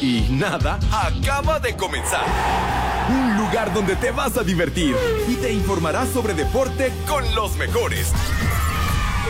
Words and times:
y 0.00 0.26
nada 0.30 0.78
acaba 0.92 1.60
de 1.60 1.76
comenzar. 1.76 2.24
Un 3.08 3.36
lugar 3.38 3.72
donde 3.72 3.96
te 3.96 4.10
vas 4.10 4.36
a 4.36 4.42
divertir 4.42 4.94
y 5.28 5.34
te 5.36 5.52
informarás 5.52 6.08
sobre 6.10 6.34
deporte 6.34 6.92
con 7.06 7.34
los 7.34 7.56
mejores. 7.56 8.12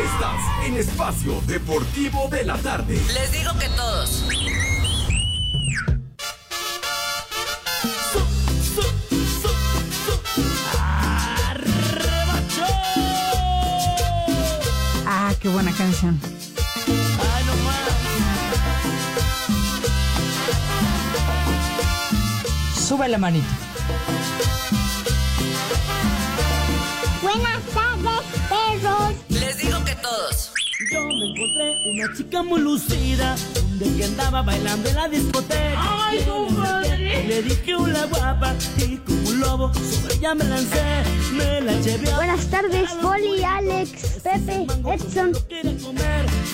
Estás 0.05 0.67
en 0.67 0.77
Espacio 0.77 1.41
Deportivo 1.47 2.29
de 2.31 2.45
la 2.45 2.57
Tarde. 2.59 3.01
Les 3.15 3.33
digo 3.33 3.53
que 3.59 3.69
todos. 3.71 4.25
Ah, 15.07 15.35
qué 15.41 15.49
buena 15.49 15.73
canción. 15.73 16.38
Sube 22.89 23.07
la 23.07 23.19
manito. 23.19 23.47
Buenas 27.21 27.63
tardes, 27.75 27.88
Yo 30.91 31.03
me 31.07 31.27
encontré 31.27 31.77
una 31.85 32.17
chica 32.17 32.43
muy 32.43 32.61
lucida, 32.61 33.37
de 33.79 33.97
que 33.97 34.05
andaba 34.05 34.43
bailando 34.43 34.89
en 34.89 34.95
la 34.97 35.09
discoteca. 35.09 36.07
¡Ay, 36.09 36.25
compadre! 36.25 37.27
Le 37.27 37.43
dije 37.43 37.77
una 37.77 38.07
guapa 38.07 38.55
y 38.79 38.97
como 38.97 39.29
un 39.29 39.41
lobo 39.41 39.73
sobre 39.75 40.15
ella 40.15 40.35
me 40.35 40.45
lancé, 40.45 40.83
me 41.35 41.61
la 41.61 41.73
llevé 41.81 42.11
a... 42.11 42.17
Buenas 42.17 42.47
tardes, 42.47 42.91
Poli, 43.03 43.45
Alex, 43.45 43.91
Pepe, 44.23 44.67
Edson. 44.95 45.33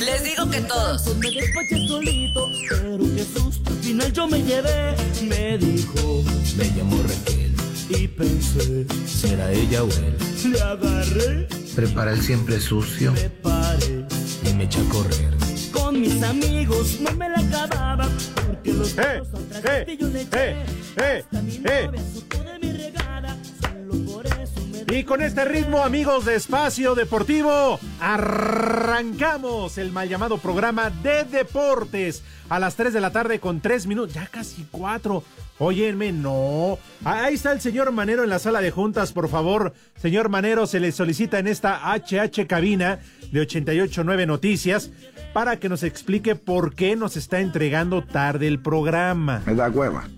Les 0.01 0.25
digo 0.25 0.51
que 0.51 0.61
todos. 0.63 1.17
Me 1.17 1.31
despaché 1.31 1.87
solito, 1.87 2.49
pero 2.69 2.99
qué 3.15 3.25
susto, 3.25 3.71
al 3.71 3.77
final 3.77 4.13
yo 4.13 4.27
me 4.27 4.43
llevé. 4.43 4.97
Me 5.23 5.59
dijo, 5.59 6.25
me 6.57 6.65
llamó 6.77 7.01
Raquel 7.03 7.55
y 7.89 8.09
pensé, 8.09 8.87
¿será 9.07 9.53
ella 9.53 9.85
o 9.85 9.89
él? 9.89 10.17
Le 10.51 10.61
agarré, 10.61 11.47
Prepara 11.75 12.13
el 12.13 12.23
siempre 12.23 12.61
sucio. 12.61 13.13
me 13.13 13.31
eché 14.65 14.81
a 14.81 14.89
correr. 14.89 15.37
Con 15.73 16.01
mis 16.01 16.23
amigos 16.23 16.99
no 17.01 17.13
me 17.13 17.29
la 17.29 17.39
acababa 17.39 18.09
porque 18.35 18.73
los 18.73 18.93
¡Eh! 18.93 18.95
perros 18.95 19.29
al 19.35 19.89
¡Eh! 19.89 19.97
yo 19.99 20.09
le 20.09 20.23
eché. 20.23 20.51
¡Eh! 20.51 20.65
¡Eh! 20.97 21.25
Hasta 21.25 21.43
mi 21.43 21.61
¡Eh! 21.65 21.87
novia 21.87 22.03
Y 24.91 25.05
con 25.05 25.23
este 25.23 25.45
ritmo, 25.45 25.83
amigos 25.83 26.25
de 26.25 26.35
Espacio 26.35 26.95
Deportivo, 26.95 27.81
arrancamos 28.01 29.79
el 29.79 29.93
mal 29.93 30.09
llamado 30.09 30.39
programa 30.39 30.91
de 30.91 31.25
deportes 31.25 32.23
a 32.49 32.59
las 32.59 32.77
3 32.77 32.93
de 32.93 33.01
la 33.01 33.11
tarde 33.11 33.41
con 33.41 33.61
3 33.61 33.87
minutos, 33.87 34.15
ya 34.15 34.27
casi 34.27 34.67
4. 34.71 35.23
Óyenme, 35.59 36.13
no. 36.13 36.79
Ahí 37.05 37.35
está 37.35 37.53
el 37.53 37.61
señor 37.61 37.93
Manero 37.93 38.25
en 38.25 38.31
la 38.31 38.39
sala 38.39 38.61
de 38.61 38.71
juntas, 38.71 39.13
por 39.13 39.29
favor. 39.29 39.73
Señor 39.97 40.29
Manero, 40.29 40.67
se 40.67 40.81
le 40.81 40.93
solicita 40.93 41.39
en 41.39 41.47
esta 41.47 41.81
HH 41.95 42.47
cabina 42.47 42.99
de 43.33 43.41
889 43.41 44.27
Noticias 44.27 44.91
para 45.33 45.59
que 45.59 45.69
nos 45.69 45.83
explique 45.83 46.35
por 46.35 46.75
qué 46.75 46.95
nos 46.97 47.17
está 47.17 47.41
entregando 47.41 48.03
tarde 48.03 48.49
el 48.49 48.61
programa. 48.61 49.43
Me 49.47 49.55
da 49.55 49.71
hueva. 49.71 50.09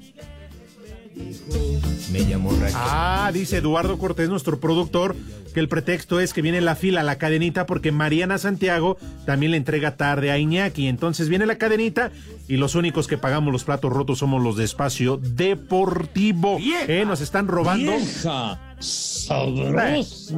Me 2.12 2.24
llamó 2.26 2.50
Raquel. 2.52 2.74
Ah, 2.74 3.30
dice 3.32 3.58
Eduardo 3.58 3.98
Cortés, 3.98 4.28
nuestro 4.28 4.60
productor, 4.60 5.16
que 5.54 5.60
el 5.60 5.68
pretexto 5.68 6.20
es 6.20 6.32
que 6.32 6.42
viene 6.42 6.60
la 6.60 6.76
fila, 6.76 7.02
la 7.02 7.16
cadenita, 7.16 7.66
porque 7.66 7.90
Mariana 7.90 8.38
Santiago 8.38 8.98
también 9.24 9.52
le 9.52 9.56
entrega 9.56 9.96
tarde 9.96 10.30
a 10.30 10.38
Iñaki. 10.38 10.88
Entonces 10.88 11.28
viene 11.28 11.46
la 11.46 11.56
cadenita 11.56 12.10
y 12.48 12.58
los 12.58 12.74
únicos 12.74 13.06
que 13.06 13.16
pagamos 13.18 13.52
los 13.52 13.64
platos 13.64 13.92
rotos 13.92 14.18
somos 14.18 14.42
los 14.42 14.56
de 14.56 14.64
espacio 14.64 15.16
deportivo. 15.16 16.58
Eh, 16.86 17.04
nos 17.06 17.20
están 17.22 17.48
robando. 17.48 17.92
Eh, 17.92 18.04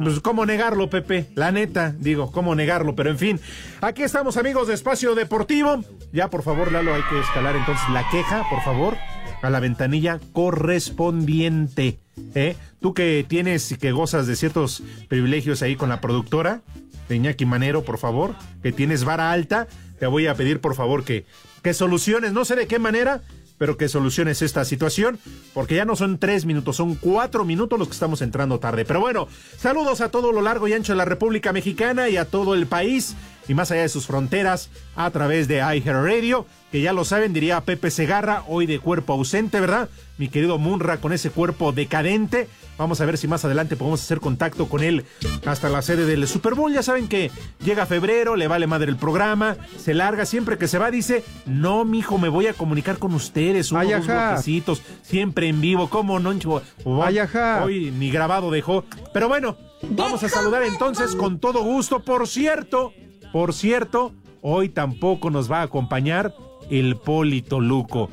Pues 0.01 0.19
cómo 0.21 0.45
negarlo, 0.45 0.89
Pepe. 0.89 1.27
La 1.35 1.51
neta, 1.51 1.93
digo, 1.99 2.31
cómo 2.31 2.55
negarlo, 2.55 2.95
pero 2.95 3.09
en 3.09 3.17
fin. 3.17 3.39
Aquí 3.81 4.03
estamos, 4.03 4.37
amigos 4.37 4.69
de 4.69 4.73
Espacio 4.75 5.13
Deportivo. 5.13 5.83
Ya, 6.13 6.29
por 6.29 6.41
favor, 6.41 6.71
Lalo, 6.71 6.93
hay 6.95 7.01
que 7.09 7.19
escalar 7.19 7.55
entonces 7.57 7.83
la 7.91 8.07
queja, 8.09 8.43
por 8.49 8.61
favor, 8.63 8.97
a 9.41 9.49
la 9.49 9.59
ventanilla 9.59 10.19
correspondiente. 10.33 11.99
¿eh? 12.35 12.55
Tú 12.81 12.93
que 12.93 13.25
tienes 13.27 13.71
y 13.71 13.77
que 13.77 13.91
gozas 13.91 14.27
de 14.27 14.35
ciertos 14.35 14.83
privilegios 15.07 15.61
ahí 15.61 15.75
con 15.75 15.89
la 15.89 16.01
productora, 16.01 16.61
de 17.07 17.15
Iñaki 17.15 17.45
Manero, 17.45 17.83
por 17.83 17.97
favor, 17.97 18.35
que 18.61 18.71
tienes 18.71 19.03
vara 19.03 19.31
alta, 19.31 19.67
te 19.99 20.05
voy 20.05 20.27
a 20.27 20.35
pedir, 20.35 20.61
por 20.61 20.75
favor, 20.75 21.03
que, 21.03 21.25
que 21.63 21.73
soluciones, 21.73 22.33
no 22.33 22.45
sé 22.45 22.55
de 22.55 22.67
qué 22.67 22.77
manera, 22.79 23.21
pero 23.57 23.77
que 23.77 23.89
soluciones 23.89 24.41
esta 24.41 24.63
situación, 24.63 25.19
porque 25.53 25.75
ya 25.75 25.85
no 25.85 25.95
son 25.95 26.17
tres 26.17 26.45
minutos, 26.45 26.77
son 26.77 26.95
cuatro 26.95 27.43
minutos 27.45 27.77
los 27.77 27.89
que 27.89 27.93
estamos 27.93 28.21
entrando 28.21 28.59
tarde. 28.59 28.85
Pero 28.85 29.01
bueno, 29.01 29.27
saludos 29.57 30.01
a 30.01 30.09
todo 30.09 30.31
lo 30.31 30.41
largo 30.41 30.67
y 30.67 30.73
ancho 30.73 30.93
de 30.93 30.97
la 30.97 31.05
República 31.05 31.51
Mexicana 31.51 32.09
y 32.09 32.15
a 32.15 32.25
todo 32.25 32.55
el 32.55 32.67
país 32.67 33.15
y 33.47 33.53
más 33.53 33.71
allá 33.71 33.81
de 33.81 33.89
sus 33.89 34.05
fronteras 34.05 34.69
a 34.95 35.09
través 35.11 35.47
de 35.47 35.57
iHeartRadio, 35.57 36.45
que 36.71 36.81
ya 36.81 36.93
lo 36.93 37.03
saben, 37.03 37.33
diría 37.33 37.61
Pepe 37.61 37.89
Segarra, 37.89 38.43
hoy 38.47 38.65
de 38.65 38.79
cuerpo 38.79 39.13
ausente, 39.13 39.59
¿verdad? 39.59 39.89
Mi 40.17 40.27
querido 40.27 40.57
Munra 40.57 40.97
con 40.97 41.13
ese 41.13 41.31
cuerpo 41.31 41.71
decadente. 41.71 42.47
Vamos 42.77 43.01
a 43.01 43.05
ver 43.05 43.17
si 43.17 43.27
más 43.27 43.43
adelante 43.43 43.75
podemos 43.75 44.01
hacer 44.01 44.19
contacto 44.19 44.69
con 44.69 44.83
él 44.83 45.05
hasta 45.45 45.67
la 45.67 45.81
sede 45.81 46.05
del 46.05 46.27
Super 46.27 46.55
Bowl. 46.55 46.71
Ya 46.71 46.83
saben 46.83 47.07
que 47.07 47.31
llega 47.63 47.85
febrero, 47.85 48.35
le 48.35 48.47
vale 48.47 48.67
madre 48.67 48.89
el 48.89 48.97
programa, 48.97 49.57
se 49.77 49.93
larga, 49.93 50.25
siempre 50.25 50.57
que 50.57 50.67
se 50.67 50.77
va 50.77 50.91
dice, 50.91 51.23
no, 51.45 51.83
mijo, 51.85 52.17
me 52.17 52.29
voy 52.29 52.47
a 52.47 52.53
comunicar 52.53 52.97
con 52.97 53.13
ustedes, 53.13 53.71
unos 53.71 54.05
bloquecitos, 54.05 54.81
siempre 55.01 55.47
en 55.47 55.59
vivo, 55.59 55.89
¿cómo 55.89 56.19
no? 56.19 56.37
chivo? 56.37 56.61
Ay, 57.03 57.19
ajá. 57.19 57.63
Hoy 57.65 57.91
ni 57.91 58.11
grabado 58.11 58.51
dejó. 58.51 58.85
Pero 59.13 59.27
bueno, 59.27 59.57
vamos 59.89 60.23
a 60.23 60.29
saludar 60.29 60.63
entonces 60.63 61.15
con 61.15 61.39
todo 61.39 61.63
gusto. 61.63 62.01
Por 62.01 62.27
cierto, 62.27 62.93
por 63.31 63.53
cierto, 63.53 64.13
hoy 64.41 64.69
tampoco 64.69 65.29
nos 65.29 65.51
va 65.51 65.59
a 65.59 65.63
acompañar 65.63 66.33
el 66.69 66.97
Polito 66.97 67.59
Luco. 67.59 68.09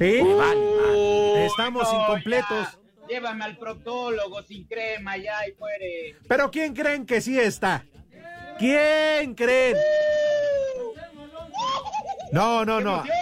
¿Eh? 0.00 0.22
Estamos 1.46 1.88
incompletos. 1.92 2.78
Llévame 3.08 3.44
al 3.44 3.56
proctólogo 3.58 4.42
sin 4.42 4.64
crema, 4.64 5.16
ya 5.16 5.46
y 5.46 5.54
muere. 5.58 6.16
Pero 6.28 6.50
¿quién 6.50 6.74
creen 6.74 7.04
que 7.04 7.20
sí 7.20 7.38
está? 7.38 7.84
¿Quién 8.58 9.34
creen? 9.34 9.76
No, 12.32 12.64
no, 12.64 12.80
no. 12.80 13.02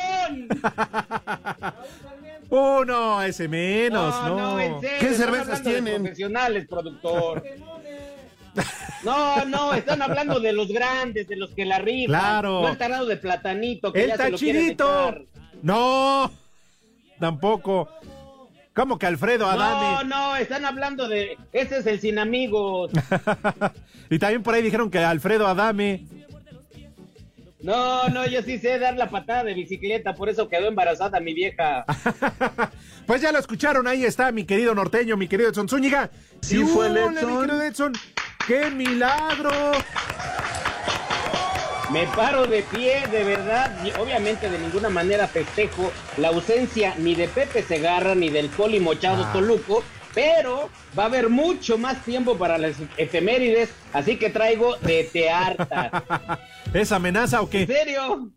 Uno, 2.50 3.22
ese 3.22 3.48
menos, 3.48 4.14
no. 4.26 4.58
en 4.60 4.80
serio, 4.80 4.98
¿Qué 5.00 5.14
cervezas 5.14 5.62
tienen? 5.62 6.02
Profesionales, 6.02 6.66
productor. 6.68 7.42
No, 9.04 9.44
no, 9.46 9.72
están 9.74 10.02
hablando 10.02 10.40
de 10.40 10.52
los 10.52 10.68
grandes, 10.68 11.28
de 11.28 11.36
los 11.36 11.50
que 11.50 11.64
la 11.64 11.78
rifan. 11.78 12.20
Claro. 12.20 12.62
No 12.62 12.68
están 12.68 12.92
hablando 12.92 13.06
de 13.06 13.16
platanito, 13.16 13.92
que 13.92 14.02
El 14.04 14.08
ya 14.08 14.16
se 14.16 14.30
lo 14.30 14.38
quieren 14.38 14.76
tachirito. 14.76 15.14
No, 15.62 16.30
tampoco. 17.18 17.88
¿Cómo 18.74 18.98
que 18.98 19.06
Alfredo 19.06 19.46
No, 19.46 19.50
Adame? 19.50 20.08
no, 20.08 20.36
están 20.36 20.64
hablando 20.64 21.08
de. 21.08 21.36
Ese 21.52 21.78
es 21.78 21.86
el 21.86 22.00
sin 22.00 22.18
amigos. 22.18 22.90
y 24.10 24.18
también 24.18 24.42
por 24.42 24.54
ahí 24.54 24.62
dijeron 24.62 24.90
que 24.90 24.98
Alfredo 24.98 25.46
Adame. 25.46 26.06
No, 27.62 28.08
no, 28.08 28.26
yo 28.26 28.42
sí 28.42 28.58
sé 28.58 28.78
dar 28.78 28.96
la 28.96 29.10
patada 29.10 29.44
de 29.44 29.52
bicicleta, 29.52 30.14
por 30.14 30.30
eso 30.30 30.48
quedó 30.48 30.66
embarazada 30.68 31.20
mi 31.20 31.34
vieja. 31.34 31.84
Pues 33.06 33.22
ya 33.22 33.32
lo 33.32 33.40
escucharon, 33.40 33.88
ahí 33.88 34.04
está 34.04 34.30
mi 34.30 34.44
querido 34.44 34.72
norteño, 34.72 35.16
mi 35.16 35.26
querido 35.26 35.50
Edson 35.50 35.68
Zúñiga. 35.68 36.10
Sí 36.42 36.58
fue 36.64 36.86
el 36.86 36.92
¡ule, 36.92 37.00
Edson. 37.20 37.32
mi 37.32 37.40
querido 37.40 37.62
Edson. 37.62 37.92
¡Qué 38.46 38.70
milagro! 38.70 39.50
Me 41.92 42.06
paro 42.08 42.46
de 42.46 42.62
pie, 42.62 43.04
de 43.10 43.24
verdad, 43.24 43.84
y 43.84 43.90
obviamente 43.98 44.48
de 44.48 44.58
ninguna 44.58 44.88
manera 44.90 45.26
festejo 45.26 45.90
la 46.18 46.28
ausencia 46.28 46.94
ni 46.98 47.14
de 47.16 47.26
Pepe 47.26 47.62
Segarra 47.64 48.14
ni 48.14 48.30
del 48.30 48.48
Poli 48.48 48.78
Mochado 48.78 49.24
Ah. 49.24 49.32
Toluco, 49.32 49.82
pero 50.14 50.70
va 50.96 51.04
a 51.04 51.06
haber 51.06 51.28
mucho 51.28 51.78
más 51.78 52.04
tiempo 52.04 52.38
para 52.38 52.58
las 52.58 52.76
efemérides, 52.96 53.70
así 53.92 54.16
que 54.18 54.30
traigo 54.30 54.76
de 54.76 55.04
tearta. 55.12 56.38
¿Es 56.72 56.92
amenaza 56.92 57.42
o 57.42 57.50
qué? 57.50 57.62
¿En 57.62 57.66
serio? 57.66 58.30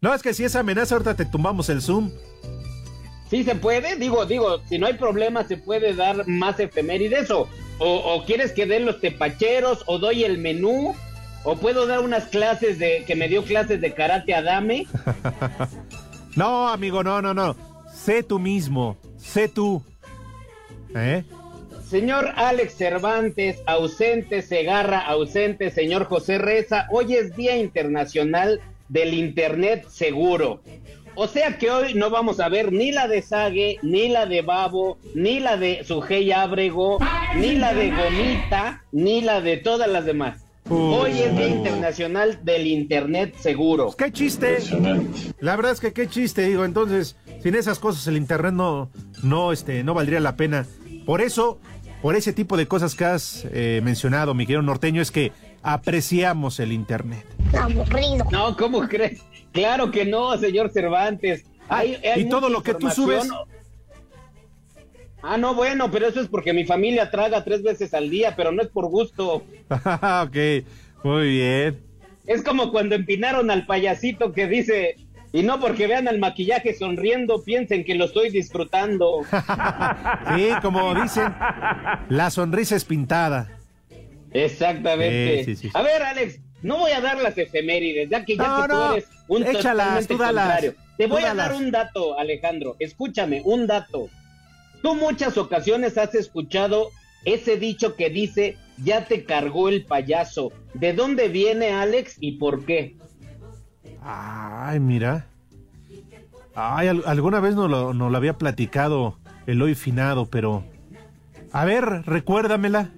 No, 0.00 0.12
es 0.12 0.22
que 0.22 0.34
si 0.34 0.44
es 0.44 0.56
amenaza, 0.56 0.96
ahorita 0.96 1.14
te 1.14 1.24
tumbamos 1.26 1.68
el 1.68 1.80
Zoom. 1.80 2.10
Sí 3.30 3.42
se 3.42 3.56
puede, 3.56 3.96
digo, 3.96 4.24
digo, 4.24 4.60
si 4.68 4.78
no 4.78 4.86
hay 4.86 4.94
problema, 4.94 5.44
se 5.44 5.56
puede 5.56 5.94
dar 5.94 6.26
más 6.28 6.60
efemérides 6.60 7.30
o, 7.30 7.48
o, 7.78 7.88
o 7.88 8.24
quieres 8.24 8.52
que 8.52 8.66
den 8.66 8.86
los 8.86 9.00
tepacheros 9.00 9.82
o 9.86 9.98
doy 9.98 10.24
el 10.24 10.38
menú 10.38 10.94
o 11.42 11.56
puedo 11.56 11.86
dar 11.86 12.00
unas 12.00 12.24
clases 12.24 12.78
de 12.78 13.04
que 13.06 13.14
me 13.14 13.28
dio 13.28 13.44
clases 13.44 13.80
de 13.80 13.92
karate 13.94 14.34
Adame. 14.34 14.86
No, 16.36 16.68
amigo, 16.68 17.02
no, 17.02 17.22
no, 17.22 17.32
no. 17.32 17.56
Sé 17.90 18.22
tú 18.22 18.38
mismo, 18.38 18.98
sé 19.16 19.48
tú. 19.48 19.82
¿Eh? 20.94 21.24
Señor 21.88 22.30
Alex 22.36 22.74
Cervantes, 22.74 23.62
ausente, 23.64 24.42
Segarra, 24.42 25.00
ausente, 25.00 25.70
señor 25.70 26.04
José 26.04 26.36
Reza, 26.36 26.88
hoy 26.90 27.14
es 27.14 27.34
Día 27.36 27.56
Internacional 27.56 28.60
del 28.90 29.14
Internet 29.14 29.86
Seguro. 29.88 30.60
O 31.18 31.26
sea 31.28 31.56
que 31.56 31.70
hoy 31.70 31.94
no 31.94 32.10
vamos 32.10 32.40
a 32.40 32.50
ver 32.50 32.72
ni 32.72 32.92
la 32.92 33.08
de 33.08 33.22
Sague, 33.22 33.78
ni 33.80 34.08
la 34.08 34.26
de 34.26 34.42
Babo, 34.42 34.98
ni 35.14 35.40
la 35.40 35.56
de 35.56 35.82
Sujei 35.82 36.30
Ábrego, 36.30 36.98
ni 37.36 37.56
la 37.56 37.72
de 37.72 37.90
Gomita, 37.90 38.84
ni 38.92 39.22
la 39.22 39.40
de 39.40 39.56
todas 39.56 39.88
las 39.88 40.04
demás. 40.04 40.44
Hoy 40.68 41.12
es 41.12 41.34
Día 41.34 41.48
Internacional 41.48 42.40
del 42.44 42.66
Internet 42.66 43.34
Seguro. 43.38 43.94
Qué 43.96 44.12
chiste. 44.12 44.58
La 45.40 45.56
verdad 45.56 45.72
es 45.72 45.80
que 45.80 45.94
qué 45.94 46.06
chiste, 46.06 46.42
digo. 46.42 46.66
Entonces, 46.66 47.16
sin 47.42 47.54
esas 47.54 47.78
cosas 47.78 48.06
el 48.08 48.18
internet 48.18 48.52
no, 48.52 48.90
no, 49.22 49.52
este, 49.52 49.84
no 49.84 49.94
valdría 49.94 50.20
la 50.20 50.36
pena. 50.36 50.66
Por 51.06 51.22
eso, 51.22 51.58
por 52.02 52.14
ese 52.14 52.34
tipo 52.34 52.58
de 52.58 52.68
cosas 52.68 52.94
que 52.94 53.06
has 53.06 53.46
eh, 53.52 53.80
mencionado, 53.82 54.34
mi 54.34 54.44
querido 54.44 54.60
norteño, 54.60 55.00
es 55.00 55.10
que 55.10 55.32
apreciamos 55.62 56.60
el 56.60 56.72
internet. 56.72 57.35
Aburrido. 57.54 58.26
No, 58.30 58.56
¿cómo 58.56 58.88
crees? 58.88 59.22
Claro 59.52 59.90
que 59.90 60.04
no, 60.04 60.36
señor 60.38 60.70
Cervantes. 60.70 61.44
Hay, 61.68 61.96
hay 61.96 62.22
y 62.22 62.28
todo 62.28 62.48
lo 62.48 62.62
que 62.62 62.74
tú 62.74 62.90
subes. 62.90 63.28
Ah, 65.22 65.36
no, 65.36 65.54
bueno, 65.54 65.90
pero 65.90 66.06
eso 66.06 66.20
es 66.20 66.28
porque 66.28 66.52
mi 66.52 66.64
familia 66.64 67.10
traga 67.10 67.42
tres 67.42 67.62
veces 67.62 67.94
al 67.94 68.10
día, 68.10 68.34
pero 68.36 68.52
no 68.52 68.62
es 68.62 68.68
por 68.68 68.86
gusto. 68.86 69.42
ok, 69.70 70.36
muy 71.02 71.28
bien. 71.30 71.82
Es 72.26 72.42
como 72.42 72.70
cuando 72.70 72.94
empinaron 72.94 73.50
al 73.50 73.66
payasito 73.66 74.32
que 74.32 74.46
dice, 74.46 74.96
y 75.32 75.42
no 75.42 75.58
porque 75.58 75.86
vean 75.86 76.06
al 76.06 76.18
maquillaje 76.18 76.74
sonriendo, 76.74 77.42
piensen 77.42 77.84
que 77.84 77.94
lo 77.94 78.04
estoy 78.06 78.30
disfrutando. 78.30 79.22
Sí, 80.36 80.48
como 80.60 80.94
dicen, 80.94 81.34
la 82.08 82.30
sonrisa 82.30 82.76
es 82.76 82.84
pintada. 82.84 83.58
Exactamente. 84.32 85.44
Sí, 85.44 85.56
sí, 85.56 85.62
sí. 85.62 85.70
A 85.72 85.82
ver, 85.82 86.02
Alex, 86.02 86.40
no 86.66 86.78
voy 86.78 86.90
a 86.92 87.00
dar 87.00 87.18
las 87.22 87.38
efemérides, 87.38 88.10
ya 88.10 88.24
que 88.24 88.36
ya 88.36 88.46
No, 88.48 88.62
que 88.62 88.68
tú 88.68 88.82
eres 88.92 89.06
un 89.28 89.42
échalas, 89.46 90.06
tú 90.06 90.18
dalas, 90.18 90.44
contrario. 90.46 90.74
Te 90.98 91.06
voy 91.06 91.22
a 91.22 91.34
dar 91.34 91.54
un 91.54 91.70
dato, 91.70 92.18
Alejandro. 92.18 92.76
Escúchame, 92.78 93.42
un 93.44 93.66
dato. 93.66 94.08
Tú 94.82 94.94
muchas 94.94 95.36
ocasiones 95.38 95.96
has 95.98 96.14
escuchado 96.14 96.90
ese 97.24 97.56
dicho 97.56 97.96
que 97.96 98.08
dice, 98.10 98.56
ya 98.82 99.04
te 99.04 99.24
cargó 99.24 99.68
el 99.68 99.84
payaso. 99.84 100.52
¿De 100.74 100.92
dónde 100.92 101.28
viene, 101.28 101.70
Alex, 101.72 102.16
y 102.20 102.32
por 102.32 102.64
qué? 102.64 102.96
Ay, 104.02 104.80
mira. 104.80 105.26
Ay, 106.54 106.88
al- 106.88 107.02
alguna 107.06 107.40
vez 107.40 107.54
nos 107.54 107.70
lo, 107.70 107.92
nos 107.92 108.10
lo 108.10 108.16
había 108.16 108.38
platicado 108.38 109.18
el 109.46 109.60
hoy 109.62 109.74
finado, 109.74 110.26
pero... 110.26 110.64
A 111.52 111.64
ver, 111.64 111.84
recuérdamela. 112.06 112.90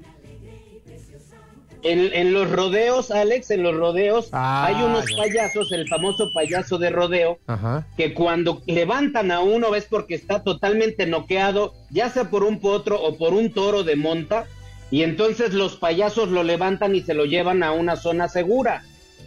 En, 1.83 2.13
en 2.13 2.33
los 2.33 2.51
rodeos, 2.51 3.11
Alex, 3.13 3.51
en 3.53 3.63
los 3.63 3.75
rodeos, 3.77 4.29
Ah, 4.33 4.67
hay 4.67 4.75
unos 4.83 5.05
ya. 5.11 5.17
payasos, 5.17 5.71
el 5.73 5.87
famoso 5.89 6.29
payaso 6.35 6.77
de 6.79 6.91
rodeo, 6.91 7.39
Ajá. 7.47 7.87
que 7.97 8.15
cuando 8.15 8.63
levantan 8.67 9.31
a 9.31 9.41
uno 9.41 9.71
ves 9.71 9.87
porque 9.89 10.15
está 10.17 10.43
totalmente 10.43 11.07
noqueado, 11.07 11.75
ya 11.91 12.11
sea 12.11 12.31
por 12.31 12.43
un 12.43 12.59
potro 12.59 13.01
o 13.01 13.17
por 13.17 13.33
un 13.33 13.53
toro 13.53 13.85
de 13.85 13.95
monta, 13.95 14.47
y 14.91 15.03
entonces 15.03 15.53
los 15.55 15.77
payasos 15.77 16.31
lo 16.31 16.43
levantan 16.43 16.97
y 16.97 17.03
se 17.03 17.15
lo 17.15 17.27
llevan 17.27 17.63
a 17.63 17.73
una 17.73 17.95
zona 17.97 18.29
segura. 18.29 18.83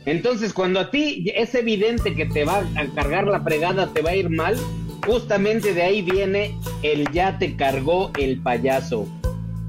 Entonces, 0.05 0.51
cuando 0.53 0.79
a 0.79 0.89
ti 0.91 1.31
es 1.35 1.53
evidente 1.55 2.15
que 2.15 2.25
te 2.25 2.43
va 2.43 2.63
a 2.75 2.85
cargar 2.95 3.27
la 3.27 3.39
fregada, 3.41 3.87
te 3.93 4.01
va 4.01 4.09
a 4.09 4.15
ir 4.15 4.29
mal, 4.29 4.57
justamente 5.05 5.73
de 5.73 5.83
ahí 5.83 6.01
viene 6.01 6.57
el 6.81 7.09
ya 7.11 7.37
te 7.37 7.55
cargó 7.55 8.11
el 8.19 8.41
payaso. 8.41 9.05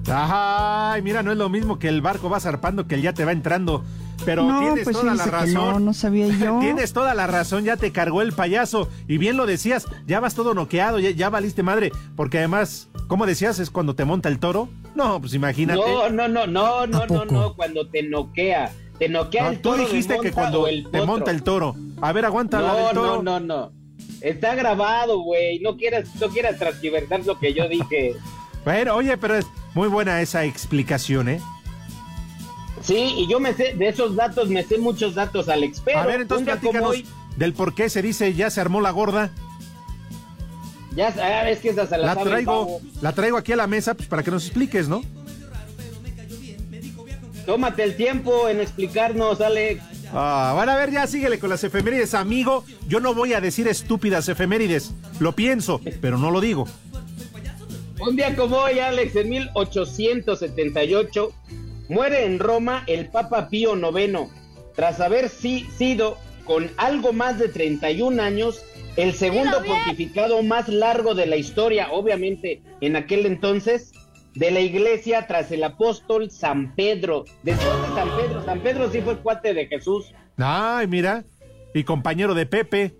Ay, 0.08 1.02
mira, 1.02 1.22
no 1.22 1.32
es 1.32 1.38
lo 1.38 1.48
mismo 1.48 1.78
que 1.78 1.88
el 1.88 2.02
barco 2.02 2.28
va 2.28 2.40
zarpando 2.40 2.86
que 2.86 2.96
el 2.96 3.02
ya 3.02 3.12
te 3.12 3.24
va 3.24 3.32
entrando. 3.32 3.84
Pero 4.24 4.44
No, 4.44 4.60
tienes 4.60 4.84
pues 4.84 4.96
toda 4.96 5.14
la 5.14 5.24
razón. 5.26 5.54
no, 5.54 5.80
no 5.80 5.94
sabía 5.94 6.28
yo. 6.38 6.58
tienes 6.60 6.92
toda 6.92 7.14
la 7.14 7.26
razón, 7.26 7.64
ya 7.64 7.76
te 7.76 7.90
cargó 7.92 8.22
el 8.22 8.32
payaso. 8.32 8.88
Y 9.08 9.18
bien 9.18 9.36
lo 9.36 9.46
decías, 9.46 9.86
ya 10.06 10.20
vas 10.20 10.34
todo 10.34 10.54
noqueado, 10.54 10.98
ya, 11.00 11.10
ya 11.10 11.28
valiste 11.30 11.62
madre. 11.62 11.90
Porque 12.16 12.38
además, 12.38 12.88
¿cómo 13.08 13.26
decías? 13.26 13.58
¿Es 13.58 13.70
cuando 13.70 13.94
te 13.94 14.04
monta 14.04 14.28
el 14.28 14.38
toro? 14.38 14.68
No, 14.94 15.20
pues 15.20 15.34
imagínate. 15.34 15.80
No, 15.80 16.08
no, 16.08 16.28
no, 16.28 16.46
no, 16.46 16.86
no, 16.86 17.06
no, 17.06 17.24
no, 17.24 17.54
cuando 17.54 17.86
te 17.88 18.02
noquea. 18.04 18.72
Te 18.98 19.08
noquea 19.08 19.44
No, 19.44 19.50
el 19.50 19.56
tú 19.56 19.70
toro 19.70 19.82
de 19.82 19.88
dijiste 19.88 20.18
que 20.20 20.30
cuando 20.32 20.66
el 20.68 20.88
te 20.90 21.04
monta 21.04 21.30
el 21.32 21.42
toro. 21.42 21.74
A 22.00 22.12
ver, 22.12 22.24
aguanta 22.24 22.60
la 22.60 22.74
del 22.74 22.84
No, 22.84 22.90
toro. 22.92 23.22
no, 23.22 23.40
no, 23.40 23.40
no. 23.40 23.72
Está 24.20 24.54
grabado, 24.54 25.20
güey. 25.20 25.58
No 25.60 25.76
quieras, 25.76 26.08
no 26.20 26.28
quieras 26.28 26.58
transgiversar 26.58 27.24
lo 27.26 27.38
que 27.38 27.54
yo 27.54 27.68
dije. 27.68 28.14
Bueno, 28.64 28.94
oye, 28.94 29.16
pero 29.18 29.34
es 29.34 29.44
muy 29.74 29.88
buena 29.88 30.20
esa 30.20 30.44
explicación, 30.44 31.28
¿eh? 31.28 31.40
Sí, 32.82 33.14
y 33.16 33.28
yo 33.28 33.38
me 33.38 33.54
sé, 33.54 33.74
de 33.74 33.88
esos 33.88 34.16
datos 34.16 34.48
me 34.48 34.62
sé 34.64 34.78
muchos 34.78 35.14
datos, 35.14 35.48
Alex. 35.48 35.80
Pero 35.84 36.00
A 36.00 36.06
ver, 36.06 36.22
entonces 36.22 36.46
platícanos 36.46 36.90
hoy, 36.90 37.06
del 37.36 37.52
por 37.52 37.74
qué 37.74 37.88
se 37.88 38.02
dice 38.02 38.34
ya 38.34 38.50
se 38.50 38.60
armó 38.60 38.80
la 38.80 38.90
gorda. 38.90 39.30
ya 40.96 41.12
sabes 41.12 41.60
que 41.60 41.70
esa 41.70 41.86
se 41.86 41.96
la, 41.96 42.16
traigo, 42.16 42.80
la 43.00 43.12
traigo 43.12 43.36
aquí 43.36 43.52
a 43.52 43.56
la 43.56 43.66
mesa 43.66 43.94
pues, 43.94 44.08
para 44.08 44.22
que 44.22 44.30
nos 44.30 44.44
expliques, 44.44 44.88
¿no? 44.88 45.02
Tómate 47.46 47.82
el 47.82 47.96
tiempo 47.96 48.48
en 48.48 48.60
explicarnos, 48.60 49.40
Alex. 49.40 49.82
Ah, 50.12 50.52
van 50.56 50.68
a 50.68 50.76
ver, 50.76 50.90
ya 50.90 51.06
síguele 51.06 51.38
con 51.38 51.50
las 51.50 51.64
efemérides, 51.64 52.14
amigo. 52.14 52.64
Yo 52.86 53.00
no 53.00 53.14
voy 53.14 53.32
a 53.32 53.40
decir 53.40 53.66
estúpidas 53.66 54.28
efemérides. 54.28 54.92
Lo 55.18 55.32
pienso, 55.32 55.80
pero 56.00 56.18
no 56.18 56.30
lo 56.30 56.40
digo. 56.40 56.66
Un 58.06 58.16
día 58.16 58.34
como 58.34 58.56
hoy, 58.56 58.78
Alex, 58.80 59.14
en 59.16 59.30
1878, 59.30 61.32
muere 61.88 62.24
en 62.24 62.38
Roma 62.38 62.84
el 62.86 63.08
Papa 63.08 63.48
Pío 63.48 63.74
IX, 63.76 64.28
tras 64.74 65.00
haber 65.00 65.28
si- 65.28 65.64
sido, 65.76 66.16
con 66.44 66.70
algo 66.76 67.12
más 67.12 67.38
de 67.38 67.48
31 67.48 68.20
años, 68.20 68.64
el 68.96 69.12
segundo 69.12 69.62
pontificado 69.64 70.42
más 70.42 70.68
largo 70.68 71.14
de 71.14 71.26
la 71.26 71.36
historia, 71.36 71.88
obviamente 71.92 72.62
en 72.80 72.96
aquel 72.96 73.26
entonces, 73.26 73.92
de 74.34 74.50
la 74.50 74.60
iglesia 74.60 75.26
tras 75.28 75.52
el 75.52 75.62
apóstol 75.62 76.30
San 76.30 76.74
Pedro. 76.74 77.24
Después 77.42 77.70
de 77.82 77.94
San 77.94 78.08
Pedro, 78.16 78.44
San 78.44 78.60
Pedro 78.60 78.90
sí 78.90 79.00
fue 79.02 79.18
cuate 79.18 79.54
de 79.54 79.66
Jesús. 79.66 80.12
Ay, 80.38 80.86
mira. 80.88 81.24
Y 81.74 81.84
compañero 81.84 82.34
de 82.34 82.46
Pepe. 82.46 82.94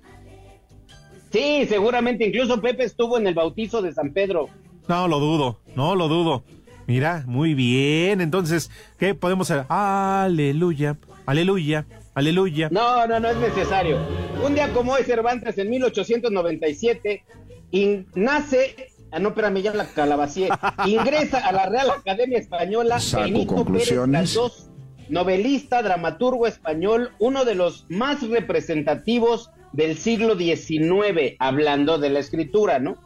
Sí, 1.32 1.66
seguramente, 1.68 2.26
incluso 2.26 2.60
Pepe 2.60 2.84
estuvo 2.84 3.18
en 3.18 3.26
el 3.26 3.34
bautizo 3.34 3.82
de 3.82 3.92
San 3.92 4.12
Pedro. 4.12 4.48
No 4.88 5.08
lo 5.08 5.18
dudo, 5.20 5.60
no 5.76 5.94
lo 5.94 6.08
dudo. 6.08 6.44
Mira, 6.86 7.22
muy 7.26 7.54
bien. 7.54 8.20
Entonces, 8.20 8.70
¿qué 8.98 9.14
podemos 9.14 9.50
hacer? 9.50 9.64
Aleluya, 9.68 10.96
aleluya, 11.26 11.86
aleluya. 12.14 12.68
No, 12.70 13.06
no, 13.06 13.20
no 13.20 13.28
es 13.28 13.36
necesario. 13.36 13.98
Un 14.44 14.54
día 14.54 14.72
como 14.72 14.92
hoy, 14.92 15.04
Cervantes, 15.04 15.56
en 15.58 15.70
1897, 15.70 17.24
in- 17.70 18.06
nace. 18.14 18.88
Ah, 19.12 19.18
no, 19.18 19.28
espérame, 19.28 19.62
ya 19.62 19.74
la 19.74 19.86
calabacé. 19.86 20.48
Ingresa 20.86 21.38
a 21.46 21.52
la 21.52 21.66
Real 21.68 21.90
Academia 21.90 22.38
Española 22.38 22.98
Saco 22.98 23.24
Benito 23.24 23.54
conclusiones. 23.54 24.20
Pérez 24.20 24.34
Galdós, 24.34 24.70
novelista, 25.10 25.82
dramaturgo 25.82 26.46
español, 26.46 27.10
uno 27.18 27.44
de 27.44 27.54
los 27.54 27.86
más 27.90 28.26
representativos 28.28 29.50
del 29.72 29.96
siglo 29.96 30.36
XIX, 30.36 31.36
hablando 31.38 31.98
de 31.98 32.10
la 32.10 32.18
escritura, 32.18 32.78
¿no? 32.78 32.96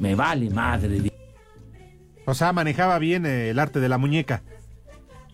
Me 0.00 0.14
vale 0.14 0.50
madre. 0.50 1.10
O 2.24 2.34
sea, 2.34 2.52
manejaba 2.52 2.98
bien 2.98 3.26
eh, 3.26 3.50
el 3.50 3.58
arte 3.58 3.80
de 3.80 3.88
la 3.88 3.98
muñeca. 3.98 4.42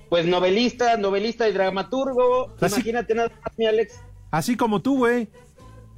Pues 0.08 0.24
novelista, 0.26 0.96
novelista 0.96 1.48
y 1.48 1.52
dramaturgo. 1.52 2.54
Así- 2.60 2.76
Imagínate 2.76 3.14
nada 3.14 3.28
más, 3.28 3.52
mi 3.58 3.66
Alex. 3.66 4.00
Así 4.30 4.56
como 4.56 4.80
tú, 4.80 4.98
güey. 4.98 5.28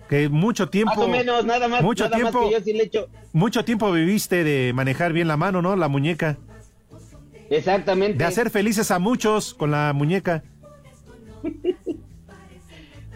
Que 0.09 0.29
mucho 0.29 0.69
tiempo. 0.69 0.95
Más 0.97 1.05
o 1.05 1.09
menos, 1.09 1.45
nada 1.45 1.69
más, 1.69 1.83
Mucho 1.83 2.05
nada 2.05 2.19
más 2.19 2.33
tiempo. 2.33 2.49
que 2.49 2.55
yo 2.55 2.61
sí 2.65 2.73
le 2.73 2.83
echo. 2.85 3.09
Mucho 3.33 3.65
tiempo 3.65 3.93
viviste 3.93 4.43
de 4.43 4.73
manejar 4.73 5.13
bien 5.13 5.29
la 5.29 5.37
mano, 5.37 5.63
¿no? 5.63 5.77
La 5.77 5.87
muñeca. 5.87 6.37
Exactamente. 7.49 8.19
De 8.19 8.25
hacer 8.25 8.51
felices 8.51 8.91
a 8.91 8.99
muchos 8.99 9.55
con 9.55 9.71
la 9.71 9.93
muñeca. 9.93 10.43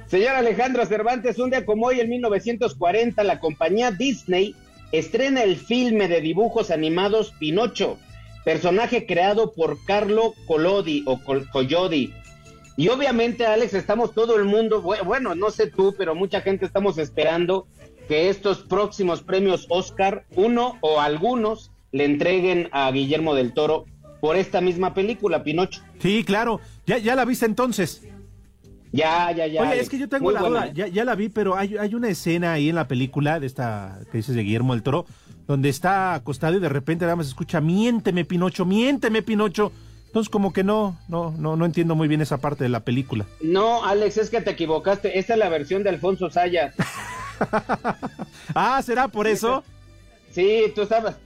Señor 0.07 0.37
Alejandro 0.37 0.87
Cervantes, 0.87 1.39
un 1.41 1.51
día 1.51 1.65
como 1.67 1.87
hoy, 1.87 1.99
en 2.01 2.09
1940, 2.09 3.25
la 3.25 3.41
compañía 3.41 3.91
Disney 3.91 4.55
estrena 4.99 5.43
el 5.43 5.57
filme 5.57 6.09
de 6.09 6.21
dibujos 6.21 6.71
animados 6.71 7.33
Pinocho, 7.39 7.99
personaje 8.45 9.07
creado 9.07 9.53
por 9.53 9.83
Carlo 9.85 10.35
Collodi 10.47 11.03
o 11.07 11.19
Col- 11.23 11.49
Collodi. 11.51 12.13
Y 12.77 12.89
obviamente, 12.89 13.47
Alex, 13.47 13.75
estamos 13.75 14.13
todo 14.15 14.37
el 14.37 14.45
mundo, 14.45 14.83
bu- 14.83 15.03
bueno, 15.05 15.35
no 15.35 15.51
sé 15.51 15.69
tú, 15.69 15.95
pero 15.97 16.15
mucha 16.15 16.41
gente 16.41 16.67
estamos 16.67 16.99
esperando 16.99 17.67
que 18.09 18.29
estos 18.29 18.59
próximos 18.59 19.23
premios 19.23 19.67
Oscar, 19.71 20.25
uno 20.37 20.77
o 20.81 21.01
algunos, 21.01 21.71
le 21.93 22.05
entreguen 22.05 22.69
a 22.73 22.91
Guillermo 22.91 23.35
del 23.35 23.55
Toro 23.55 23.85
por 24.21 24.37
esta 24.37 24.61
misma 24.61 24.93
película, 24.95 25.45
Pinocho. 25.45 25.81
Sí, 26.01 26.25
claro. 26.25 26.61
¿Ya, 26.87 26.99
ya 26.99 27.15
la 27.15 27.25
viste 27.25 27.47
entonces? 27.47 28.03
Ya, 28.95 29.33
ya, 29.33 29.47
ya. 29.49 29.63
Oye, 29.63 29.73
Alex. 29.73 29.83
es 29.83 29.91
que 29.91 29.99
yo 29.99 30.09
tengo 30.09 30.25
Muy 30.25 30.35
la 30.35 30.41
buena, 30.41 30.61
duda, 30.61 30.69
¿eh? 30.69 30.73
ya, 30.75 30.87
ya 30.87 31.05
la 31.05 31.17
vi, 31.17 31.29
pero 31.29 31.57
hay, 31.57 31.77
hay 31.77 31.95
una 31.95 32.09
escena 32.09 32.53
ahí 32.53 32.69
en 32.69 32.77
la 32.77 32.87
película 32.87 33.41
de 33.41 33.47
esta 33.47 33.99
que 34.13 34.19
dices 34.19 34.37
de 34.37 34.43
Guillermo 34.43 34.73
del 34.73 34.85
Toro, 34.85 35.05
donde 35.49 35.69
está 35.69 36.15
acostado 36.15 36.57
y 36.57 36.61
de 36.61 36.69
repente 36.69 37.05
nada 37.05 37.17
más 37.17 37.27
escucha, 37.27 37.61
miénteme 37.61 38.25
Pinocho, 38.25 38.65
miénteme 38.65 39.23
Pinocho. 39.23 39.73
Entonces 40.07 40.31
como 40.31 40.53
que 40.53 40.63
no, 40.63 40.97
no, 41.09 41.35
no, 41.37 41.57
no 41.57 41.65
entiendo 41.65 41.97
muy 41.97 42.07
bien 42.07 42.21
esa 42.21 42.39
parte 42.39 42.63
de 42.63 42.71
la 42.71 42.81
película. 42.81 43.27
No, 43.43 43.85
Alex, 43.85 44.17
es 44.19 44.31
que 44.31 44.41
te 44.41 44.53
equivocaste. 44.53 45.19
Esta 45.19 45.33
es 45.33 45.39
la 45.41 45.49
versión 45.49 45.83
de 45.83 45.89
Alfonso 45.89 46.31
Sayas. 46.31 46.77
ah, 48.55 48.81
¿será 48.85 49.09
por 49.09 49.27
eso? 49.27 49.65
Sí, 50.31 50.73
tú 50.73 50.83
estabas. 50.83 51.17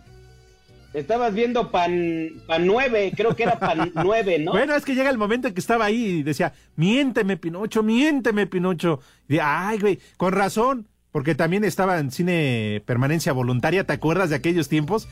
Estabas 0.98 1.32
viendo 1.34 1.70
Pan, 1.70 2.42
pan 2.46 2.66
9, 2.66 3.12
creo 3.16 3.34
que 3.36 3.44
era 3.44 3.58
Pan 3.58 3.92
9, 4.04 4.38
¿no? 4.40 4.52
Bueno, 4.52 4.74
es 4.74 4.84
que 4.84 4.94
llega 4.94 5.10
el 5.10 5.18
momento 5.18 5.48
en 5.48 5.54
que 5.54 5.60
estaba 5.60 5.84
ahí 5.86 6.04
y 6.18 6.22
decía, 6.22 6.52
miénteme 6.76 7.36
Pinocho, 7.36 7.82
miénteme 7.82 8.46
Pinocho. 8.46 9.00
Y 9.28 9.34
de, 9.34 9.40
ay, 9.40 9.78
güey, 9.78 9.98
con 10.16 10.32
razón, 10.32 10.88
porque 11.12 11.34
también 11.34 11.64
estaba 11.64 11.98
en 11.98 12.10
cine 12.10 12.82
permanencia 12.84 13.32
voluntaria, 13.32 13.84
¿te 13.84 13.92
acuerdas 13.92 14.30
de 14.30 14.36
aquellos 14.36 14.68
tiempos? 14.68 15.08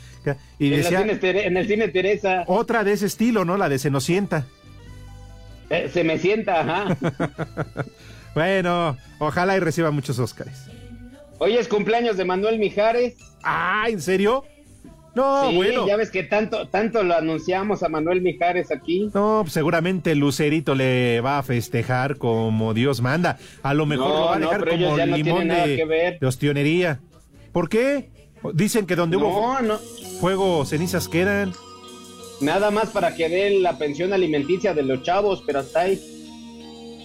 Y 0.59 0.67
en, 0.73 0.83
decía, 0.83 1.03
cine 1.03 1.47
en 1.47 1.57
el 1.57 1.67
cine 1.67 1.89
Teresa. 1.89 2.45
otra 2.47 2.85
de 2.85 2.93
ese 2.93 3.07
estilo, 3.07 3.45
¿no? 3.45 3.57
La 3.57 3.69
de 3.69 3.79
Cenocienta. 3.79 4.47
Eh, 5.71 5.91
se 5.93 6.05
me 6.05 6.19
sienta, 6.19 6.61
ajá. 6.61 6.97
Bueno, 8.35 8.99
ojalá 9.19 9.57
y 9.57 9.61
reciba 9.61 9.91
muchos 9.91 10.19
Óscares. 10.19 10.67
Hoy 11.39 11.57
es 11.57 11.69
cumpleaños 11.69 12.19
de 12.19 12.27
Manuel 12.27 12.59
Mijares. 12.59 13.17
Ah, 13.43 13.87
¿en 13.89 13.99
serio? 14.03 14.45
No, 15.17 15.49
sí, 15.51 15.57
bueno. 15.57 15.87
ya 15.87 15.97
ves 15.97 16.11
que 16.11 16.23
tanto, 16.25 16.69
tanto 16.69 17.03
lo 17.03 17.15
anunciamos 17.15 17.83
a 17.83 17.89
Manuel 17.89 18.21
Mijares 18.21 18.71
aquí. 18.71 19.11
No, 19.15 19.41
pues 19.43 19.55
seguramente 19.55 20.15
Lucerito 20.15 20.75
le 20.75 21.21
va 21.23 21.39
a 21.39 21.43
festejar 21.43 22.19
como 22.19 22.75
Dios 22.75 23.01
manda. 23.01 23.39
A 23.63 23.73
lo 23.73 23.87
mejor 23.87 24.09
No, 24.09 24.15
lo 24.15 24.25
va 24.27 24.35
a 24.37 24.39
no, 24.39 24.51
dejar 24.51 24.69
ellos 24.69 24.91
como 24.93 25.07
no 25.07 25.17
limón 25.17 25.49
nada 25.49 25.67
de, 25.67 26.19
de 26.21 26.27
ostionería. 26.27 27.01
¿Por 27.53 27.69
qué? 27.71 28.11
Dicen 28.53 28.87
que 28.87 28.95
donde 28.95 29.17
hubo 29.17 29.31
No, 29.31 29.63
no. 29.63 29.79
fuego, 30.21 30.65
cenizas 30.67 31.09
quedan. 31.09 31.53
Nada 32.43 32.71
más 32.71 32.91
para 32.91 33.15
que 33.15 33.31
den 33.31 33.63
la 33.63 33.79
pensión 33.79 34.13
alimenticia 34.13 34.75
de 34.75 34.83
los 34.83 35.03
chavos, 35.03 35.43
pero 35.47 35.61
hasta 35.61 35.81
ahí. 35.81 35.99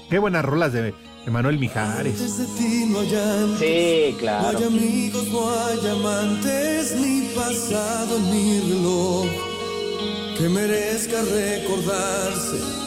Qué 0.09 0.19
buenas 0.19 0.43
rolas 0.43 0.73
de, 0.73 0.93
de 1.25 1.31
Manuel 1.31 1.59
Mijares. 1.59 2.17
Sí, 2.57 4.15
claro. 4.19 4.51
No 4.53 4.57
hay 4.57 4.63
amigos, 4.65 5.27
no 5.27 5.49
hay 5.49 5.87
amantes, 5.87 6.95
ni 6.95 7.29
pasado 7.35 8.19
ni 8.31 8.59
reloj 8.61 9.27
que 10.37 10.49
merezca 10.49 11.21
recordarse. 11.21 12.81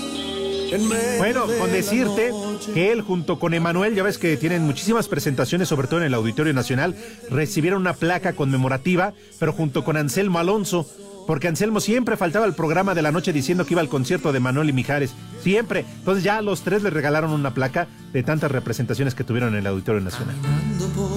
Bueno, 1.18 1.46
con 1.60 1.70
decirte 1.70 2.32
que 2.72 2.90
él 2.90 3.02
junto 3.02 3.38
con 3.38 3.54
Emanuel, 3.54 3.94
ya 3.94 4.02
ves 4.02 4.18
que 4.18 4.36
tienen 4.36 4.62
muchísimas 4.64 5.06
presentaciones, 5.06 5.68
sobre 5.68 5.86
todo 5.86 6.00
en 6.00 6.06
el 6.06 6.14
Auditorio 6.14 6.52
Nacional, 6.52 6.96
recibieron 7.30 7.82
una 7.82 7.92
placa 7.92 8.32
conmemorativa, 8.32 9.14
pero 9.38 9.52
junto 9.52 9.84
con 9.84 9.96
Anselmo 9.96 10.40
Alonso, 10.40 10.84
porque 11.26 11.48
Anselmo 11.48 11.80
siempre 11.80 12.16
faltaba 12.16 12.44
al 12.44 12.54
programa 12.54 12.94
de 12.94 13.02
la 13.02 13.12
noche 13.12 13.32
diciendo 13.32 13.64
que 13.64 13.74
iba 13.74 13.80
al 13.80 13.88
concierto 13.88 14.32
de 14.32 14.40
Manuel 14.40 14.70
y 14.70 14.72
Mijares, 14.72 15.14
siempre. 15.42 15.84
Entonces 15.98 16.24
ya 16.24 16.38
a 16.38 16.42
los 16.42 16.62
tres 16.62 16.82
le 16.82 16.90
regalaron 16.90 17.30
una 17.30 17.54
placa 17.54 17.88
de 18.12 18.22
tantas 18.22 18.50
representaciones 18.50 19.14
que 19.14 19.24
tuvieron 19.24 19.54
en 19.54 19.60
el 19.60 19.66
Auditorio 19.66 20.00
Nacional. 20.00 20.36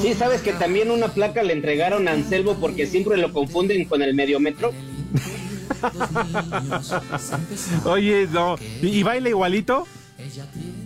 Sí, 0.02 0.14
sabes 0.14 0.42
que 0.42 0.54
también 0.54 0.92
una 0.92 1.10
placa 1.10 1.44
le 1.44 1.54
entregaron 1.54 2.08
a 2.08 2.12
Anselmo 2.12 2.56
porque 2.60 2.88
siempre 2.88 3.18
lo 3.18 3.34
confunden 3.34 3.86
con 3.86 4.02
el 4.02 4.14
mediometro. 4.14 4.72
Oye, 7.86 8.28
no, 8.32 8.56
¿y, 8.82 8.88
y 8.88 9.04
baila 9.04 9.30
igualito? 9.30 9.86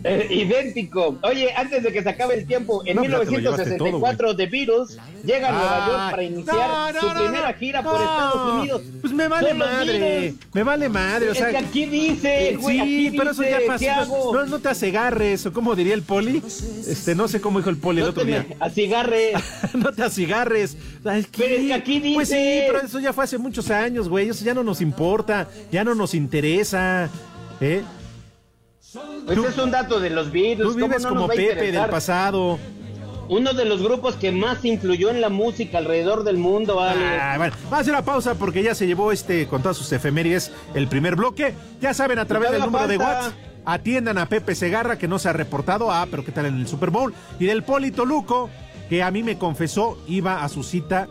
Eh, 0.04 0.28
idéntico. 0.32 1.18
Oye, 1.24 1.52
antes 1.56 1.84
de 1.84 1.92
que 1.92 2.02
se 2.04 2.10
acabe 2.10 2.36
el 2.36 2.46
tiempo, 2.48 2.82
en 2.86 2.96
No, 2.96 3.02
pues 3.04 3.12
ya 3.12 3.20
te 3.20 3.26
lo 3.26 3.40
llevaste 3.40 3.70
1964 3.78 4.36
The 4.36 4.46
Beatles 4.48 4.98
llega 5.24 5.50
a 5.50 5.52
Nueva 5.52 5.88
York 5.88 6.00
Ay, 6.00 6.12
para 6.12 6.24
iniciar 6.24 6.94
no, 6.96 7.02
no, 7.02 7.14
su 7.14 7.20
primera 7.24 7.54
gira 7.54 7.84
por 7.84 8.02
Estados 8.02 8.60
Unidos. 8.60 8.82
Pues 9.02 9.14
me 9.14 9.28
vale 9.28 9.54
madre, 9.54 10.00
Beatles. 10.00 10.36
me 10.54 10.64
vale 10.64 10.90
madre, 10.90 11.30
o 11.30 11.32
Es 11.32 11.38
sea. 11.38 11.50
que 11.50 11.58
aquí 11.58 11.86
dice, 11.86 12.58
güey, 12.60 12.76
sí, 12.76 12.82
aquí 13.08 13.18
pero 13.18 13.32
eso 13.32 13.42
dice, 13.42 13.52
ya 13.52 13.60
¿qué 13.60 13.66
pasa. 13.68 14.02
hago? 14.02 14.34
No, 14.34 14.46
no 14.46 14.60
te 14.60 14.70
acigarres, 14.70 15.46
o 15.46 15.54
como 15.54 15.76
diría 15.76 15.94
el 15.94 16.02
poli. 16.04 16.42
Este, 16.88 17.16
no 17.16 17.28
sé 17.28 17.40
cómo 17.42 17.60
dijo 17.60 17.70
el 17.70 17.78
poli 17.78 18.02
el 18.02 18.08
otro 18.08 18.24
día. 18.26 18.46
me 18.50 18.56
acigarre. 18.60 19.32
no 19.74 19.92
te. 19.92 20.02
Ay, 21.06 21.24
¿qué? 21.32 21.44
Pero 21.44 21.56
es 21.56 21.68
que 21.68 21.74
aquí 21.74 22.00
Pues 22.14 22.30
sí, 22.30 22.36
dice. 22.36 22.64
pero 22.68 22.86
eso 22.86 23.00
ya 23.00 23.14
fue 23.14 23.24
hace 23.24 23.38
muchos 23.38 23.70
años, 23.70 24.10
güey. 24.10 24.30
Eso 24.30 24.44
ya 24.44 24.54
no 24.54 24.64
nos 24.64 24.82
importa, 24.82 25.48
ya 25.72 25.84
no 25.84 25.96
nos 25.96 26.14
interesa. 26.14 27.10
¿Eh? 27.60 27.84
Pues 29.26 29.38
es 29.38 29.58
un 29.58 29.72
dato 29.72 30.00
de 30.00 30.10
los 30.10 30.32
Beatles. 30.32 30.68
Tú 30.68 30.74
¿cómo 30.74 30.88
vives 30.88 31.04
no 31.04 31.10
como 31.10 31.28
Pepe 31.28 31.72
del 31.72 31.90
pasado. 31.90 32.60
Uno 33.30 33.54
de 33.54 33.64
los 33.64 33.82
grupos 33.82 34.16
que 34.16 34.32
más 34.32 34.66
influyó 34.66 35.10
en 35.10 35.22
la 35.22 35.30
música 35.30 35.78
alrededor 35.78 36.26
del 36.26 36.38
mundo, 36.38 36.76
¿vale? 36.76 37.02
Ah, 37.06 37.36
bueno, 37.38 37.54
vamos 37.64 37.74
a 37.74 37.78
hacer 37.80 37.94
una 37.94 38.04
pausa 38.04 38.36
porque 38.36 38.62
ya 38.62 38.76
se 38.76 38.88
llevó 38.88 39.14
este 39.14 39.48
con 39.48 39.62
todas 39.62 39.78
sus 39.78 39.90
efemérides 39.94 40.52
el 40.74 40.88
primer 40.88 41.16
bloque. 41.16 41.54
Ya 41.80 41.94
saben, 41.94 42.20
a 42.20 42.26
través 42.26 42.52
del 42.52 42.62
número 42.62 42.88
de. 42.88 42.98
WhatsApp, 42.98 43.34
atiendan 43.64 44.18
a 44.18 44.28
Pepe 44.28 44.54
Segarra 44.56 44.98
que 44.98 45.08
no 45.08 45.18
se 45.18 45.30
ha 45.30 45.34
reportado. 45.34 45.92
Ah, 45.92 46.08
pero 46.12 46.26
qué 46.26 46.34
tal 46.34 46.48
en 46.48 46.60
el 46.60 46.68
Super 46.68 46.90
Bowl. 46.90 47.14
Y 47.40 47.46
del 47.46 47.64
Polito 47.64 48.06
Luco, 48.06 48.50
que 48.90 49.02
a 49.02 49.12
mí 49.12 49.24
me 49.24 49.38
confesó 49.38 49.98
iba 50.08 50.44
a 50.44 50.50
su 50.50 50.64
cita 50.64 51.08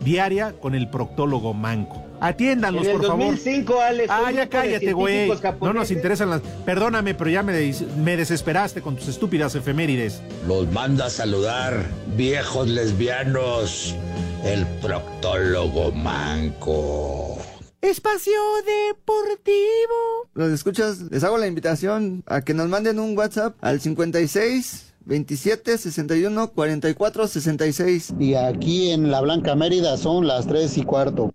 diaria 0.00 0.54
con 0.58 0.74
el 0.74 0.88
proctólogo 0.88 1.52
Manco. 1.52 2.11
Atiéndanlos, 2.24 2.84
En 2.84 2.90
el 2.92 2.96
por 2.98 3.06
favor. 3.08 3.26
2005, 3.26 3.80
Alex, 3.80 4.08
Ah, 4.10 4.30
ya 4.30 4.48
cállate, 4.48 4.92
güey. 4.92 5.28
No 5.60 5.72
nos 5.72 5.90
interesan 5.90 6.30
las. 6.30 6.40
Perdóname, 6.64 7.14
pero 7.14 7.30
ya 7.30 7.42
me, 7.42 7.52
des- 7.52 7.84
me 7.96 8.16
desesperaste 8.16 8.80
con 8.80 8.94
tus 8.96 9.08
estúpidas 9.08 9.56
efemérides. 9.56 10.22
Los 10.46 10.70
manda 10.70 11.06
a 11.06 11.10
saludar, 11.10 11.84
viejos 12.16 12.68
lesbianos, 12.68 13.96
el 14.44 14.64
proctólogo 14.80 15.90
manco. 15.90 17.38
Espacio 17.80 18.32
Deportivo. 18.64 20.28
Los 20.34 20.52
escuchas, 20.52 21.00
les 21.10 21.24
hago 21.24 21.38
la 21.38 21.48
invitación 21.48 22.22
a 22.26 22.42
que 22.42 22.54
nos 22.54 22.68
manden 22.68 23.00
un 23.00 23.18
WhatsApp 23.18 23.56
al 23.60 23.80
56 23.80 24.94
27 25.04 25.76
61 25.78 26.52
44 26.52 27.26
66. 27.26 28.14
Y 28.20 28.34
aquí 28.34 28.90
en 28.92 29.10
la 29.10 29.20
Blanca 29.20 29.56
Mérida 29.56 29.96
son 29.96 30.28
las 30.28 30.46
3 30.46 30.78
y 30.78 30.82
cuarto. 30.84 31.32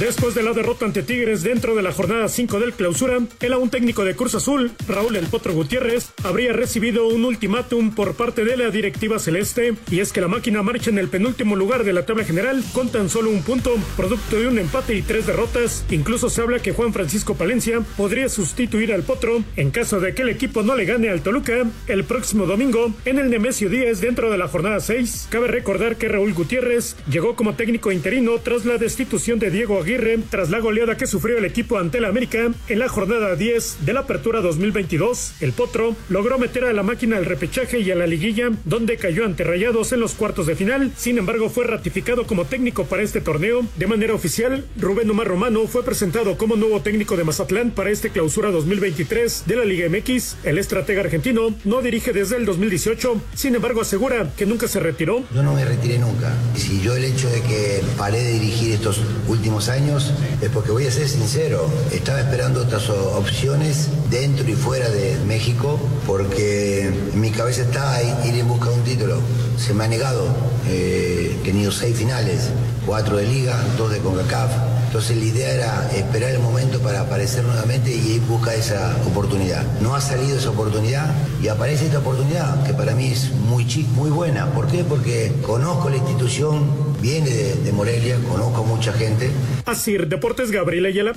Después 0.00 0.34
de 0.34 0.42
la 0.42 0.52
derrota 0.52 0.84
ante 0.84 1.02
Tigres 1.02 1.42
dentro 1.42 1.74
de 1.74 1.82
la 1.82 1.90
jornada 1.90 2.28
5 2.28 2.60
del 2.60 2.74
clausura, 2.74 3.18
el 3.40 3.52
aún 3.54 3.70
técnico 3.70 4.04
de 4.04 4.14
Cruz 4.14 4.34
Azul, 4.34 4.72
Raúl 4.86 5.16
El 5.16 5.26
Potro 5.26 5.54
Gutiérrez, 5.54 6.12
habría 6.22 6.52
recibido 6.52 7.08
un 7.08 7.24
ultimátum 7.24 7.94
por 7.94 8.14
parte 8.14 8.44
de 8.44 8.58
la 8.58 8.68
directiva 8.68 9.18
celeste, 9.18 9.74
y 9.90 10.00
es 10.00 10.12
que 10.12 10.20
la 10.20 10.28
máquina 10.28 10.62
marcha 10.62 10.90
en 10.90 10.98
el 10.98 11.08
penúltimo 11.08 11.56
lugar 11.56 11.82
de 11.82 11.94
la 11.94 12.04
tabla 12.04 12.24
general 12.24 12.62
con 12.74 12.90
tan 12.90 13.08
solo 13.08 13.30
un 13.30 13.42
punto, 13.42 13.74
producto 13.96 14.38
de 14.38 14.48
un 14.48 14.58
empate 14.58 14.94
y 14.94 15.00
tres 15.00 15.26
derrotas. 15.26 15.86
Incluso 15.90 16.28
se 16.28 16.42
habla 16.42 16.58
que 16.58 16.72
Juan 16.72 16.92
Francisco 16.92 17.34
Palencia 17.34 17.80
podría 17.96 18.28
sustituir 18.28 18.92
al 18.92 19.02
Potro 19.02 19.42
en 19.56 19.70
caso 19.70 19.98
de 19.98 20.14
que 20.14 20.22
el 20.22 20.28
equipo 20.28 20.62
no 20.62 20.76
le 20.76 20.84
gane 20.84 21.08
al 21.08 21.22
Toluca 21.22 21.64
el 21.86 22.04
próximo 22.04 22.44
domingo 22.44 22.92
en 23.06 23.18
el 23.18 23.30
Nemesio 23.30 23.70
10 23.70 24.02
dentro 24.02 24.30
de 24.30 24.36
la 24.36 24.48
jornada 24.48 24.78
6. 24.78 25.28
Cabe 25.30 25.46
recordar 25.46 25.96
que 25.96 26.08
Raúl 26.08 26.34
Gutiérrez 26.34 26.96
llegó 27.10 27.34
como 27.34 27.54
técnico 27.54 27.92
interino 27.92 28.32
tras 28.44 28.66
la 28.66 28.76
destitución 28.76 29.38
de 29.38 29.50
Diego 29.50 29.85
Aguirre 29.86 30.18
tras 30.28 30.50
la 30.50 30.58
goleada 30.58 30.96
que 30.96 31.06
sufrió 31.06 31.38
el 31.38 31.44
equipo 31.44 31.78
ante 31.78 31.98
el 31.98 32.06
América 32.06 32.50
en 32.66 32.78
la 32.80 32.88
jornada 32.88 33.36
10 33.36 33.86
de 33.86 33.92
la 33.92 34.00
apertura 34.00 34.40
2022. 34.40 35.34
El 35.40 35.52
Potro 35.52 35.94
logró 36.08 36.40
meter 36.40 36.64
a 36.64 36.72
la 36.72 36.82
máquina 36.82 37.18
al 37.18 37.24
repechaje 37.24 37.78
y 37.78 37.92
a 37.92 37.94
la 37.94 38.08
liguilla, 38.08 38.50
donde 38.64 38.96
cayó 38.96 39.24
ante 39.24 39.44
Rayados 39.44 39.92
en 39.92 40.00
los 40.00 40.14
cuartos 40.14 40.48
de 40.48 40.56
final. 40.56 40.90
Sin 40.96 41.18
embargo, 41.18 41.50
fue 41.50 41.66
ratificado 41.66 42.26
como 42.26 42.46
técnico 42.46 42.86
para 42.86 43.04
este 43.04 43.20
torneo. 43.20 43.64
De 43.76 43.86
manera 43.86 44.12
oficial, 44.12 44.66
Rubén 44.76 45.08
Omar 45.08 45.28
Romano 45.28 45.68
fue 45.68 45.84
presentado 45.84 46.36
como 46.36 46.56
nuevo 46.56 46.80
técnico 46.80 47.16
de 47.16 47.22
Mazatlán 47.22 47.70
para 47.70 47.90
este 47.90 48.10
clausura 48.10 48.50
2023 48.50 49.44
de 49.46 49.54
la 49.54 49.64
Liga 49.64 49.88
MX. 49.88 50.38
El 50.42 50.58
estratega 50.58 51.02
argentino 51.02 51.54
no 51.62 51.80
dirige 51.80 52.12
desde 52.12 52.38
el 52.38 52.44
2018, 52.44 53.20
sin 53.36 53.54
embargo 53.54 53.82
asegura 53.82 54.32
que 54.36 54.46
nunca 54.46 54.66
se 54.66 54.80
retiró. 54.80 55.22
Yo 55.32 55.44
no 55.44 55.54
me 55.54 55.64
retiré 55.64 56.00
nunca. 56.00 56.34
Si 56.56 56.80
yo 56.80 56.96
el 56.96 57.04
hecho 57.04 57.30
de 57.30 57.40
que 57.42 57.82
paré 57.96 58.20
de 58.20 58.32
dirigir 58.32 58.72
estos 58.72 59.00
últimos 59.28 59.68
años 59.68 59.75
es 59.76 60.48
porque 60.54 60.70
voy 60.70 60.86
a 60.86 60.90
ser 60.90 61.06
sincero, 61.06 61.68
estaba 61.92 62.20
esperando 62.20 62.62
otras 62.62 62.88
opciones 62.88 63.88
dentro 64.10 64.48
y 64.48 64.54
fuera 64.54 64.88
de 64.88 65.18
México 65.26 65.78
porque 66.06 66.90
mi 67.12 67.30
cabeza 67.30 67.62
está 67.62 68.02
ir 68.24 68.34
en 68.36 68.48
busca 68.48 68.70
de 68.70 68.74
un 68.74 68.84
título. 68.84 69.18
Se 69.58 69.74
me 69.74 69.84
ha 69.84 69.88
negado, 69.88 70.28
eh, 70.66 71.36
he 71.38 71.44
tenido 71.44 71.70
seis 71.70 71.94
finales, 71.96 72.48
cuatro 72.86 73.18
de 73.18 73.26
liga, 73.26 73.62
dos 73.76 73.90
de 73.90 73.98
CONCACAF. 73.98 74.50
Entonces 74.86 75.16
la 75.18 75.24
idea 75.24 75.52
era 75.52 75.90
esperar 75.94 76.30
el 76.30 76.38
momento 76.38 76.78
para 76.80 77.02
aparecer 77.02 77.44
nuevamente 77.44 77.94
y 77.94 78.12
ir 78.12 78.22
busca 78.22 78.54
esa 78.54 78.96
oportunidad. 79.06 79.62
No 79.82 79.94
ha 79.94 80.00
salido 80.00 80.38
esa 80.38 80.50
oportunidad 80.50 81.12
y 81.42 81.48
aparece 81.48 81.86
esta 81.86 81.98
oportunidad 81.98 82.64
que 82.64 82.72
para 82.72 82.94
mí 82.94 83.08
es 83.08 83.30
muy 83.30 83.66
muy 83.94 84.08
buena. 84.08 84.46
¿Por 84.52 84.68
qué? 84.68 84.84
Porque 84.84 85.34
conozco 85.44 85.90
la 85.90 85.96
institución, 85.96 86.85
viene 87.00 87.30
de, 87.30 87.54
de 87.54 87.72
Morelia, 87.72 88.16
conozco 88.28 88.62
a 88.62 88.66
mucha 88.66 88.92
gente. 88.92 89.30
Así, 89.64 89.96
Deportes 89.96 90.50
Gabriel 90.50 90.86
Ayala. 90.86 91.12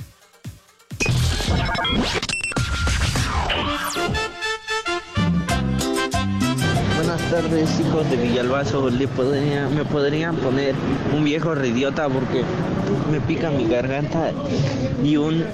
Buenas 6.96 7.30
tardes, 7.30 7.80
hijos 7.80 8.10
de 8.10 8.16
Villalbazo. 8.16 8.90
¿Le 8.90 9.08
podría, 9.08 9.68
¿Me 9.68 9.84
podrían 9.84 10.36
poner 10.36 10.74
un 11.14 11.24
viejo 11.24 11.54
reidiota 11.54 12.08
porque 12.08 12.44
me 13.10 13.20
pica 13.20 13.50
mi 13.50 13.66
garganta 13.66 14.32
y 15.02 15.16
un 15.16 15.44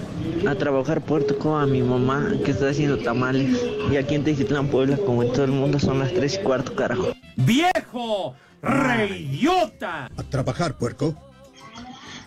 a 0.46 0.54
trabajar 0.54 1.00
puerto 1.00 1.38
como 1.38 1.58
a 1.58 1.66
mi 1.66 1.82
mamá 1.82 2.32
que 2.44 2.50
está 2.50 2.68
haciendo 2.68 2.98
tamales? 2.98 3.58
Y 3.90 3.96
aquí 3.96 4.16
en 4.16 4.24
Tejitlán, 4.24 4.68
Puebla, 4.68 4.96
como 4.98 5.22
en 5.22 5.32
todo 5.32 5.44
el 5.44 5.52
mundo, 5.52 5.78
son 5.78 5.98
las 6.00 6.12
3 6.12 6.34
y 6.34 6.44
cuarto, 6.44 6.74
carajo. 6.74 7.12
¡Viejo! 7.36 8.34
¡Reyota! 8.66 10.06
A 10.16 10.22
trabajar, 10.24 10.76
puerco. 10.76 11.14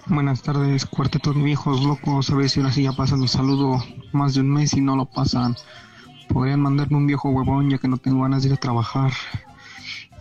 Buenas 0.05 0.41
tardes, 0.41 0.85
cuarteto 0.85 1.33
de 1.33 1.43
viejos 1.43 1.83
locos. 1.83 2.29
A 2.29 2.35
ver 2.35 2.49
si 2.49 2.61
ahora 2.61 2.71
sí 2.71 2.83
ya 2.83 2.93
pasan 2.93 3.19
mi 3.19 3.27
saludo 3.27 3.83
más 4.13 4.35
de 4.35 4.39
un 4.41 4.53
mes 4.53 4.73
y 4.73 4.79
no 4.79 4.95
lo 4.95 5.05
pasan. 5.05 5.55
Podrían 6.29 6.61
mandarme 6.61 6.95
un 6.95 7.07
viejo 7.07 7.29
huevón 7.29 7.69
ya 7.69 7.77
que 7.77 7.89
no 7.89 7.97
tengo 7.97 8.23
ganas 8.23 8.43
de 8.43 8.49
ir 8.49 8.53
a 8.53 8.57
trabajar. 8.57 9.11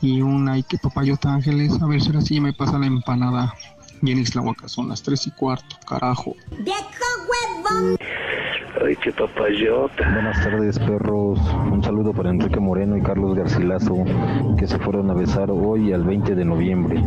Y 0.01 0.21
un 0.21 0.49
ay 0.49 0.65
que 0.65 0.79
papayota 0.79 1.33
ángeles. 1.33 1.81
A 1.81 1.87
ver 1.87 2.01
si 2.01 2.09
ahora 2.09 2.21
sí 2.23 2.35
ya 2.35 2.41
me 2.41 2.53
pasa 2.53 2.79
la 2.79 2.87
empanada. 2.87 3.55
Y 4.03 4.11
en 4.11 4.19
Ixtlahuaca 4.19 4.69
son 4.69 4.89
las 4.89 5.03
tres 5.03 5.27
y 5.29 5.31
cuarto, 5.31 5.77
carajo. 5.87 6.35
¡Viejo 6.51 6.83
huevón! 7.29 7.97
Ay, 8.77 8.97
qué 8.97 9.13
papayota. 9.13 10.13
Buenas 10.13 10.43
tardes, 10.43 10.79
perros. 10.79 11.39
Un 11.73 11.83
saludo 11.83 12.13
para 12.13 12.31
Enrique 12.31 12.61
Moreno 12.61 12.97
y 12.97 13.03
Carlos 13.03 13.37
Garcilaso, 13.37 14.05
que 14.59 14.67
se 14.67 14.79
fueron 14.79 15.11
a 15.11 15.15
besar 15.15 15.51
hoy 15.51 15.93
al 15.93 16.05
20 16.05 16.35
de 16.35 16.45
noviembre. 16.45 17.03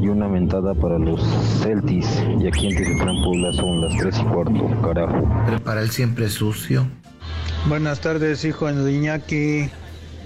Y 0.00 0.08
una 0.08 0.28
mentada 0.28 0.74
para 0.74 0.98
los 0.98 1.22
Celtis. 1.62 2.22
Y 2.38 2.46
aquí 2.46 2.68
en 2.68 2.76
Tijuana, 2.76 3.12
Puebla, 3.24 3.52
son 3.52 3.80
las 3.82 3.96
3 3.98 4.18
y 4.18 4.24
cuarto, 4.24 4.82
carajo. 4.82 5.44
Prepara 5.46 5.80
el 5.80 5.90
siempre 5.90 6.28
sucio. 6.28 6.86
Buenas 7.66 8.00
tardes, 8.00 8.44
hijos 8.44 8.74
de 8.74 8.92
Iñaki, 8.92 9.70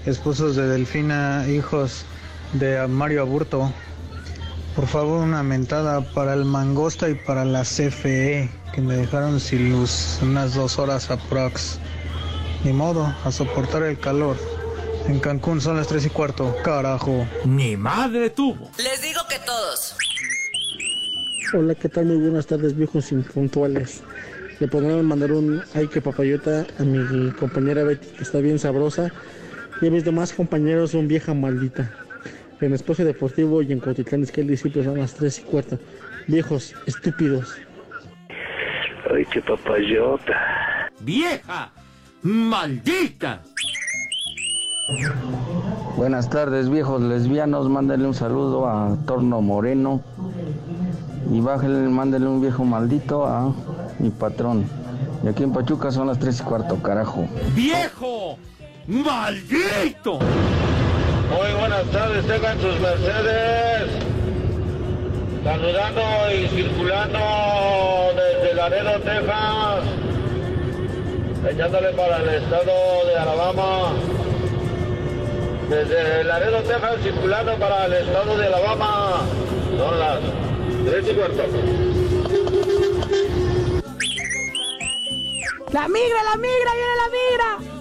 esposos 0.05 0.55
de 0.55 0.67
Delfina, 0.67 1.45
hijos 1.47 2.05
de 2.53 2.87
Mario 2.87 3.21
Aburto. 3.21 3.71
Por 4.75 4.87
favor, 4.87 5.23
una 5.23 5.41
mentada 5.41 6.01
para 6.01 6.33
el 6.33 6.43
Mangosta 6.43 7.09
y 7.09 7.15
para 7.15 7.45
la 7.45 7.61
CFE, 7.61 8.49
que 8.73 8.81
me 8.81 8.97
dejaron 8.97 9.39
sin 9.39 9.71
luz 9.71 10.19
unas 10.21 10.53
dos 10.53 10.77
horas 10.77 11.09
aprox. 11.09 11.79
Ni 12.65 12.73
modo, 12.73 13.15
a 13.23 13.31
soportar 13.31 13.83
el 13.83 13.97
calor. 13.97 14.35
En 15.07 15.21
Cancún 15.21 15.61
son 15.61 15.77
las 15.77 15.87
tres 15.87 16.05
y 16.05 16.09
cuarto, 16.09 16.53
carajo. 16.61 17.25
¡Mi 17.45 17.77
madre 17.77 18.29
tuvo! 18.29 18.69
Les 18.77 19.01
digo 19.01 19.21
que 19.29 19.39
todos. 19.39 19.95
Hola, 21.53 21.73
¿qué 21.75 21.87
tal? 21.87 22.07
Muy 22.07 22.17
buenas 22.17 22.45
tardes, 22.45 22.75
viejos 22.75 23.13
impuntuales. 23.13 24.03
Le 24.59 24.67
podrán 24.67 25.05
mandar 25.05 25.31
un 25.31 25.63
ay 25.73 25.87
que 25.87 26.01
papayota 26.01 26.67
a 26.77 26.83
mi 26.83 27.31
compañera 27.31 27.83
Betty, 27.83 28.07
que 28.07 28.23
está 28.23 28.39
bien 28.39 28.59
sabrosa. 28.59 29.09
Y 29.81 29.87
a 29.87 29.91
mis 29.91 30.03
demás 30.03 30.33
compañeros 30.33 30.91
son 30.91 31.07
vieja 31.07 31.33
maldita. 31.33 32.04
En 32.61 32.73
Espacio 32.73 33.03
Deportivo 33.05 33.61
y 33.61 33.71
en 33.73 33.79
Cotitlán 33.79 34.23
es 34.23 34.31
que 34.31 34.41
el 34.41 34.47
discípulo 34.47 34.85
son 34.85 34.97
las 34.97 35.13
3 35.13 35.39
y 35.39 35.41
cuarto. 35.41 35.77
Viejos, 36.27 36.73
estúpidos. 36.85 37.53
Ay, 39.13 39.25
qué 39.25 39.41
papayota. 39.41 40.89
¡Vieja! 41.01 41.71
¡Maldita! 42.23 43.43
Buenas 45.97 46.29
tardes, 46.29 46.69
viejos 46.69 47.01
lesbianos. 47.01 47.69
Mándenle 47.69 48.07
un 48.07 48.13
saludo 48.13 48.67
a 48.67 48.97
Torno 49.05 49.41
Moreno. 49.41 50.01
Y 51.31 51.41
bájenle, 51.41 51.89
mándenle 51.89 52.27
un 52.27 52.41
viejo 52.41 52.63
maldito 52.63 53.25
a 53.25 53.53
mi 53.99 54.09
patrón. 54.11 54.65
Y 55.23 55.27
aquí 55.27 55.43
en 55.43 55.51
Pachuca 55.51 55.91
son 55.91 56.07
las 56.07 56.19
3 56.19 56.39
y 56.39 56.43
cuarto, 56.43 56.81
carajo. 56.81 57.27
¡Viejo! 57.53 58.37
¡Maldito! 58.87 60.19
Muy 61.29 61.59
buenas 61.59 61.83
tardes, 61.91 62.25
tengan 62.27 62.59
sus 62.61 62.79
Mercedes. 62.79 63.89
Saludando 65.43 66.01
y 66.31 66.47
circulando 66.47 67.19
desde 68.15 68.53
Laredo, 68.55 68.99
Texas. 69.01 69.83
Echándole 71.49 71.89
para 71.93 72.17
el 72.17 72.29
estado 72.29 73.05
de 73.05 73.17
Alabama. 73.17 73.93
Desde 75.69 76.23
Laredo, 76.23 76.57
Texas, 76.63 76.95
circulando 77.03 77.55
para 77.55 77.85
el 77.85 77.93
estado 77.93 78.37
de 78.37 78.47
Alabama. 78.47 79.21
Son 79.77 79.99
las 79.99 80.19
3 80.85 81.05
y 81.09 81.13
cuarto. 81.13 81.43
La 85.71 85.87
migra, 85.87 86.23
la 86.23 86.37
migra, 86.37 86.71
viene 86.73 86.95
la 86.95 87.09
migra. 87.11 87.74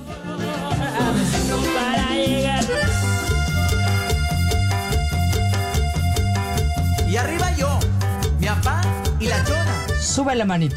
Y 7.15 7.17
arriba 7.17 7.55
yo, 7.57 7.79
mi 8.41 8.49
papá 8.49 8.81
y 9.21 9.29
la 9.29 9.45
chona. 9.45 9.87
Sube 10.01 10.35
la 10.35 10.45
manito. 10.45 10.75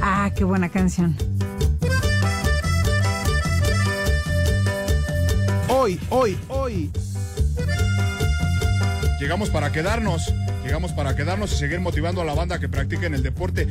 Ah, 0.00 0.30
qué 0.34 0.44
buena 0.44 0.70
canción. 0.70 1.14
Hoy, 5.68 6.00
hoy, 6.08 6.38
hoy. 6.48 6.90
Llegamos 9.20 9.50
para 9.50 9.70
quedarnos. 9.72 10.32
Llegamos 10.64 10.92
para 10.92 11.14
quedarnos 11.14 11.52
y 11.52 11.56
seguir 11.56 11.80
motivando 11.80 12.22
a 12.22 12.24
la 12.24 12.32
banda 12.32 12.58
que 12.58 12.70
practiquen 12.70 13.12
el 13.12 13.22
deporte. 13.22 13.68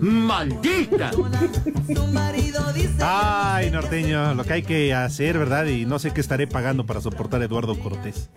¡Maldita! 0.00 1.12
su 1.12 2.06
marido 2.08 2.72
dice. 2.72 2.96
Ay, 3.00 3.70
norteño, 3.70 4.34
lo 4.34 4.44
que 4.44 4.52
hay 4.54 4.62
que 4.62 4.94
hacer, 4.94 5.38
¿verdad? 5.38 5.66
Y 5.66 5.84
no 5.84 5.98
sé 5.98 6.12
qué 6.12 6.20
estaré 6.20 6.46
pagando 6.46 6.86
para 6.86 7.00
soportar 7.00 7.42
a 7.42 7.44
Eduardo 7.44 7.78
Cortés. 7.78 8.30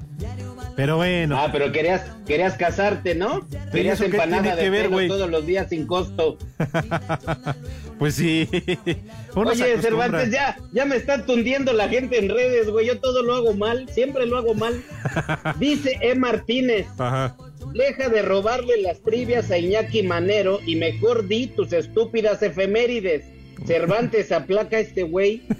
Pero 0.75 0.97
bueno. 0.97 1.37
Ah, 1.37 1.49
pero 1.51 1.71
querías, 1.71 2.01
querías 2.25 2.55
casarte, 2.55 3.15
¿no? 3.15 3.47
Querías 3.71 4.01
empanada 4.01 4.41
tiene 4.41 4.55
de 4.55 4.63
que 4.63 4.69
ver, 4.69 4.89
pelo 4.89 5.07
todos 5.07 5.29
los 5.29 5.45
días 5.45 5.69
sin 5.69 5.85
costo. 5.85 6.37
Pues 7.99 8.15
sí. 8.15 8.49
Uno 9.35 9.51
Oye. 9.51 9.81
Cervantes, 9.81 10.31
ya, 10.31 10.57
ya 10.73 10.83
me 10.83 10.97
está 10.97 11.25
tundiendo 11.25 11.71
la 11.71 11.87
gente 11.87 12.19
en 12.19 12.27
redes, 12.27 12.69
güey. 12.69 12.87
Yo 12.87 12.99
todo 12.99 13.23
lo 13.23 13.33
hago 13.33 13.53
mal, 13.53 13.87
siempre 13.87 14.25
lo 14.25 14.37
hago 14.37 14.55
mal. 14.55 14.83
Dice 15.59 15.97
E. 16.01 16.15
Martínez, 16.15 16.87
Ajá. 16.97 17.35
Deja 17.73 18.09
de 18.09 18.21
robarle 18.21 18.81
las 18.81 19.01
trivias 19.01 19.51
a 19.51 19.57
Iñaki 19.57 20.03
Manero 20.03 20.59
y 20.65 20.75
mejor 20.75 21.27
di 21.27 21.47
tus 21.47 21.73
estúpidas 21.73 22.41
efemérides. 22.41 23.23
Cervantes, 23.65 24.31
aplaca 24.31 24.77
a 24.77 24.79
este 24.79 25.03
güey. 25.03 25.41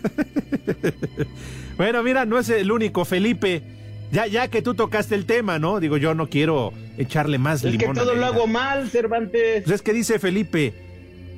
Bueno, 1.78 2.04
mira, 2.04 2.26
no 2.26 2.38
es 2.38 2.50
el 2.50 2.72
único, 2.72 3.04
Felipe. 3.04 3.62
Ya, 4.12 4.28
ya 4.28 4.48
que 4.48 4.62
tú 4.62 4.76
tocaste 4.76 5.16
el 5.16 5.26
tema, 5.26 5.58
¿no? 5.58 5.80
Digo, 5.80 5.98
yo 5.98 6.14
no 6.14 6.30
quiero 6.30 6.72
echarle 7.00 7.40
más 7.40 7.64
Es 7.64 7.72
que 7.72 7.78
limón. 7.80 7.98
a 7.98 8.02
todo 8.02 8.14
lo 8.14 8.26
hago 8.26 8.46
mal, 8.46 8.90
Cervantes. 8.90 9.64
Pues 9.64 9.76
es 9.76 9.82
que 9.82 9.92
dice 9.92 10.20
Felipe, 10.20 10.74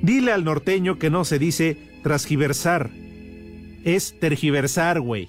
dile 0.02 0.32
al 0.32 0.44
norteño 0.44 0.98
que 0.98 1.08
no 1.08 1.24
se 1.24 1.38
dice 1.38 1.78
transgiversar. 2.02 2.90
Es 3.84 4.18
tergiversar, 4.20 5.00
güey. 5.00 5.28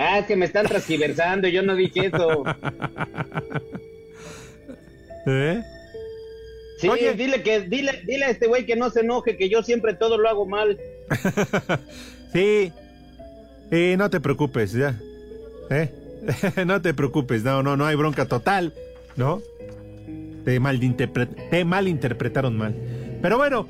Ah, 0.00 0.20
es 0.20 0.26
que 0.26 0.36
me 0.36 0.44
están 0.46 0.64
transgiversando, 0.66 1.48
yo 1.48 1.62
no 1.62 1.74
dije 1.74 2.06
eso. 2.06 2.44
¿Eh? 5.26 5.60
Sí, 6.78 6.88
dile 7.16 7.42
que, 7.42 7.62
dile, 7.62 8.00
dile 8.06 8.26
a 8.26 8.30
este 8.30 8.46
güey 8.46 8.64
que 8.64 8.76
no 8.76 8.90
se 8.90 9.00
enoje, 9.00 9.36
que 9.36 9.48
yo 9.48 9.64
siempre 9.64 9.94
todo 9.94 10.16
lo 10.18 10.28
hago 10.28 10.46
mal. 10.46 10.78
Sí. 12.32 12.72
Eh, 13.70 13.94
no 13.96 14.10
te 14.10 14.20
preocupes, 14.20 14.72
ya. 14.72 14.94
¿Eh? 15.70 15.90
no 16.66 16.82
te 16.82 16.92
preocupes, 16.92 17.42
no, 17.42 17.62
no, 17.62 17.76
no 17.76 17.86
hay 17.86 17.96
bronca 17.96 18.26
total, 18.26 18.74
¿no? 19.16 19.40
Te, 20.44 20.60
malinterpre- 20.60 21.48
te 21.50 21.64
malinterpretaron 21.64 22.56
mal. 22.56 22.74
Pero 23.22 23.38
bueno, 23.38 23.66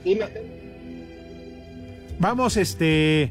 Vamos, 2.19 2.57
este, 2.57 3.31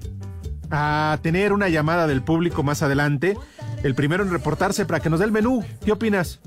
a 0.72 1.20
tener 1.22 1.54
una 1.54 1.70
llamada 1.70 2.08
del 2.08 2.22
público 2.22 2.64
más 2.64 2.82
adelante. 2.84 3.38
El 3.84 3.96
primero 3.96 4.24
en 4.24 4.32
reportarse 4.32 4.86
para 4.86 5.00
que 5.00 5.10
nos 5.10 5.20
dé 5.20 5.26
el 5.26 5.32
menú. 5.32 5.64
¿Qué 5.84 5.92
opinas? 5.92 6.40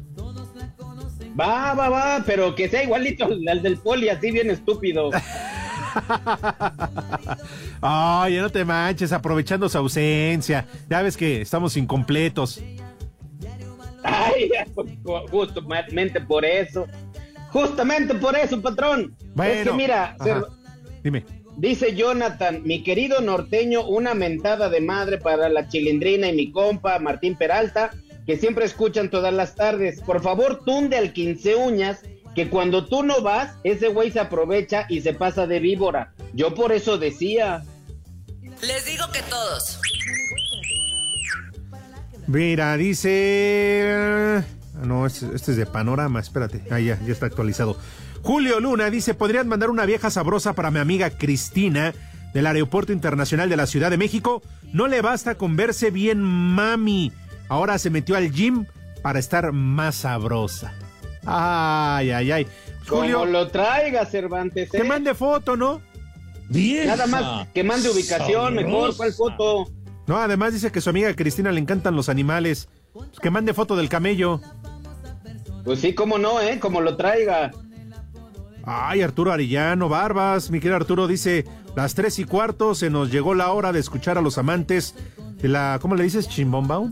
Va, 1.38 1.74
va, 1.74 1.88
va, 1.88 2.22
pero 2.26 2.54
que 2.54 2.68
sea 2.68 2.82
igualito 2.82 3.24
al 3.24 3.62
del 3.62 3.78
poli, 3.78 4.08
así 4.08 4.30
bien 4.30 4.50
estúpido. 4.50 5.10
Ay, 7.80 8.38
no 8.38 8.50
te 8.50 8.64
manches, 8.64 9.12
aprovechando 9.12 9.68
su 9.68 9.78
ausencia. 9.78 10.66
Ya 10.88 11.02
ves 11.02 11.16
que 11.16 11.40
estamos 11.40 11.76
incompletos. 11.76 12.60
Ay, 14.02 14.50
justamente 15.30 16.20
por 16.20 16.44
eso. 16.44 16.86
Justamente 17.52 18.14
por 18.14 18.36
eso, 18.36 18.60
patrón. 18.60 19.16
Bueno, 19.34 19.52
es 19.52 19.68
que 19.68 19.72
mira, 19.74 20.16
ajá. 20.18 20.44
Dime. 21.02 21.24
Dice 21.60 21.94
Jonathan, 21.94 22.62
mi 22.64 22.82
querido 22.82 23.20
norteño, 23.20 23.86
una 23.86 24.14
mentada 24.14 24.70
de 24.70 24.80
madre 24.80 25.18
para 25.18 25.48
la 25.48 25.68
chilindrina 25.68 26.28
y 26.28 26.34
mi 26.34 26.50
compa 26.50 26.98
Martín 26.98 27.36
Peralta, 27.36 27.90
que 28.26 28.38
siempre 28.38 28.64
escuchan 28.64 29.10
todas 29.10 29.32
las 29.32 29.54
tardes. 29.54 30.00
Por 30.00 30.22
favor, 30.22 30.64
tunde 30.64 30.96
al 30.96 31.12
15 31.12 31.56
uñas, 31.56 32.00
que 32.34 32.48
cuando 32.48 32.86
tú 32.86 33.02
no 33.02 33.20
vas, 33.20 33.56
ese 33.62 33.88
güey 33.88 34.10
se 34.10 34.20
aprovecha 34.20 34.86
y 34.88 35.02
se 35.02 35.12
pasa 35.12 35.46
de 35.46 35.60
víbora. 35.60 36.14
Yo 36.32 36.54
por 36.54 36.72
eso 36.72 36.96
decía. 36.96 37.62
Les 38.62 38.86
digo 38.86 39.04
que 39.12 39.20
todos. 39.22 39.80
Mira, 42.26 42.76
dice. 42.76 44.42
No, 44.82 45.06
este, 45.06 45.26
este 45.34 45.50
es 45.50 45.56
de 45.58 45.66
panorama, 45.66 46.20
espérate. 46.20 46.62
Ah, 46.70 46.80
ya, 46.80 46.98
ya 47.04 47.12
está 47.12 47.26
actualizado. 47.26 47.76
Julio 48.22 48.60
Luna 48.60 48.90
dice: 48.90 49.14
¿Podrían 49.14 49.48
mandar 49.48 49.70
una 49.70 49.86
vieja 49.86 50.10
sabrosa 50.10 50.54
para 50.54 50.70
mi 50.70 50.78
amiga 50.78 51.10
Cristina 51.10 51.94
del 52.34 52.46
Aeropuerto 52.46 52.92
Internacional 52.92 53.48
de 53.48 53.56
la 53.56 53.66
Ciudad 53.66 53.90
de 53.90 53.96
México? 53.96 54.42
No 54.72 54.86
le 54.86 55.00
basta 55.00 55.34
con 55.36 55.56
verse 55.56 55.90
bien 55.90 56.20
mami. 56.20 57.12
Ahora 57.48 57.78
se 57.78 57.90
metió 57.90 58.16
al 58.16 58.30
gym 58.30 58.66
para 59.02 59.18
estar 59.18 59.52
más 59.52 59.96
sabrosa. 59.96 60.72
Ay, 61.24 62.10
ay, 62.10 62.30
ay. 62.30 62.46
Como 62.88 63.24
lo 63.24 63.48
traiga, 63.48 64.04
Cervantes. 64.06 64.70
Que 64.70 64.78
¿eh? 64.78 64.84
mande 64.84 65.14
foto, 65.14 65.56
¿no? 65.56 65.80
Nada 66.50 67.06
más 67.06 67.48
que 67.48 67.62
mande 67.62 67.88
ubicación, 67.88 68.54
mejor. 68.54 68.96
¿Cuál 68.96 69.12
foto? 69.12 69.70
No, 70.06 70.16
además 70.18 70.52
dice 70.52 70.72
que 70.72 70.80
su 70.80 70.90
amiga 70.90 71.14
Cristina 71.14 71.52
le 71.52 71.60
encantan 71.60 71.94
los 71.94 72.08
animales. 72.08 72.68
Pues 72.92 73.08
que 73.22 73.30
mande 73.30 73.54
foto 73.54 73.76
del 73.76 73.88
camello. 73.88 74.40
Pues 75.64 75.80
sí, 75.80 75.94
cómo 75.94 76.18
no, 76.18 76.40
¿eh? 76.40 76.58
Como 76.58 76.80
lo 76.80 76.96
traiga. 76.96 77.52
Ay, 78.64 79.02
Arturo 79.02 79.32
Arillano, 79.32 79.88
Barbas, 79.88 80.50
mi 80.50 80.60
querido 80.60 80.76
Arturo 80.76 81.06
dice, 81.06 81.44
las 81.76 81.94
tres 81.94 82.18
y 82.18 82.24
cuarto 82.24 82.74
se 82.74 82.90
nos 82.90 83.10
llegó 83.10 83.34
la 83.34 83.52
hora 83.52 83.72
de 83.72 83.80
escuchar 83.80 84.18
a 84.18 84.20
los 84.20 84.38
amantes 84.38 84.94
de 85.40 85.48
la, 85.48 85.78
¿cómo 85.80 85.94
le 85.96 86.04
dices? 86.04 86.28
Chimbombao. 86.28 86.90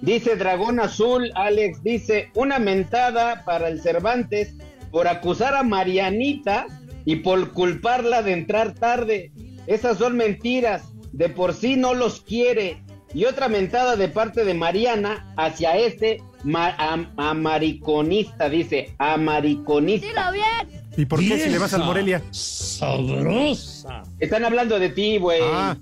Dice 0.00 0.36
Dragón 0.36 0.80
Azul, 0.80 1.32
Alex, 1.34 1.82
dice, 1.82 2.30
una 2.34 2.58
mentada 2.58 3.44
para 3.44 3.68
el 3.68 3.80
Cervantes 3.80 4.54
por 4.90 5.08
acusar 5.08 5.54
a 5.54 5.62
Marianita 5.62 6.66
y 7.06 7.16
por 7.16 7.52
culparla 7.52 8.22
de 8.22 8.32
entrar 8.34 8.74
tarde. 8.74 9.32
Esas 9.66 9.96
son 9.96 10.16
mentiras, 10.16 10.82
de 11.12 11.30
por 11.30 11.54
sí 11.54 11.76
no 11.76 11.94
los 11.94 12.20
quiere. 12.20 12.82
Y 13.14 13.24
otra 13.24 13.48
mentada 13.48 13.96
de 13.96 14.08
parte 14.08 14.44
de 14.44 14.52
Mariana 14.52 15.32
hacia 15.38 15.76
este 15.78 16.22
ma- 16.44 16.74
am- 16.78 17.10
amariconista, 17.16 18.48
dice, 18.48 18.94
amariconista. 18.98 20.30
bien! 20.30 20.82
¿Y 20.96 21.06
por 21.06 21.18
qué 21.18 21.40
si 21.40 21.50
le 21.50 21.58
vas 21.58 21.74
al 21.74 21.84
Morelia? 21.84 22.22
Sabrosa. 22.30 24.02
Están 24.20 24.44
hablando 24.44 24.78
de 24.78 24.90
ti, 24.90 25.18
güey. 25.18 25.40
Ah, 25.42 25.76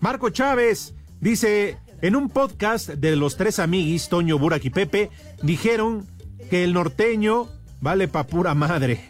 Marco 0.00 0.28
Chávez 0.30 0.94
dice, 1.20 1.78
en 2.02 2.16
un 2.16 2.28
podcast 2.28 2.88
de 2.90 3.16
los 3.16 3.36
tres 3.36 3.58
amiguis, 3.58 4.08
Toño, 4.08 4.38
Burak 4.38 4.64
y 4.64 4.70
Pepe, 4.70 5.10
dijeron 5.42 6.06
que 6.50 6.64
el 6.64 6.74
norteño 6.74 7.48
vale 7.80 8.08
pa' 8.08 8.26
pura 8.26 8.54
madre, 8.54 9.00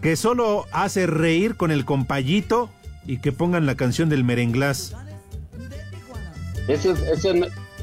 que 0.00 0.14
solo 0.16 0.66
hace 0.72 1.06
reír 1.06 1.56
con 1.56 1.70
el 1.70 1.84
compayito 1.84 2.70
y 3.06 3.18
que 3.18 3.32
pongan 3.32 3.66
la 3.66 3.74
canción 3.74 4.08
del 4.08 4.22
merenglás. 4.24 4.94
Eso 6.68 6.92
es, 6.92 7.00
eso, 7.00 7.34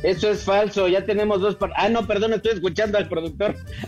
eso 0.04 0.30
es 0.30 0.44
falso, 0.44 0.88
ya 0.88 1.06
tenemos 1.06 1.42
dos... 1.42 1.56
par- 1.56 1.74
Ah, 1.76 1.90
no, 1.90 2.06
perdón, 2.08 2.34
estoy 2.34 2.54
escuchando 2.54 2.98
al 2.98 3.08
productor. 3.10 3.56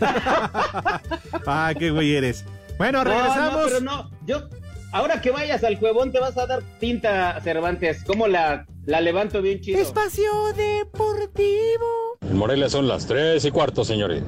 Ah, 1.46 1.72
qué 1.78 1.90
güey 1.90 2.14
eres. 2.14 2.44
Bueno, 2.78 3.04
No, 3.04 3.10
regresamos. 3.10 3.52
No, 3.54 3.64
pero 3.64 3.80
no, 3.80 4.10
yo, 4.26 4.48
ahora 4.92 5.20
que 5.20 5.30
vayas 5.30 5.62
al 5.64 5.78
cuevón 5.78 6.12
te 6.12 6.20
vas 6.20 6.36
a 6.38 6.46
dar 6.46 6.62
tinta, 6.80 7.40
Cervantes. 7.42 8.02
¿Cómo 8.04 8.26
la, 8.28 8.66
la 8.86 9.00
levanto 9.00 9.42
bien 9.42 9.60
chido? 9.60 9.80
Espacio 9.80 10.30
Deportivo. 10.56 12.18
En 12.22 12.36
Morelia 12.36 12.68
son 12.68 12.88
las 12.88 13.06
tres 13.06 13.44
y 13.44 13.50
cuarto, 13.50 13.84
señores. 13.84 14.22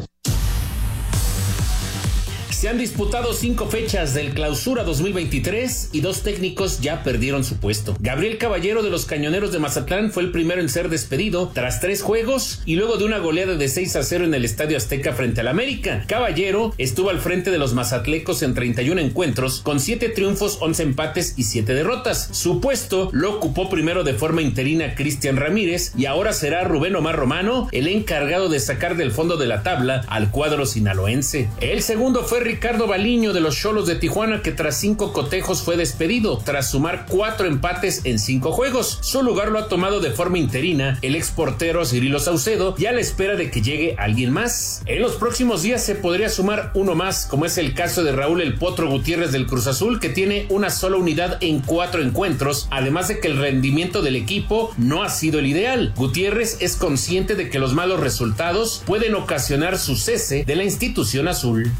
Se 2.64 2.70
han 2.70 2.78
disputado 2.78 3.34
cinco 3.34 3.66
fechas 3.66 4.14
del 4.14 4.32
Clausura 4.32 4.84
2023 4.84 5.90
y 5.92 6.00
dos 6.00 6.22
técnicos 6.22 6.80
ya 6.80 7.02
perdieron 7.02 7.44
su 7.44 7.58
puesto. 7.58 7.94
Gabriel 8.00 8.38
Caballero 8.38 8.82
de 8.82 8.88
los 8.88 9.04
Cañoneros 9.04 9.52
de 9.52 9.58
Mazatlán 9.58 10.10
fue 10.10 10.22
el 10.22 10.30
primero 10.32 10.62
en 10.62 10.70
ser 10.70 10.88
despedido 10.88 11.50
tras 11.52 11.82
tres 11.82 12.00
juegos 12.00 12.62
y 12.64 12.76
luego 12.76 12.96
de 12.96 13.04
una 13.04 13.18
goleada 13.18 13.56
de 13.56 13.68
6 13.68 13.96
a 13.96 14.02
0 14.02 14.24
en 14.24 14.32
el 14.32 14.46
Estadio 14.46 14.78
Azteca 14.78 15.12
frente 15.12 15.42
al 15.42 15.48
América. 15.48 16.06
Caballero 16.08 16.72
estuvo 16.78 17.10
al 17.10 17.18
frente 17.18 17.50
de 17.50 17.58
los 17.58 17.74
mazatlecos 17.74 18.42
en 18.42 18.54
31 18.54 18.98
encuentros 18.98 19.60
con 19.60 19.78
7 19.78 20.08
triunfos, 20.08 20.56
11 20.62 20.84
empates 20.84 21.34
y 21.36 21.42
7 21.42 21.74
derrotas. 21.74 22.30
Su 22.32 22.62
puesto 22.62 23.10
lo 23.12 23.34
ocupó 23.34 23.68
primero 23.68 24.04
de 24.04 24.14
forma 24.14 24.40
interina 24.40 24.94
Cristian 24.94 25.36
Ramírez 25.36 25.92
y 25.98 26.06
ahora 26.06 26.32
será 26.32 26.64
Rubén 26.64 26.96
Omar 26.96 27.16
Romano 27.16 27.68
el 27.72 27.88
encargado 27.88 28.48
de 28.48 28.58
sacar 28.58 28.96
del 28.96 29.12
fondo 29.12 29.36
de 29.36 29.48
la 29.48 29.62
tabla 29.62 30.06
al 30.08 30.30
cuadro 30.30 30.64
sinaloense. 30.64 31.50
El 31.60 31.82
segundo 31.82 32.24
fue 32.24 32.53
Ricardo 32.54 32.86
Baliño 32.86 33.32
de 33.32 33.40
los 33.40 33.56
Cholos 33.56 33.88
de 33.88 33.96
Tijuana 33.96 34.40
que 34.40 34.52
tras 34.52 34.78
cinco 34.78 35.12
cotejos 35.12 35.62
fue 35.62 35.76
despedido 35.76 36.38
tras 36.38 36.70
sumar 36.70 37.04
cuatro 37.08 37.48
empates 37.48 38.02
en 38.04 38.20
cinco 38.20 38.52
juegos. 38.52 39.00
Su 39.02 39.24
lugar 39.24 39.50
lo 39.50 39.58
ha 39.58 39.66
tomado 39.66 39.98
de 39.98 40.12
forma 40.12 40.38
interina 40.38 40.96
el 41.02 41.16
ex 41.16 41.32
portero 41.32 41.84
Cirilo 41.84 42.20
Saucedo 42.20 42.76
y 42.78 42.86
a 42.86 42.92
la 42.92 43.00
espera 43.00 43.34
de 43.34 43.50
que 43.50 43.60
llegue 43.60 43.96
alguien 43.98 44.30
más. 44.30 44.82
En 44.86 45.02
los 45.02 45.16
próximos 45.16 45.62
días 45.62 45.82
se 45.82 45.96
podría 45.96 46.28
sumar 46.28 46.70
uno 46.74 46.94
más 46.94 47.26
como 47.26 47.44
es 47.44 47.58
el 47.58 47.74
caso 47.74 48.04
de 48.04 48.12
Raúl 48.12 48.40
El 48.40 48.54
Potro 48.54 48.88
Gutiérrez 48.88 49.32
del 49.32 49.48
Cruz 49.48 49.66
Azul 49.66 49.98
que 49.98 50.10
tiene 50.10 50.46
una 50.48 50.70
sola 50.70 50.96
unidad 50.96 51.38
en 51.40 51.58
cuatro 51.58 52.02
encuentros 52.02 52.68
además 52.70 53.08
de 53.08 53.18
que 53.18 53.26
el 53.26 53.36
rendimiento 53.36 54.00
del 54.00 54.14
equipo 54.14 54.72
no 54.78 55.02
ha 55.02 55.08
sido 55.08 55.40
el 55.40 55.46
ideal. 55.46 55.92
Gutiérrez 55.96 56.58
es 56.60 56.76
consciente 56.76 57.34
de 57.34 57.50
que 57.50 57.58
los 57.58 57.74
malos 57.74 57.98
resultados 57.98 58.84
pueden 58.86 59.16
ocasionar 59.16 59.76
su 59.76 59.96
cese 59.96 60.44
de 60.44 60.54
la 60.54 60.62
institución 60.62 61.26
azul. 61.26 61.72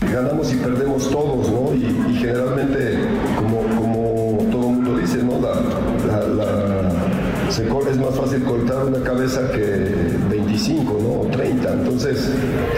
Perdemos 0.57 1.11
todos, 1.11 1.51
¿no? 1.51 1.75
Y, 1.75 2.15
generalmente, 2.17 2.99
como, 3.37 3.59
como 3.77 4.39
todo 4.51 4.69
mundo 4.71 4.97
dice, 4.99 5.19
¿no? 5.19 5.41
La, 5.41 5.55
la- 6.29 6.75
es 7.95 7.99
más 7.99 8.15
fácil 8.15 8.43
cortar 8.43 8.85
una 8.87 8.99
cabeza 9.05 9.51
que 9.53 9.89
25, 10.31 10.99
¿no? 11.03 11.21
O 11.21 11.27
30. 11.31 11.73
Entonces, 11.73 12.29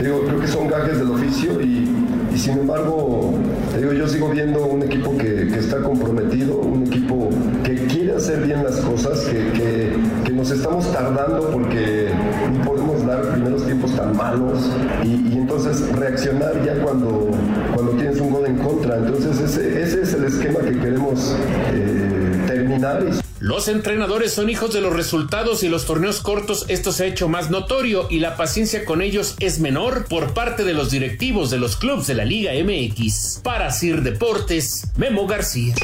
digo, 0.03 0.21
creo 0.27 0.41
que 0.41 0.47
son 0.47 0.69
gajes 0.69 0.99
del 0.99 1.11
oficio 1.11 1.61
y, 1.63 1.89
sin 2.37 2.59
embargo, 2.59 3.33
digo, 3.79 3.93
yo 3.93 4.07
sigo 4.07 4.29
viendo 4.29 4.67
un 4.67 4.83
equipo 4.83 5.17
que, 5.17 5.49
está 5.57 5.79
comprometido, 5.81 6.59
un 6.59 6.87
equipo 6.87 7.31
que 7.65 7.75
quiere 7.87 8.15
hacer 8.17 8.43
bien 8.43 8.63
las 8.63 8.77
cosas, 8.77 9.21
que 9.21 9.97
nos 10.33 10.51
estamos 10.51 10.93
tardando 10.93 11.49
porque 11.51 12.09
dar 13.07 13.33
primeros 13.33 13.65
tiempos 13.65 13.95
tan 13.97 14.17
malos 14.17 14.59
y, 15.05 15.09
y 15.09 15.33
entonces 15.35 15.89
reaccionar 15.93 16.65
ya 16.65 16.75
cuando, 16.83 17.31
cuando 17.75 17.93
tienes 17.93 18.21
un 18.21 18.31
gol 18.31 18.47
en 18.47 18.59
contra. 18.59 18.97
Entonces 18.97 19.39
ese, 19.41 19.83
ese 19.83 20.03
es 20.03 20.15
el 20.15 20.25
esquema 20.25 20.61
que 20.61 20.73
queremos 20.73 21.35
eh, 21.73 22.45
terminar. 22.47 23.05
Los 23.39 23.69
entrenadores 23.69 24.33
son 24.33 24.49
hijos 24.49 24.73
de 24.73 24.81
los 24.81 24.95
resultados 24.95 25.63
y 25.63 25.69
los 25.69 25.85
torneos 25.85 26.21
cortos 26.21 26.65
esto 26.69 26.91
se 26.91 27.05
ha 27.05 27.07
hecho 27.07 27.29
más 27.29 27.51
notorio 27.51 28.09
y 28.11 28.19
la 28.19 28.37
paciencia 28.37 28.85
con 28.85 29.03
ellos 29.03 29.37
es 29.41 29.61
menor 29.61 30.07
por 30.09 30.33
parte 30.35 30.65
de 30.65 30.73
los 30.73 30.91
directivos 30.91 31.51
de 31.51 31.59
los 31.59 31.77
clubes 31.77 32.07
de 32.07 32.15
la 32.15 32.25
Liga 32.25 32.53
MX. 32.53 33.41
Para 33.43 33.71
Sir 33.71 34.03
Deportes, 34.03 34.89
Memo 34.97 35.27
García. 35.27 35.75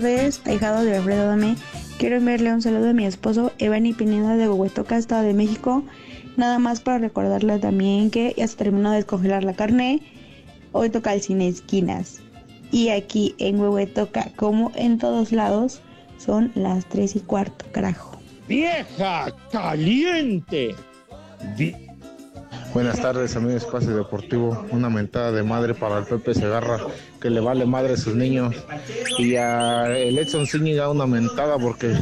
Tardes, 0.00 0.40
ahijado 0.46 0.82
de 0.84 0.96
Alfredo 0.96 1.26
Dame. 1.26 1.56
Quiero 1.98 2.16
enviarle 2.16 2.52
un 2.54 2.62
saludo 2.62 2.90
a 2.90 2.92
mi 2.94 3.04
esposo 3.04 3.52
Evani 3.58 3.92
Pineda 3.92 4.36
de 4.36 4.48
Huehuetoca, 4.48 4.96
Estado 4.96 5.24
de 5.24 5.34
México. 5.34 5.84
Nada 6.38 6.58
más 6.58 6.80
para 6.80 6.96
recordarle 6.98 7.58
también 7.58 8.10
que 8.10 8.34
ya 8.36 8.46
se 8.48 8.56
terminó 8.56 8.90
de 8.90 8.96
descongelar 8.96 9.44
la 9.44 9.52
carne. 9.52 10.00
Hoy 10.72 10.88
toca 10.88 11.12
el 11.12 11.20
cine 11.20 11.48
esquinas. 11.48 12.20
Y 12.72 12.88
aquí 12.88 13.34
en 13.38 13.60
Huehuetoca, 13.60 14.30
como 14.36 14.72
en 14.74 14.96
todos 14.98 15.32
lados, 15.32 15.82
son 16.16 16.50
las 16.54 16.86
3 16.86 17.16
y 17.16 17.20
cuarto, 17.20 17.66
carajo. 17.70 18.18
¡Vieja 18.48 19.34
caliente! 19.52 20.74
Vi- 21.58 21.76
Buenas 22.72 23.00
tardes, 23.00 23.34
amigos 23.34 23.64
Espacio 23.64 23.96
Deportivo. 23.96 24.64
Una 24.70 24.88
mentada 24.88 25.32
de 25.32 25.42
madre 25.42 25.74
para 25.74 25.98
el 25.98 26.04
Pepe 26.04 26.34
Segarra, 26.34 26.78
que 27.20 27.28
le 27.28 27.40
vale 27.40 27.66
madre 27.66 27.94
a 27.94 27.96
sus 27.96 28.14
niños. 28.14 28.54
Y 29.18 29.34
a 29.34 29.86
el 29.96 30.16
Edson 30.16 30.46
Zúñiga 30.46 30.88
una 30.88 31.06
mentada 31.06 31.58
porque 31.58 31.96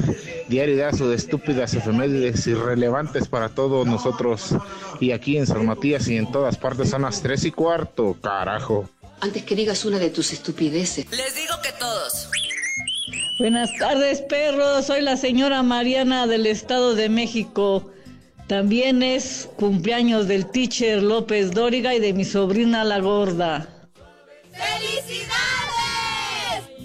diario 0.49 0.77
da 0.77 0.93
sus 0.93 1.15
estúpidas 1.15 1.73
efemérides 1.73 2.47
irrelevantes 2.47 3.29
para 3.29 3.49
todos 3.49 3.87
nosotros. 3.87 4.55
Y 5.01 5.13
aquí 5.13 5.39
en 5.39 5.47
San 5.47 5.65
Matías 5.65 6.07
y 6.09 6.17
en 6.17 6.31
todas 6.31 6.59
partes 6.59 6.91
son 6.91 7.03
las 7.03 7.23
tres 7.23 7.45
y 7.45 7.51
cuarto, 7.51 8.17
carajo. 8.21 8.89
Antes 9.21 9.45
que 9.45 9.57
digas 9.57 9.87
una 9.87 9.99
de 9.99 10.11
tus 10.11 10.33
estupideces. 10.35 11.11
Les 11.11 11.35
digo 11.35 11.55
que 11.63 11.73
todos. 11.79 12.29
Buenas 13.39 13.71
tardes, 13.79 14.21
perros. 14.21 14.87
Soy 14.87 15.01
la 15.01 15.17
señora 15.17 15.63
Mariana 15.63 16.27
del 16.27 16.47
Estado 16.47 16.95
de 16.95 17.09
México. 17.09 17.91
También 18.49 19.03
es 19.03 19.49
cumpleaños 19.57 20.27
del 20.27 20.47
teacher 20.47 21.03
López 21.03 21.51
Dóriga 21.51 21.95
y 21.95 22.01
de 22.01 22.15
mi 22.15 22.25
sobrina 22.25 22.83
la 22.83 22.99
gorda. 22.99 23.69
¡Felicidades! 24.53 25.29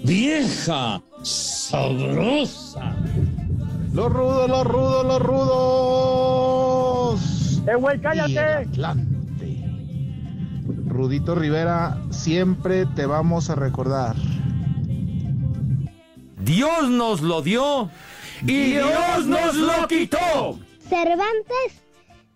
Vieja 0.04 1.02
sabrosa. 1.22 2.94
Los 3.94 4.12
rudos, 4.12 4.50
los 4.50 4.64
rudos, 4.64 5.06
los 5.06 5.22
rudos. 5.22 6.42
¡Eh, 7.66 7.76
güey, 7.76 7.98
cállate! 7.98 8.68
Rudito 10.86 11.34
Rivera, 11.34 11.98
siempre 12.10 12.84
te 12.94 13.06
vamos 13.06 13.48
a 13.48 13.54
recordar. 13.54 14.16
Dios 16.42 16.90
nos 16.90 17.22
lo 17.22 17.40
dio 17.40 17.88
y 18.42 18.72
Dios 18.72 19.26
nos 19.26 19.54
lo 19.54 19.88
quitó. 19.88 20.58
Cervantes 20.88 21.82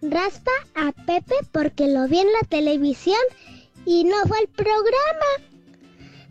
raspa 0.01 0.51
a 0.75 0.93
Pepe 0.93 1.35
porque 1.53 1.89
lo 1.89 2.09
vi 2.09 2.19
en 2.21 2.33
la 2.33 2.47
televisión 2.49 3.21
y 3.85 4.05
no 4.05 4.17
fue 4.27 4.39
al 4.39 4.49
programa. 4.49 5.31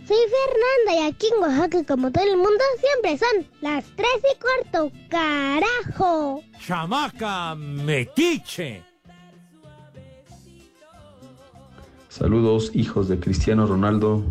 Soy 0.07 0.17
Fernanda 0.17 1.01
y 1.01 1.11
aquí 1.11 1.27
en 1.35 1.41
Oaxaca, 1.41 1.83
como 1.83 2.11
todo 2.11 2.23
el 2.23 2.37
mundo, 2.37 2.63
siempre 2.79 3.17
son 3.17 3.45
las 3.61 3.83
tres 3.95 4.21
y 4.23 4.39
cuarto. 4.39 4.91
¡Carajo! 5.09 6.41
Chamaca 6.65 7.55
metiche. 7.55 8.83
Saludos, 12.07 12.71
hijos 12.73 13.09
de 13.09 13.19
Cristiano 13.19 13.67
Ronaldo. 13.67 14.23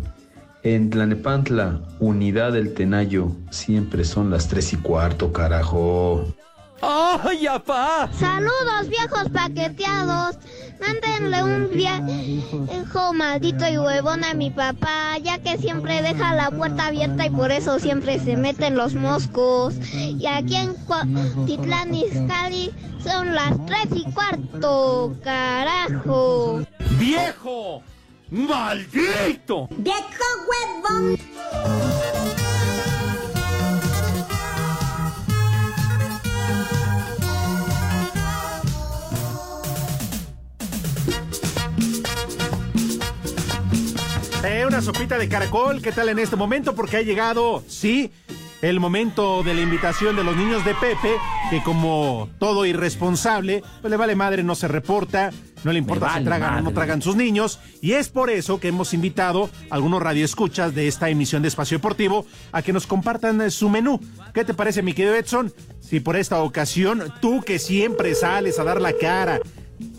En 0.63 0.89
Tlanepantla, 0.89 1.79
unidad 1.99 2.53
del 2.53 2.73
Tenayo, 2.73 3.31
siempre 3.51 4.03
son 4.03 4.31
las 4.31 4.49
tres 4.49 4.73
y 4.73 4.77
cuarto, 4.77 5.31
carajo. 5.31 6.25
¡Ay, 6.81 7.47
apá! 7.47 8.09
Saludos, 8.19 8.89
viejos 8.89 9.29
paqueteados. 9.33 10.37
Mándenle 10.79 11.43
un 11.43 11.69
viejo 11.71 13.13
maldito 13.13 13.67
y 13.67 13.77
huevón 13.79 14.23
a 14.23 14.35
mi 14.35 14.51
papá, 14.51 15.17
ya 15.17 15.39
que 15.39 15.57
siempre 15.57 16.03
deja 16.03 16.35
la 16.35 16.51
puerta 16.51 16.87
abierta 16.87 17.25
y 17.25 17.29
por 17.31 17.51
eso 17.51 17.79
siempre 17.79 18.19
se 18.19 18.37
meten 18.37 18.75
los 18.75 18.93
moscos. 18.93 19.73
Y 19.93 20.27
aquí 20.27 20.55
en 20.55 20.75
Titlán 21.47 21.95
Izcalli 21.95 22.71
son 23.03 23.33
las 23.33 23.53
tres 23.65 23.87
y 23.95 24.03
cuarto, 24.11 25.15
carajo. 25.23 26.61
¡Viejo! 26.99 27.81
¡Maldito! 28.29 29.67
¡Viejo 29.71 30.25
huevón! 30.47 31.17
Eh, 44.49 44.65
una 44.65 44.81
sopita 44.81 45.17
de 45.17 45.27
caracol, 45.27 45.81
¿qué 45.81 45.91
tal 45.91 46.07
en 46.07 46.19
este 46.19 46.37
momento? 46.37 46.73
Porque 46.73 46.95
ha 46.95 47.01
llegado, 47.01 47.65
sí, 47.67 48.13
el 48.61 48.79
momento 48.79 49.43
de 49.43 49.53
la 49.53 49.59
invitación 49.59 50.15
de 50.15 50.23
los 50.23 50.37
niños 50.37 50.63
de 50.63 50.73
Pepe, 50.73 51.15
que 51.49 51.61
como 51.63 52.29
todo 52.39 52.65
irresponsable, 52.65 53.61
pues 53.81 53.91
le 53.91 53.97
vale 53.97 54.15
madre, 54.15 54.43
no 54.43 54.55
se 54.55 54.69
reporta, 54.69 55.31
no 55.65 55.73
le 55.73 55.79
importa 55.79 56.05
vale 56.05 56.19
si 56.19 56.25
tragan 56.25 56.59
o 56.59 56.61
no 56.61 56.71
tragan 56.71 57.01
sus 57.01 57.17
niños, 57.17 57.59
y 57.81 57.91
es 57.91 58.07
por 58.07 58.29
eso 58.29 58.57
que 58.61 58.69
hemos 58.69 58.93
invitado 58.93 59.49
a 59.69 59.75
algunos 59.75 60.01
radioescuchas 60.01 60.73
de 60.73 60.87
esta 60.87 61.09
emisión 61.09 61.41
de 61.41 61.49
Espacio 61.49 61.77
Deportivo 61.77 62.25
a 62.53 62.61
que 62.61 62.71
nos 62.71 62.87
compartan 62.87 63.41
eh, 63.41 63.51
su 63.51 63.67
menú. 63.67 63.99
¿Qué 64.33 64.45
te 64.45 64.53
parece, 64.53 64.81
mi 64.81 64.93
querido 64.93 65.13
Edson? 65.13 65.53
Si 65.81 65.99
por 65.99 66.15
esta 66.15 66.41
ocasión, 66.41 67.03
tú 67.19 67.41
que 67.41 67.59
siempre 67.59 68.15
sales 68.15 68.59
a 68.59 68.63
dar 68.63 68.81
la 68.81 68.93
cara 68.93 69.41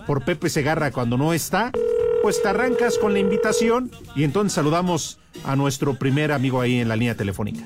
por 0.06 0.24
Pepe 0.24 0.48
Segarra 0.48 0.90
cuando 0.90 1.18
no 1.18 1.34
está, 1.34 1.70
pues 2.22 2.42
te 2.42 2.48
arrancas 2.48 2.98
con 2.98 3.12
la 3.12 3.18
invitación 3.18 3.90
y 4.14 4.24
entonces 4.24 4.52
saludamos 4.54 5.18
a 5.44 5.56
nuestro 5.56 5.98
primer 5.98 6.32
amigo 6.32 6.60
ahí 6.60 6.80
en 6.80 6.88
la 6.88 6.96
línea 6.96 7.14
telefónica. 7.14 7.64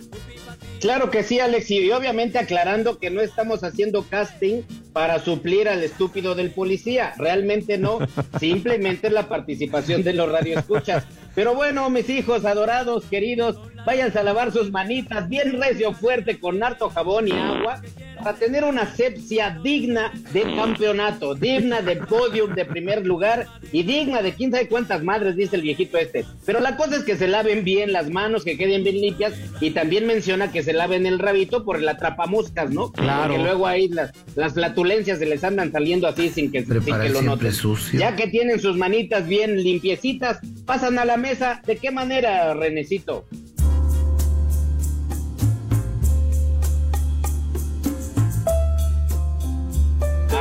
Claro 0.83 1.11
que 1.11 1.23
sí, 1.23 1.38
Alex, 1.38 1.71
y 1.71 1.93
obviamente 1.93 2.41
aclarando 2.41 2.99
que 2.99 3.09
no 3.09 3.21
estamos 3.21 3.62
haciendo 3.62 4.03
casting 4.03 4.62
para 4.93 5.21
suplir 5.21 5.69
al 5.69 5.81
estúpido 5.85 6.35
del 6.35 6.51
policía, 6.51 7.15
realmente 7.19 7.79
no, 7.79 8.01
simplemente 8.41 9.07
es 9.07 9.12
la 9.12 9.29
participación 9.29 10.03
de 10.03 10.12
los 10.12 10.29
radioescuchas. 10.29 11.05
Pero 11.37 11.55
bueno, 11.55 11.88
mis 11.88 12.09
hijos 12.09 12.45
adorados, 12.45 13.05
queridos, 13.05 13.61
váyanse 13.85 14.18
a 14.18 14.23
lavar 14.23 14.53
sus 14.53 14.71
manitas 14.71 15.29
bien 15.29 15.61
recio 15.61 15.92
fuerte 15.92 16.38
con 16.38 16.62
harto 16.62 16.90
jabón 16.90 17.29
y 17.29 17.33
agua 17.33 17.81
para 18.23 18.37
tener 18.37 18.64
una 18.64 18.83
asepsia 18.83 19.59
digna 19.62 20.12
de 20.33 20.42
campeonato, 20.55 21.35
digna 21.35 21.83
de 21.83 21.97
podium 21.97 22.55
de 22.55 22.64
primer 22.64 23.05
lugar 23.05 23.47
y 23.73 23.83
digna 23.83 24.23
de 24.23 24.33
quién 24.33 24.53
sabe 24.53 24.68
cuántas 24.68 25.03
madres, 25.03 25.37
dice 25.37 25.57
el 25.57 25.62
viejito 25.62 25.99
este. 25.99 26.25
Pero 26.47 26.61
la 26.61 26.77
cosa 26.77 26.97
es 26.97 27.05
que 27.05 27.16
se 27.16 27.27
laven 27.27 27.64
bien 27.64 27.92
las 27.92 28.11
manos, 28.11 28.45
que 28.45 28.57
queden 28.57 28.85
bien 28.85 29.01
limpias 29.01 29.35
y 29.61 29.71
también 29.71 30.07
menciona 30.07 30.53
que 30.53 30.62
se 30.62 30.73
laven 30.73 31.07
el 31.07 31.18
rabito 31.18 31.64
por 31.64 31.79
el 31.79 31.88
atrapamoscas, 31.88 32.71
¿no? 32.71 32.92
Claro. 32.92 33.35
Porque 33.35 33.42
luego 33.42 33.66
ahí 33.66 33.88
las, 33.88 34.12
las 34.37 34.55
flatulencias 34.55 35.18
se 35.18 35.27
les 35.27 35.42
andan 35.42 35.73
saliendo 35.73 36.07
así 36.07 36.29
sin 36.29 36.53
que, 36.53 36.64
sin 36.64 36.85
que 36.85 37.09
lo 37.09 37.23
noten. 37.23 37.53
Ya 37.95 38.14
que 38.14 38.29
tienen 38.29 38.61
sus 38.61 38.77
manitas 38.77 39.27
bien 39.27 39.62
limpiecitas, 39.62 40.38
pasan 40.64 40.99
a 40.99 41.05
la 41.05 41.16
mesa. 41.16 41.61
¿De 41.66 41.77
qué 41.77 41.90
manera, 41.90 42.55
Renecito? 42.55 43.27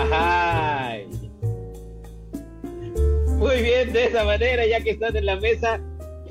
Ajá. 0.01 0.95
Muy 3.37 3.61
bien, 3.61 3.93
de 3.93 4.05
esa 4.05 4.23
manera, 4.23 4.65
ya 4.65 4.81
que 4.83 4.91
están 4.91 5.15
en 5.15 5.25
la 5.25 5.35
mesa. 5.37 5.79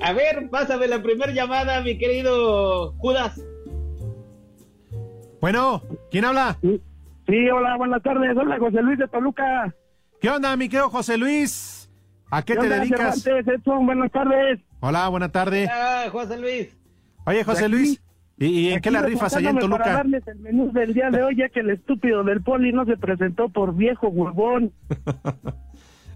A 0.01 0.13
ver, 0.13 0.49
pásame 0.51 0.87
la 0.89 1.03
primera 1.03 1.33
llamada, 1.33 1.81
mi 1.83 1.99
querido 1.99 2.93
Judas. 2.99 3.41
Bueno, 5.41 5.83
¿quién 6.11 6.25
habla? 6.25 6.59
Sí, 6.63 7.51
hola, 7.51 7.77
buenas 7.77 8.03
tardes. 8.03 8.37
Hola, 8.37 8.59
José 8.59 8.83
Luis 8.83 8.99
de 8.99 9.09
Toluca. 9.09 9.75
¿Qué 10.21 10.31
onda, 10.31 10.57
mi 10.57 10.69
querido 10.69 10.91
José 10.91 11.17
Luis? 11.17 11.91
¿A 12.31 12.43
qué, 12.43 12.55
te 12.55 12.61
onda, 12.61 12.77
dedicas? 12.81 13.27
Edson, 13.27 13.87
buenas 13.87 14.11
tardes. 14.13 14.61
Hola, 14.81 15.09
buena 15.09 15.31
tarde. 15.31 15.69
Ah, 15.71 16.07
José 16.11 16.39
Luis. 16.39 16.77
Oye, 17.27 17.45
José 17.45 17.65
Aquí- 17.65 17.73
Luis, 17.73 18.03
¿y, 18.40 18.70
en 18.70 18.81
qué 18.81 18.90
la 18.90 19.03
rifas 19.03 19.37
allá 19.37 19.50
en 19.50 19.57
reportándome 19.57 19.85
Para 19.85 20.03
Toluca? 20.03 20.18
darles 20.20 20.26
el 20.29 20.38
menú 20.40 20.72
del 20.72 20.94
día 20.94 21.11
de 21.11 21.22
hoy, 21.22 21.37
ya 21.37 21.48
que 21.50 21.61
el 21.61 21.70
estúpido 21.70 22.24
del 22.24 22.42
poli 22.42 22.72
no 22.72 22.85
se 22.87 22.96
presentó 22.96 23.48
por 23.50 23.74
viejo 23.76 24.09
huevón. 24.09 24.72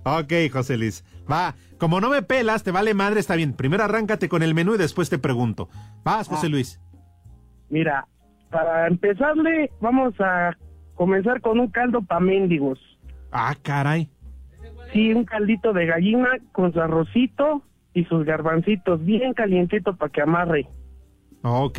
Ok, 0.06 0.32
José 0.52 0.76
Luis. 0.76 1.02
Va, 1.30 1.54
como 1.78 1.98
no 1.98 2.10
me 2.10 2.20
pelas, 2.20 2.62
te 2.62 2.70
vale 2.70 2.92
madre, 2.92 3.20
está 3.20 3.36
bien. 3.36 3.54
Primero 3.54 3.84
arráncate 3.84 4.28
con 4.28 4.42
el 4.42 4.52
menú 4.54 4.74
y 4.74 4.78
después 4.78 5.08
te 5.08 5.18
pregunto. 5.18 5.70
Vas, 6.04 6.28
José 6.28 6.46
Ah. 6.46 6.50
Luis. 6.50 6.78
Mira, 7.70 8.06
para 8.50 8.86
empezarle, 8.86 9.70
vamos 9.80 10.12
a 10.20 10.58
comenzar 10.94 11.40
con 11.40 11.58
un 11.58 11.68
caldo 11.68 12.02
pa' 12.02 12.20
mendigos. 12.20 12.78
Ah, 13.32 13.54
caray. 13.62 14.10
Sí, 14.92 15.12
un 15.14 15.24
caldito 15.24 15.72
de 15.72 15.86
gallina 15.86 16.28
con 16.52 16.70
su 16.74 16.82
arrocito 16.82 17.62
y 17.94 18.04
sus 18.04 18.26
garbancitos, 18.26 19.02
bien 19.06 19.32
calientito 19.32 19.96
para 19.96 20.12
que 20.12 20.20
amarre. 20.20 20.68
Ok. 21.46 21.78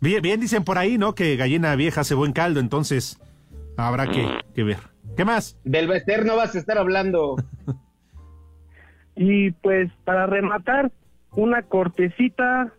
Bien, 0.00 0.20
bien 0.20 0.40
dicen 0.40 0.64
por 0.64 0.78
ahí, 0.78 0.98
¿no? 0.98 1.14
Que 1.14 1.36
gallina 1.36 1.76
vieja 1.76 2.00
hace 2.00 2.14
buen 2.14 2.32
caldo, 2.32 2.58
entonces 2.58 3.20
habrá 3.76 4.08
que, 4.08 4.26
que 4.52 4.64
ver. 4.64 4.78
¿Qué 5.16 5.24
más? 5.24 5.56
Del 5.62 5.86
Bester 5.86 6.26
no 6.26 6.34
vas 6.34 6.56
a 6.56 6.58
estar 6.58 6.76
hablando. 6.76 7.36
Y 9.16 9.52
pues 9.52 9.92
para 10.04 10.26
rematar, 10.26 10.90
una 11.36 11.62
cortecita 11.62 12.72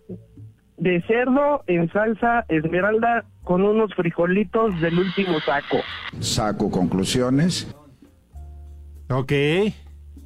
de 0.77 1.01
cerdo 1.03 1.63
en 1.67 1.89
salsa 1.93 2.45
esmeralda 2.49 3.23
con 3.43 3.63
unos 3.63 3.93
frijolitos 3.95 4.79
del 4.81 4.99
último 4.99 5.39
saco. 5.39 5.77
Saco 6.19 6.69
conclusiones. 6.69 7.73
Ok. 9.09 9.31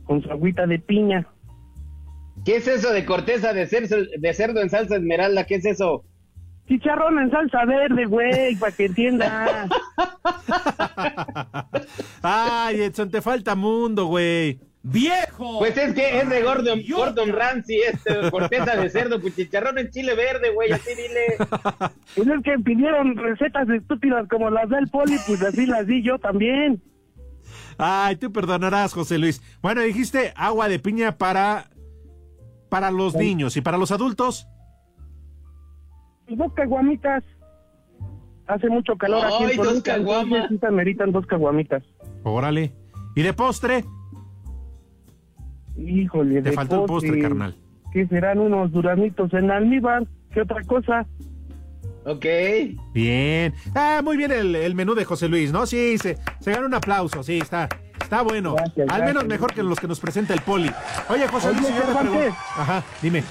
Con 0.06 0.24
su 0.24 0.32
agüita 0.32 0.66
de 0.66 0.80
piña. 0.80 1.28
¿Qué 2.46 2.58
es 2.58 2.68
eso 2.68 2.92
de 2.92 3.06
corteza 3.06 3.54
de 3.54 3.68
cerdo, 3.68 3.98
de 4.18 4.34
cerdo 4.34 4.62
en 4.62 4.70
salsa 4.70 4.96
esmeralda? 4.96 5.46
¿Qué 5.46 5.56
es 5.56 5.66
eso? 5.66 6.06
chicharrón 6.70 7.20
en 7.20 7.32
salsa 7.32 7.66
verde, 7.66 8.06
güey, 8.06 8.56
para 8.56 8.72
que 8.72 8.86
entiendas. 8.86 9.70
Ay, 12.22 12.84
Edson, 12.84 13.10
te 13.10 13.22
falta 13.22 13.56
mundo, 13.56 14.06
güey. 14.06 14.60
¡Viejo! 14.82 15.60
Pues 15.60 15.78
es 15.78 15.94
que 15.94 16.20
es 16.20 16.30
de 16.30 16.42
Gordon, 16.42 16.82
Gordon 16.88 17.34
Ramsay, 17.34 17.82
este, 17.82 18.32
corteza 18.32 18.78
de 18.78 18.90
cerdo, 18.90 19.20
pues 19.20 19.36
chicharrón 19.36 19.78
en 19.78 19.90
chile 19.90 20.16
verde, 20.16 20.52
güey, 20.52 20.72
así 20.72 20.92
dile. 20.92 21.36
Pues 22.16 22.28
es 22.28 22.44
que 22.44 22.58
pidieron 22.64 23.16
recetas 23.16 23.70
estúpidas 23.70 24.28
como 24.30 24.50
las 24.50 24.70
del 24.70 24.88
poli, 24.88 25.18
pues 25.28 25.42
así 25.44 25.66
las 25.66 25.86
di 25.86 26.02
yo 26.02 26.18
también. 26.18 26.82
Ay, 27.78 28.16
tú 28.16 28.32
perdonarás, 28.32 28.94
José 28.94 29.18
Luis. 29.18 29.42
Bueno, 29.62 29.82
dijiste 29.82 30.34
agua 30.36 30.70
de 30.70 30.80
piña 30.80 31.18
para, 31.18 31.70
para 32.70 32.92
los 32.92 33.16
niños 33.16 33.58
y 33.58 33.62
para 33.62 33.78
los 33.78 33.92
adultos. 33.92 34.48
Dos 36.28 36.54
caguamitas. 36.54 37.24
Hace 38.48 38.68
mucho 38.70 38.96
calor 38.98 39.24
aquí 39.26 39.44
Ay, 39.46 39.52
en 39.52 39.58
dos 39.64 39.82
caguamas. 39.84 40.50
ameritan 40.64 41.12
dos 41.12 41.26
caguamitas. 41.28 41.84
Órale. 42.24 42.72
¿Y 43.16 43.22
de 43.22 43.34
postre? 43.34 43.84
Híjole, 45.78 46.42
Te 46.42 46.50
de 46.50 46.52
faltó 46.52 46.82
el 46.82 46.86
postre, 46.88 47.22
carnal. 47.22 47.56
Que 47.94 48.08
serán 48.08 48.40
unos 48.40 48.72
duranitos 48.72 49.34
en 49.34 49.50
almíbar. 49.52 50.06
¿Qué 50.34 50.42
otra 50.42 50.64
cosa? 50.64 51.06
Ok. 52.06 52.26
Bien. 52.94 53.54
Ah, 53.76 54.02
muy 54.04 54.18
bien 54.18 54.32
el, 54.32 54.56
el 54.56 54.76
menú 54.76 54.94
de 54.96 55.06
José 55.06 55.28
Luis, 55.28 55.52
¿no? 55.52 55.66
Sí, 55.66 55.98
se, 55.98 56.18
se 56.40 56.52
gana 56.52 56.66
un 56.66 56.74
aplauso, 56.74 57.24
sí, 57.24 57.40
está, 57.40 57.68
está 58.02 58.22
bueno. 58.22 58.56
Gracias, 58.56 58.90
Al 58.90 59.00
menos 59.02 59.14
gracias. 59.24 59.28
mejor 59.30 59.54
que 59.54 59.64
los 59.64 59.80
que 59.80 59.88
nos 59.88 60.00
presenta 60.00 60.34
el 60.34 60.42
poli. 60.42 60.72
Oye, 61.10 61.28
José 61.28 61.50
Oye, 61.50 61.60
Luis, 61.62 61.72
pregunto- 61.72 62.36
Ajá, 62.58 62.84
dime. 63.02 63.24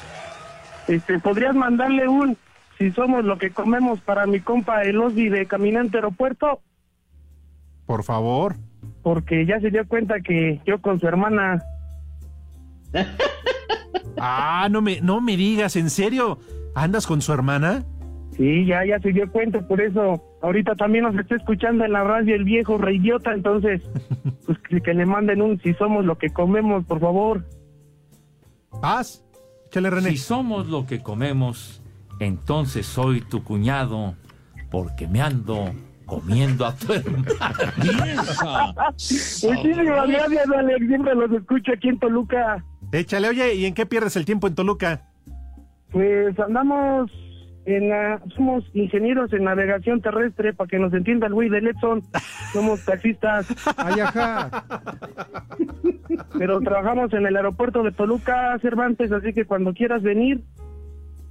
Este, 0.87 1.19
¿podrías 1.19 1.55
mandarle 1.55 2.09
un 2.09 2.37
si 2.79 2.91
somos 2.93 3.25
lo 3.25 3.39
que 3.39 3.51
comemos 3.51 4.01
para 4.01 4.27
mi 4.27 4.41
compa 4.41 4.83
el 4.83 5.01
Osby 5.01 5.29
de 5.29 5.47
Caminante 5.47 5.99
Aeropuerto? 5.99 6.61
Por 7.87 8.05
favor. 8.05 8.55
Porque 9.03 9.45
ya 9.47 9.61
se 9.61 9.71
dio 9.71 9.87
cuenta 9.89 10.21
que 10.21 10.61
yo 10.67 10.81
con 10.81 11.01
su 11.01 11.07
hermana 11.09 11.63
Ah, 14.21 14.69
no 14.71 14.81
me, 14.83 15.01
no 15.01 15.21
me 15.21 15.37
digas, 15.37 15.77
¿en 15.77 15.91
serio? 15.91 16.39
¿Andas 16.75 17.07
con 17.07 17.21
su 17.23 17.33
hermana? 17.33 17.85
Sí, 18.37 18.65
ya, 18.67 18.85
ya 18.85 18.99
se 19.01 19.13
dio 19.13 19.31
cuenta, 19.31 19.61
por 19.67 19.81
eso 19.81 20.23
ahorita 20.43 20.75
también 20.75 21.05
nos 21.05 21.17
está 21.17 21.37
escuchando 21.37 21.85
en 21.85 21.93
la 21.93 22.05
radio 22.05 22.35
el 22.35 22.45
viejo 22.45 22.79
reidiota, 22.79 23.33
entonces, 23.33 23.83
pues 24.47 24.59
que, 24.69 24.81
que 24.81 24.95
le 24.95 25.07
manden 25.07 25.43
un 25.43 25.61
si 25.61 25.75
somos 25.75 26.05
lo 26.05 26.19
que 26.19 26.31
comemos, 26.31 26.85
por 26.85 27.01
favor. 27.01 27.45
¿Paz? 28.81 29.25
Échale, 29.67 29.91
René. 29.91 30.11
Si 30.11 30.17
somos 30.19 30.69
lo 30.69 30.87
que 30.87 31.03
comemos, 31.03 31.83
entonces 32.21 32.87
soy 32.87 33.21
tu 33.21 33.45
cuñado, 33.45 34.15
porque 34.71 35.07
me 35.07 35.21
ando 35.21 35.73
comiendo 36.07 36.65
a 36.65 36.75
tu 36.75 36.95
hermana. 36.95 37.27
Muchísimas 38.93 40.09
gracias, 40.09 40.51
Alex, 40.57 40.87
siempre 40.87 41.15
los 41.15 41.31
escucho 41.33 41.73
aquí 41.73 41.89
en 41.89 41.99
Toluca. 41.99 42.65
Échale, 42.93 43.29
oye, 43.29 43.55
¿y 43.55 43.67
en 43.67 43.75
qué 43.75 43.85
pierdes 43.85 44.17
el 44.17 44.25
tiempo 44.25 44.47
en 44.47 44.55
Toluca? 44.55 45.03
Pues 45.91 46.39
andamos 46.41 47.11
en 47.77 47.89
la, 47.91 48.23
somos 48.35 48.65
ingenieros 48.75 49.33
en 49.33 49.45
navegación 49.45 50.01
terrestre, 50.01 50.55
para 50.55 50.69
que 50.69 50.79
nos 50.79 50.93
entienda 50.95 51.27
el 51.27 51.35
güey 51.35 51.49
de 51.49 51.61
Letson, 51.61 52.03
somos 52.53 52.85
taxistas. 52.85 53.47
Ay, 53.77 54.01
ajá. 54.01 54.65
Pero 56.39 56.61
trabajamos 56.61 57.13
en 57.13 57.27
el 57.27 57.37
aeropuerto 57.37 57.83
de 57.83 57.93
Toluca, 57.93 58.59
Cervantes, 58.61 59.13
así 59.13 59.33
que 59.33 59.45
cuando 59.45 59.75
quieras 59.75 60.03
venir, 60.03 60.43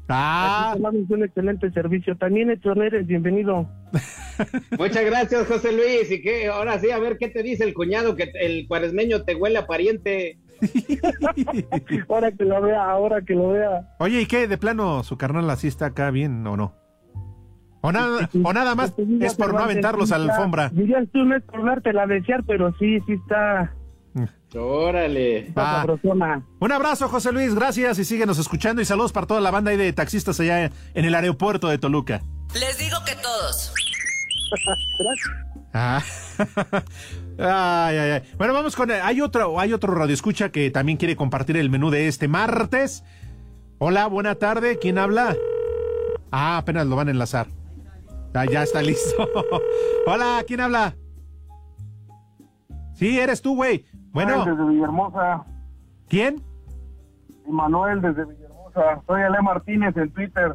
Ah, 0.10 0.76
damos 0.80 1.10
un 1.10 1.24
excelente 1.24 1.70
servicio. 1.72 2.16
También, 2.16 2.50
Edson, 2.50 2.82
eres 2.82 3.06
bienvenido. 3.08 3.70
Muchas 4.78 5.04
gracias, 5.06 5.48
José 5.48 5.74
Luis. 5.74 6.10
Y 6.10 6.22
que 6.22 6.48
ahora 6.48 6.80
sí, 6.80 6.92
a 6.92 7.00
ver 7.00 7.18
qué 7.18 7.28
te 7.28 7.44
dice 7.44 7.66
el 7.66 7.74
cuñado, 7.74 8.16
que 8.16 8.32
el 8.40 8.68
cuaresmeño 8.68 9.24
te 9.24 9.36
huele 9.36 9.58
a 9.58 9.68
pariente. 9.68 10.38
Ahora 12.10 12.32
que 12.32 12.46
lo 12.46 12.62
vea, 12.62 12.90
ahora 12.90 13.22
que 13.22 13.34
lo 13.34 13.50
vea. 13.50 13.96
oye, 14.00 14.22
¿y 14.22 14.26
qué? 14.26 14.48
¿De 14.48 14.58
plano 14.58 15.04
su 15.04 15.18
carnal 15.18 15.50
así 15.50 15.68
está 15.68 15.88
acá 15.88 16.12
bien 16.12 16.46
o 16.48 16.58
no? 16.58 16.74
¿O 17.82 17.92
nada, 17.92 18.30
o 18.44 18.54
nada 18.54 18.76
más 18.76 18.94
es 19.22 19.36
por 19.36 19.54
no 19.54 19.60
aventarlos 19.60 20.12
a 20.12 20.18
la 20.18 20.34
alfombra? 20.34 20.70
Dirías 20.70 21.08
tú, 21.14 21.24
no 21.24 21.36
es 21.36 21.44
por 21.44 21.64
dártela 21.64 22.04
a 22.04 22.08
desear, 22.08 22.44
pero 22.46 22.74
sí, 22.78 23.00
sí 23.06 23.14
está, 23.14 23.72
Órale. 24.56 25.54
Un 26.60 26.72
abrazo, 26.72 27.10
José 27.10 27.32
Luis, 27.32 27.54
gracias 27.54 28.00
y 28.00 28.06
síguenos 28.06 28.40
escuchando 28.40 28.82
y 28.82 28.86
saludos 28.86 29.12
para 29.12 29.28
toda 29.28 29.42
la 29.42 29.52
banda 29.52 29.72
ahí 29.72 29.78
de 29.78 29.92
taxistas 29.94 30.40
allá 30.40 30.72
en 30.94 31.06
el 31.06 31.14
aeropuerto 31.14 31.68
de 31.68 31.78
Toluca. 31.78 32.22
Les 32.54 32.78
digo 32.78 32.98
que 33.06 33.14
todos. 33.16 33.74
Ah. 35.74 36.02
ay, 37.38 37.98
ay, 37.98 38.12
ay. 38.12 38.24
Bueno, 38.38 38.54
vamos 38.54 38.76
con. 38.76 38.90
Hay 38.92 39.22
otro, 39.22 39.60
hay 39.60 39.74
otro 39.74 39.94
radioescucha 39.94 40.50
que 40.50 40.72
también 40.72 40.98
quiere 40.98 41.16
compartir 41.16 41.58
el 41.58 41.70
menú 41.70 41.90
de 41.90 42.08
este 42.08 42.28
martes. 42.28 43.04
Hola, 43.80 44.08
buena 44.08 44.36
tarde. 44.36 44.80
¿Quién 44.80 44.98
habla? 44.98 45.36
Ah, 46.32 46.58
apenas 46.58 46.88
lo 46.88 46.96
van 46.96 47.10
a 47.10 47.12
enlazar. 47.12 47.48
Ah, 48.34 48.46
ya 48.46 48.64
está 48.64 48.82
listo. 48.84 49.28
Hola, 50.06 50.44
¿quién 50.48 50.62
habla? 50.62 50.96
Sí, 52.94 53.20
eres 53.20 53.42
tú, 53.42 53.56
güey. 53.56 53.86
Bueno, 54.12 54.46
Desde 54.46 54.64
Villahermosa, 54.66 55.46
¿quién? 56.08 56.42
Manuel 57.48 58.02
desde 58.02 58.26
Villahermosa. 58.26 59.02
Soy 59.06 59.22
Ale 59.22 59.42
Martínez 59.42 59.96
en 59.98 60.12
Twitter. 60.12 60.54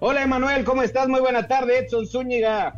Hola, 0.00 0.22
Emanuel, 0.22 0.64
¿cómo 0.64 0.82
estás? 0.82 1.08
Muy 1.08 1.20
buena 1.20 1.46
tarde, 1.46 1.78
Edson 1.78 2.06
Zúñiga. 2.06 2.74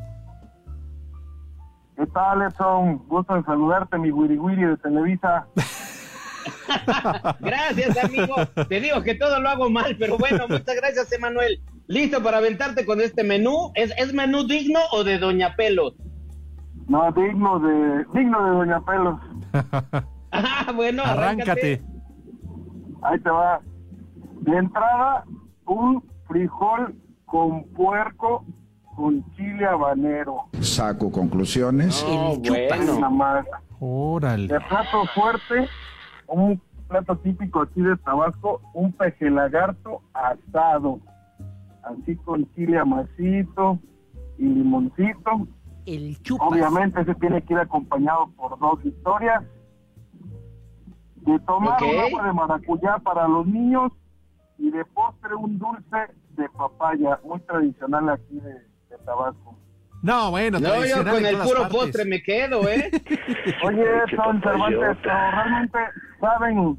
¿Qué 2.03 2.09
tal, 2.09 2.43
Edson? 2.43 2.99
Gusto 3.07 3.37
en 3.37 3.45
saludarte, 3.45 3.97
mi 3.97 4.11
wiri 4.11 4.37
wiri 4.37 4.65
de 4.65 4.77
Televisa. 4.79 5.47
Gracias, 7.39 7.97
amigo. 8.05 8.35
Te 8.69 8.81
digo 8.81 9.01
que 9.05 9.15
todo 9.15 9.39
lo 9.39 9.49
hago 9.49 9.71
mal, 9.71 9.95
pero 9.97 10.19
bueno, 10.19 10.49
muchas 10.49 10.75
gracias, 10.75 11.13
Emanuel. 11.13 11.63
¿Listo 11.87 12.21
para 12.21 12.39
aventarte 12.39 12.85
con 12.85 13.01
este 13.01 13.23
menú? 13.23 13.71
¿Es, 13.77 13.95
es 13.97 14.13
menú 14.13 14.49
digno 14.49 14.81
o 14.91 15.05
de 15.05 15.19
Doña 15.19 15.55
Pelos? 15.55 15.95
No, 16.89 17.13
digno 17.13 17.61
de, 17.61 18.05
digno 18.15 18.47
de 18.47 18.51
Doña 18.51 18.81
Pelos. 18.81 19.21
Ah, 20.33 20.73
bueno, 20.75 21.05
Arráncate. 21.05 21.83
Ahí 23.03 23.21
te 23.21 23.31
va. 23.31 23.61
De 24.41 24.57
entrada, 24.57 25.25
un 25.67 26.03
frijol 26.27 26.97
con 27.27 27.65
puerco 27.75 28.45
con 28.95 29.25
chile 29.37 29.65
habanero. 29.67 30.45
Saco 30.61 31.11
conclusiones. 31.11 32.05
No, 32.09 32.37
bueno. 32.37 32.95
Nada 32.95 33.11
más. 33.11 33.47
Órale. 33.81 34.49
De 34.49 34.61
plato 34.61 35.05
fuerte, 35.15 35.69
un 36.29 36.61
plato 36.89 37.17
típico 37.17 37.63
aquí 37.63 37.81
de 37.83 37.97
Tabasco, 37.97 38.61
un 38.75 38.93
peje 38.93 39.31
lagarto 39.31 40.03
asado. 40.15 41.01
Así 41.83 42.17
con 42.17 42.47
chile 42.55 42.79
amasito 42.79 43.79
y 44.39 44.45
limoncito. 44.45 45.47
El 45.85 46.21
chupas. 46.23 46.49
Obviamente 46.49 47.01
ese 47.01 47.15
tiene 47.17 47.43
que 47.43 47.55
ir 47.55 47.59
acompañado 47.59 48.29
por 48.37 48.57
dos 48.59 48.85
historias. 48.85 49.43
De 51.17 51.39
tomar 51.41 51.83
Ok. 51.83 51.89
un 51.93 51.99
agua 52.01 52.27
de 52.27 52.33
maracuyá 52.33 52.99
para 52.99 53.27
los 53.29 53.47
niños 53.47 53.93
y 54.59 54.71
de 54.71 54.85
postre 54.85 55.35
un 55.35 55.59
dulce 55.59 55.97
de 56.37 56.49
papaya, 56.51 57.19
muy 57.25 57.41
tradicional 57.41 58.09
aquí 58.11 58.41
de, 58.41 58.72
de 58.93 59.05
Tabasco. 59.05 59.59
No, 60.03 60.31
bueno, 60.33 60.59
No, 60.59 60.85
yo 60.85 61.05
con 61.05 61.25
el 61.25 61.37
puro 61.39 61.61
partes. 61.63 61.77
postre 61.77 62.05
me 62.05 62.23
quedo, 62.23 62.69
¿eh? 62.69 62.91
Oye, 63.65 63.87
son 64.17 64.41
Cervantes, 64.43 64.97
pero 65.03 65.15
realmente 65.31 65.79
saben 66.21 66.79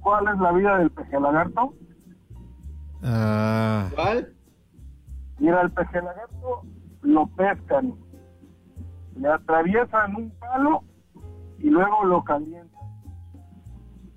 cuál 0.00 0.28
es 0.32 0.38
la 0.40 0.52
vida 0.52 0.78
del 0.78 0.90
peje 0.90 1.18
lagarto. 1.20 1.74
Ah, 3.02 3.88
¿Cuál? 3.94 4.32
Mira, 5.40 5.60
el 5.62 5.72
peje 5.72 6.00
lagarto 6.02 6.62
lo 7.02 7.26
pescan, 7.34 7.94
le 9.16 9.28
atraviesan 9.28 10.14
un 10.14 10.30
palo 10.38 10.84
y 11.58 11.68
luego 11.68 12.04
lo 12.04 12.22
calientan. 12.22 12.70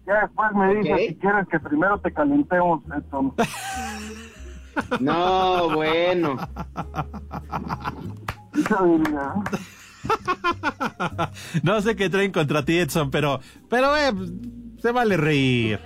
Ya 0.06 0.21
después 0.21 0.52
me 0.54 0.76
dices 0.76 0.91
Ok. 0.93 1.00
si 1.08 1.15
quieres 1.15 1.48
que 1.48 1.60
primero 1.60 2.00
te 2.00 2.13
calentemos 2.13 2.84
esto. 2.95 3.34
No, 4.99 5.69
bueno. 5.73 6.38
No 11.63 11.81
sé 11.81 11.95
qué 11.95 12.10
traen 12.10 12.31
contra 12.31 12.63
ti, 12.63 12.77
Edson, 12.77 13.10
pero, 13.12 13.39
pero 13.69 13.95
eh, 13.97 14.12
se 14.79 14.91
vale 14.91 15.17
reír. 15.17 15.79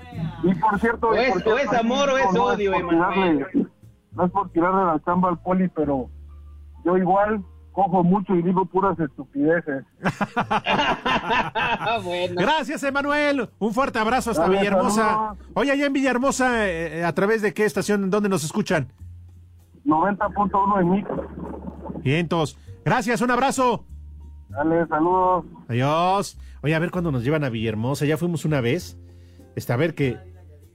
Y 0.43 0.53
por 0.55 0.79
cierto, 0.79 1.07
O 1.09 1.13
es- 1.13 1.31
por 1.33 1.41
cierto, 1.41 1.53
o 1.55 1.57
es 1.57 1.73
amor 1.79 2.09
o 2.09 2.17
es 2.17 2.31
no 2.33 2.43
odio, 2.45 2.71
por 2.73 2.81
Emanuel. 2.81 3.37
tirarle- 3.47 3.67
No 4.11 4.25
es 4.25 4.31
por 4.31 4.49
tirarle 4.51 4.85
la 4.85 5.01
chamba 5.05 5.29
al 5.29 5.39
poli, 5.41 5.67
pero 5.69 6.09
yo 6.85 6.97
igual 6.97 7.43
cojo 7.83 8.03
mucho 8.03 8.35
y 8.35 8.41
digo 8.41 8.65
puras 8.65 8.99
estupideces. 8.99 9.85
bueno. 12.03 12.35
Gracias, 12.35 12.83
Emanuel. 12.83 13.49
Un 13.57 13.73
fuerte 13.73 13.99
abrazo 13.99 14.31
hasta 14.31 14.49
Villahermosa. 14.49 15.09
saludos. 15.09 15.37
Oye, 15.53 15.71
allá 15.71 15.85
en 15.85 15.93
Villahermosa, 15.93 16.67
eh, 16.67 17.05
¿a 17.05 17.13
través 17.13 17.41
de 17.41 17.53
qué 17.53 17.63
estación, 17.63 18.09
dónde 18.09 18.27
nos 18.27 18.43
escuchan? 18.43 18.91
90.1 19.85 20.81
en 20.81 20.91
mí. 20.91 21.05
Vientos. 22.03 22.57
Gracias, 22.83 23.21
un 23.21 23.31
abrazo. 23.31 23.85
Dale, 24.49 24.85
saludos. 24.87 25.45
Adiós. 25.69 26.37
Oye, 26.61 26.75
a 26.75 26.79
ver 26.79 26.91
cuándo 26.91 27.13
nos 27.13 27.23
llevan 27.23 27.45
a 27.45 27.49
Villahermosa. 27.49 28.05
Ya 28.05 28.17
fuimos 28.17 28.43
una 28.43 28.59
vez. 28.59 28.97
Este, 29.55 29.71
a 29.71 29.77
ver 29.77 29.95
que. 29.95 30.17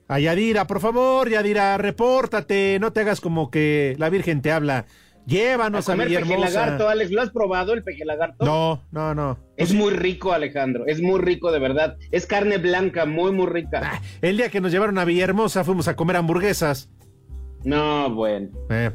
A 0.09 0.21
Yadira, 0.21 0.67
por 0.67 0.81
favor, 0.81 1.29
Yadira, 1.29 1.77
repórtate. 1.77 2.79
No 2.81 2.93
te 2.93 3.01
hagas 3.01 3.21
como 3.21 3.51
que 3.51 3.95
la 3.99 4.09
Virgen 4.09 4.41
te 4.41 4.53
habla. 4.53 4.87
Llévanos 5.27 5.89
a, 5.89 5.93
a 5.93 5.95
comer 5.95 6.09
Villahermosa. 6.09 6.51
lagarto, 6.61 6.89
Alex. 6.89 7.11
¿Lo 7.11 7.23
has 7.23 7.31
probado 7.31 7.73
el 7.73 7.83
peje 7.83 8.05
lagarto? 8.05 8.45
No, 8.45 8.83
no, 8.91 9.15
no. 9.15 9.39
Es 9.57 9.73
muy 9.73 9.93
rico, 9.93 10.33
Alejandro. 10.33 10.85
Es 10.87 11.01
muy 11.01 11.19
rico, 11.21 11.51
de 11.51 11.59
verdad. 11.59 11.97
Es 12.11 12.27
carne 12.27 12.59
blanca, 12.59 13.07
muy, 13.07 13.33
muy 13.33 13.47
rica. 13.47 13.81
Ah, 13.83 14.01
el 14.21 14.37
día 14.37 14.51
que 14.51 14.61
nos 14.61 14.71
llevaron 14.73 14.99
a 14.99 15.05
Villahermosa 15.05 15.65
fuimos 15.65 15.89
a 15.89 15.97
comer 15.97 16.17
hamburguesas. 16.17 16.91
No, 17.65 18.11
bueno. 18.11 18.49
Eh, 18.69 18.91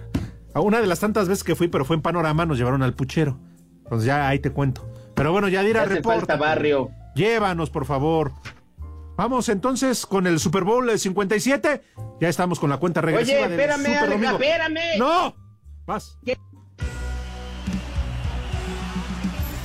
a 0.54 0.62
una 0.62 0.80
de 0.82 0.88
las 0.88 1.00
tantas 1.00 1.28
veces 1.28 1.44
que 1.44 1.56
fui, 1.56 1.68
pero 1.68 1.86
fue 1.86 1.96
en 1.96 2.02
Panorama, 2.04 2.46
nos 2.46 2.58
llevaron 2.60 2.84
al 2.84 2.94
puchero. 2.94 3.40
Entonces 3.84 4.06
ya 4.06 4.28
ahí 4.28 4.38
te 4.40 4.52
cuento. 4.52 4.88
Pero 5.16 5.32
bueno, 5.32 5.48
Yadira, 5.50 5.82
Hace 5.84 5.96
reporta. 5.96 6.36
barrio. 6.38 6.92
Llévanos, 7.16 7.72
por 7.72 7.86
favor. 7.86 8.32
Vamos 9.18 9.50
entonces 9.50 10.06
con 10.06 10.28
el 10.28 10.40
Super 10.40 10.64
Bowl 10.64 10.86
del 10.86 11.00
57. 11.00 11.82
Ya 12.22 12.30
estamos 12.30 12.60
con 12.60 12.70
la 12.70 12.78
cuenta 12.78 13.02
regresiva 13.02 13.40
Oye, 13.40 13.50
del 13.50 13.60
espérame, 13.60 13.80
Super 13.80 13.98
Alex, 13.98 14.12
Domingo. 14.12 14.34
espérame. 14.36 14.98
¡No! 15.00 15.36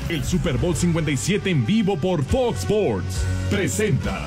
El 0.09 0.25
Super 0.25 0.57
Bowl 0.57 0.75
57 0.75 1.51
en 1.51 1.67
vivo 1.67 1.99
por 1.99 2.25
Fox 2.25 2.61
Sports 2.61 3.25
presenta. 3.51 4.27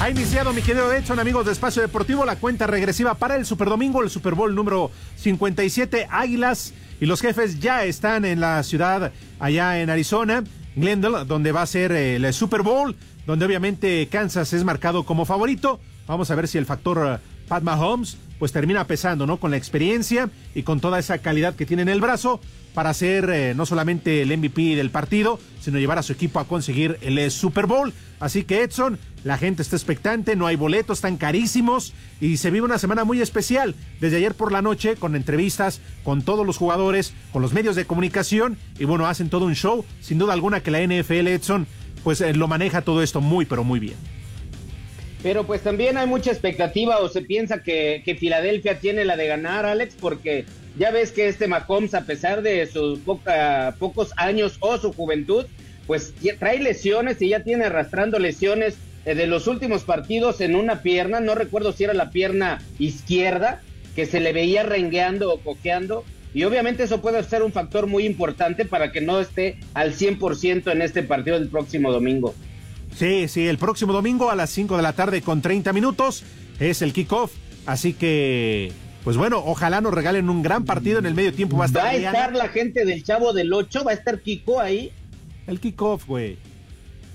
Ha 0.00 0.10
iniciado, 0.10 0.52
mi 0.52 0.62
querido 0.62 0.92
Edson, 0.92 1.18
amigos 1.18 1.46
de 1.46 1.52
Espacio 1.52 1.82
Deportivo, 1.82 2.24
la 2.24 2.36
cuenta 2.36 2.68
regresiva 2.68 3.14
para 3.14 3.34
el 3.34 3.44
Super 3.44 3.68
Domingo, 3.68 4.02
el 4.02 4.10
Super 4.10 4.34
Bowl 4.34 4.54
número 4.54 4.92
57. 5.16 6.06
Águilas 6.10 6.74
y 7.00 7.06
los 7.06 7.20
jefes 7.20 7.58
ya 7.58 7.84
están 7.84 8.24
en 8.24 8.40
la 8.40 8.62
ciudad 8.62 9.12
allá 9.40 9.80
en 9.80 9.90
Arizona, 9.90 10.44
Glendale, 10.76 11.24
donde 11.24 11.50
va 11.50 11.62
a 11.62 11.66
ser 11.66 11.90
el 11.90 12.32
Super 12.32 12.62
Bowl, 12.62 12.94
donde 13.28 13.44
obviamente 13.44 14.08
Kansas 14.10 14.54
es 14.54 14.64
marcado 14.64 15.04
como 15.04 15.26
favorito. 15.26 15.80
Vamos 16.06 16.30
a 16.30 16.34
ver 16.34 16.48
si 16.48 16.56
el 16.56 16.64
factor 16.64 17.20
eh, 17.20 17.44
Pat 17.46 17.62
Mahomes 17.62 18.16
pues 18.38 18.52
termina 18.52 18.86
pesando, 18.86 19.26
¿no? 19.26 19.36
Con 19.36 19.50
la 19.50 19.58
experiencia 19.58 20.30
y 20.54 20.62
con 20.62 20.80
toda 20.80 20.98
esa 20.98 21.18
calidad 21.18 21.54
que 21.54 21.66
tiene 21.66 21.82
en 21.82 21.90
el 21.90 22.00
brazo 22.00 22.40
para 22.72 22.94
ser 22.94 23.28
eh, 23.28 23.54
no 23.54 23.66
solamente 23.66 24.22
el 24.22 24.34
MVP 24.34 24.76
del 24.76 24.88
partido, 24.88 25.38
sino 25.60 25.78
llevar 25.78 25.98
a 25.98 26.02
su 26.02 26.14
equipo 26.14 26.40
a 26.40 26.46
conseguir 26.46 26.98
el 27.02 27.18
eh, 27.18 27.28
Super 27.28 27.66
Bowl. 27.66 27.92
Así 28.18 28.44
que 28.44 28.62
Edson, 28.62 28.98
la 29.24 29.36
gente 29.36 29.60
está 29.60 29.76
expectante, 29.76 30.34
no 30.34 30.46
hay 30.46 30.56
boletos, 30.56 30.96
están 30.98 31.18
carísimos 31.18 31.92
y 32.22 32.38
se 32.38 32.50
vive 32.50 32.64
una 32.64 32.78
semana 32.78 33.04
muy 33.04 33.20
especial. 33.20 33.74
Desde 34.00 34.16
ayer 34.16 34.34
por 34.34 34.52
la 34.52 34.62
noche, 34.62 34.96
con 34.96 35.14
entrevistas 35.14 35.82
con 36.02 36.22
todos 36.22 36.46
los 36.46 36.56
jugadores, 36.56 37.12
con 37.30 37.42
los 37.42 37.52
medios 37.52 37.76
de 37.76 37.84
comunicación 37.84 38.56
y 38.78 38.86
bueno, 38.86 39.06
hacen 39.06 39.28
todo 39.28 39.44
un 39.44 39.54
show. 39.54 39.84
Sin 40.00 40.16
duda 40.16 40.32
alguna 40.32 40.62
que 40.62 40.70
la 40.70 40.80
NFL 40.80 41.28
Edson 41.28 41.66
pues 42.02 42.20
eh, 42.20 42.34
lo 42.34 42.48
maneja 42.48 42.82
todo 42.82 43.02
esto 43.02 43.20
muy, 43.20 43.44
pero 43.44 43.64
muy 43.64 43.80
bien. 43.80 43.96
Pero 45.22 45.44
pues 45.44 45.62
también 45.62 45.98
hay 45.98 46.06
mucha 46.06 46.30
expectativa 46.30 46.98
o 46.98 47.08
se 47.08 47.22
piensa 47.22 47.62
que, 47.62 48.16
Filadelfia 48.18 48.78
tiene 48.78 49.04
la 49.04 49.16
de 49.16 49.26
ganar, 49.26 49.66
Alex, 49.66 49.96
porque 50.00 50.44
ya 50.78 50.90
ves 50.90 51.10
que 51.10 51.28
este 51.28 51.48
Mahomes, 51.48 51.94
a 51.94 52.02
pesar 52.02 52.42
de 52.42 52.66
sus 52.66 53.00
poca, 53.00 53.74
pocos 53.78 54.12
años 54.16 54.56
o 54.60 54.78
su 54.78 54.92
juventud, 54.92 55.46
pues 55.86 56.14
trae 56.38 56.60
lesiones 56.60 57.20
y 57.20 57.30
ya 57.30 57.42
tiene 57.42 57.64
arrastrando 57.64 58.18
lesiones 58.18 58.76
eh, 59.04 59.14
de 59.14 59.26
los 59.26 59.48
últimos 59.48 59.82
partidos 59.82 60.40
en 60.40 60.54
una 60.54 60.82
pierna, 60.82 61.18
no 61.18 61.34
recuerdo 61.34 61.72
si 61.72 61.84
era 61.84 61.94
la 61.94 62.10
pierna 62.10 62.60
izquierda, 62.78 63.62
que 63.96 64.06
se 64.06 64.20
le 64.20 64.32
veía 64.32 64.62
rengueando 64.62 65.32
o 65.32 65.40
cojeando, 65.40 66.04
y 66.34 66.44
obviamente 66.44 66.84
eso 66.84 67.00
puede 67.00 67.22
ser 67.24 67.42
un 67.42 67.52
factor 67.52 67.86
muy 67.86 68.04
importante 68.04 68.64
para 68.64 68.92
que 68.92 69.00
no 69.00 69.20
esté 69.20 69.58
al 69.74 69.94
100% 69.94 70.70
en 70.72 70.82
este 70.82 71.02
partido 71.02 71.38
del 71.38 71.48
próximo 71.48 71.92
domingo. 71.92 72.34
Sí, 72.94 73.28
sí, 73.28 73.46
el 73.46 73.58
próximo 73.58 73.92
domingo 73.92 74.30
a 74.30 74.36
las 74.36 74.50
5 74.50 74.76
de 74.76 74.82
la 74.82 74.92
tarde 74.92 75.22
con 75.22 75.42
30 75.42 75.72
minutos 75.72 76.24
es 76.58 76.82
el 76.82 76.92
kickoff, 76.92 77.32
así 77.66 77.92
que 77.92 78.72
pues 79.04 79.16
bueno, 79.16 79.42
ojalá 79.44 79.80
nos 79.80 79.94
regalen 79.94 80.28
un 80.28 80.42
gran 80.42 80.64
partido 80.64 80.98
en 80.98 81.06
el 81.06 81.14
medio 81.14 81.32
tiempo. 81.32 81.56
Va 81.56 81.64
a 81.64 81.66
estar, 81.66 81.84
¿Va 81.84 81.88
a 81.88 81.94
estar 81.94 82.32
la 82.34 82.48
gente 82.48 82.84
del 82.84 83.04
Chavo 83.04 83.32
del 83.32 83.52
8, 83.52 83.84
va 83.84 83.92
a 83.92 83.94
estar 83.94 84.20
Kiko 84.20 84.60
ahí. 84.60 84.92
El 85.46 85.60
kickoff, 85.60 86.06
güey. 86.06 86.36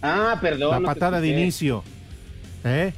Ah, 0.02 0.40
perdón. 0.42 0.72
La 0.72 0.80
no 0.80 0.88
patada 0.88 1.22
de 1.22 1.28
inicio. 1.28 1.84
¿Eh? 2.64 2.94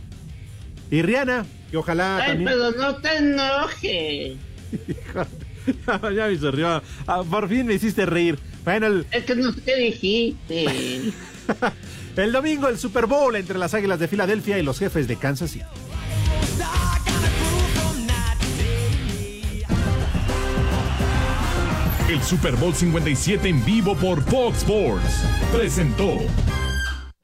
Y 0.90 1.02
Rihanna, 1.02 1.46
que 1.70 1.78
ojalá 1.78 2.18
Ay, 2.18 2.28
también... 2.30 2.50
pero 2.52 2.72
no 2.72 2.96
te 2.98 3.18
enojes. 3.18 4.38
ya 6.16 6.28
me 6.28 6.52
reír. 6.52 6.82
Ah, 7.08 7.24
por 7.30 7.48
fin 7.50 7.68
me 7.68 7.74
hiciste 7.74 8.06
reír. 8.06 8.40
Bueno, 8.64 8.88
el... 8.88 9.06
Es 9.12 9.26
que 9.26 9.36
no 9.36 9.52
sé 9.52 9.62
qué 9.62 9.76
dijiste. 9.76 10.66
el 12.16 12.32
domingo 12.32 12.68
el 12.68 12.78
Super 12.78 13.06
Bowl 13.06 13.36
entre 13.36 13.58
las 13.58 13.74
Águilas 13.74 14.00
de 14.00 14.08
Filadelfia 14.08 14.58
y 14.58 14.64
los 14.64 14.80
jefes 14.80 15.08
de 15.08 15.16
Kansas 15.16 15.52
City. 15.52 15.66
El 22.10 22.22
Super 22.22 22.56
Bowl 22.56 22.74
57 22.74 23.50
en 23.50 23.66
vivo 23.66 23.96
por 23.96 24.22
Fox 24.22 24.60
Sports 24.60 25.26
presentó 25.52 26.20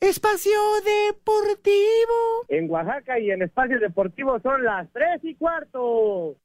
Espacio 0.01 0.57
Deportivo. 0.83 2.45
En 2.49 2.67
Oaxaca 2.69 3.19
y 3.19 3.29
en 3.29 3.43
Espacio 3.43 3.79
Deportivo 3.79 4.39
son 4.39 4.63
las 4.63 4.91
3 4.91 5.21
y 5.23 5.35
cuarto. 5.35 6.35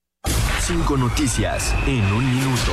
Cinco 0.66 0.96
noticias 0.96 1.72
en 1.86 2.12
un 2.12 2.26
minuto. 2.26 2.72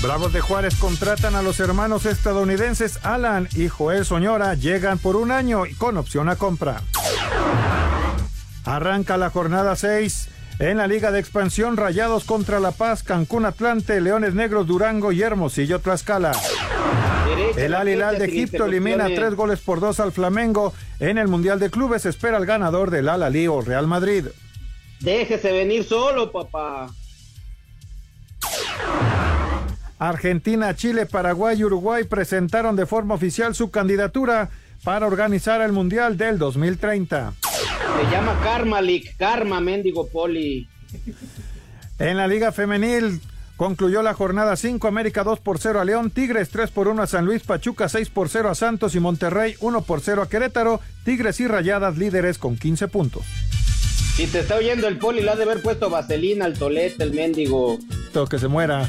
Bravos 0.00 0.32
de 0.32 0.40
Juárez 0.40 0.74
contratan 0.76 1.34
a 1.34 1.42
los 1.42 1.60
hermanos 1.60 2.06
estadounidenses 2.06 2.98
Alan 3.04 3.46
y 3.54 3.68
Joel 3.68 4.06
Soñora. 4.06 4.54
Llegan 4.54 4.96
por 4.98 5.16
un 5.16 5.32
año 5.32 5.66
y 5.66 5.74
con 5.74 5.98
opción 5.98 6.30
a 6.30 6.36
compra. 6.36 6.82
Arranca 8.64 9.18
la 9.18 9.28
jornada 9.28 9.76
6. 9.76 10.30
En 10.58 10.78
la 10.78 10.88
Liga 10.88 11.12
de 11.12 11.20
Expansión, 11.20 11.76
Rayados 11.76 12.24
contra 12.24 12.58
La 12.58 12.72
Paz, 12.72 13.04
Cancún 13.04 13.44
Atlante, 13.44 14.00
Leones 14.00 14.34
Negros 14.34 14.66
Durango 14.66 15.12
y 15.12 15.22
Hermosillo 15.22 15.78
Tlaxcala. 15.78 16.32
El 17.56 17.74
Al 17.74 17.88
Hilal 17.88 18.18
de 18.18 18.24
Egipto 18.24 18.66
elimina 18.66 19.06
tres 19.06 19.36
goles 19.36 19.60
por 19.60 19.78
dos 19.78 20.00
al 20.00 20.10
Flamengo. 20.10 20.72
En 20.98 21.16
el 21.16 21.28
Mundial 21.28 21.60
de 21.60 21.70
Clubes 21.70 22.06
espera 22.06 22.38
el 22.38 22.46
ganador 22.46 22.90
del 22.90 23.08
Al 23.08 23.22
Alí 23.22 23.46
o 23.46 23.60
Real 23.60 23.86
Madrid. 23.86 24.26
Déjese 24.98 25.52
venir 25.52 25.84
solo, 25.84 26.32
papá. 26.32 26.88
Argentina, 30.00 30.74
Chile, 30.74 31.06
Paraguay 31.06 31.58
y 31.58 31.64
Uruguay 31.64 32.02
presentaron 32.02 32.74
de 32.74 32.86
forma 32.86 33.14
oficial 33.14 33.54
su 33.54 33.70
candidatura 33.70 34.50
para 34.82 35.06
organizar 35.06 35.60
el 35.60 35.70
Mundial 35.70 36.16
del 36.16 36.38
2030. 36.38 37.32
Se 37.96 38.10
llama 38.10 38.38
Karma 38.42 38.80
League, 38.80 39.14
Karma 39.16 39.60
Mendigo 39.60 40.08
Poli. 40.08 40.68
En 41.98 42.16
la 42.16 42.28
Liga 42.28 42.52
Femenil 42.52 43.20
concluyó 43.56 44.02
la 44.02 44.14
jornada 44.14 44.54
5, 44.54 44.86
América 44.86 45.24
2 45.24 45.40
por 45.40 45.58
0 45.58 45.80
a 45.80 45.84
León, 45.84 46.10
Tigres 46.10 46.50
3 46.50 46.70
por 46.70 46.86
1 46.86 47.02
a 47.02 47.06
San 47.08 47.24
Luis, 47.24 47.42
Pachuca 47.42 47.88
6 47.88 48.08
por 48.10 48.28
0 48.28 48.50
a 48.50 48.54
Santos 48.54 48.94
y 48.94 49.00
Monterrey 49.00 49.56
1 49.60 49.82
por 49.82 50.00
0 50.00 50.22
a 50.22 50.28
Querétaro, 50.28 50.80
Tigres 51.04 51.40
y 51.40 51.48
Rayadas 51.48 51.98
líderes 51.98 52.38
con 52.38 52.56
15 52.56 52.86
puntos. 52.88 53.24
Si 54.14 54.26
te 54.26 54.40
está 54.40 54.56
oyendo 54.56 54.86
el 54.86 54.98
Poli, 54.98 55.22
le 55.22 55.30
ha 55.30 55.36
de 55.36 55.42
haber 55.44 55.62
puesto 55.62 55.90
vaselina 55.90 56.44
al 56.44 56.58
tolete, 56.58 57.02
el 57.02 57.12
mendigo. 57.12 57.78
Todo 58.12 58.26
que 58.26 58.38
se 58.38 58.48
muera. 58.48 58.88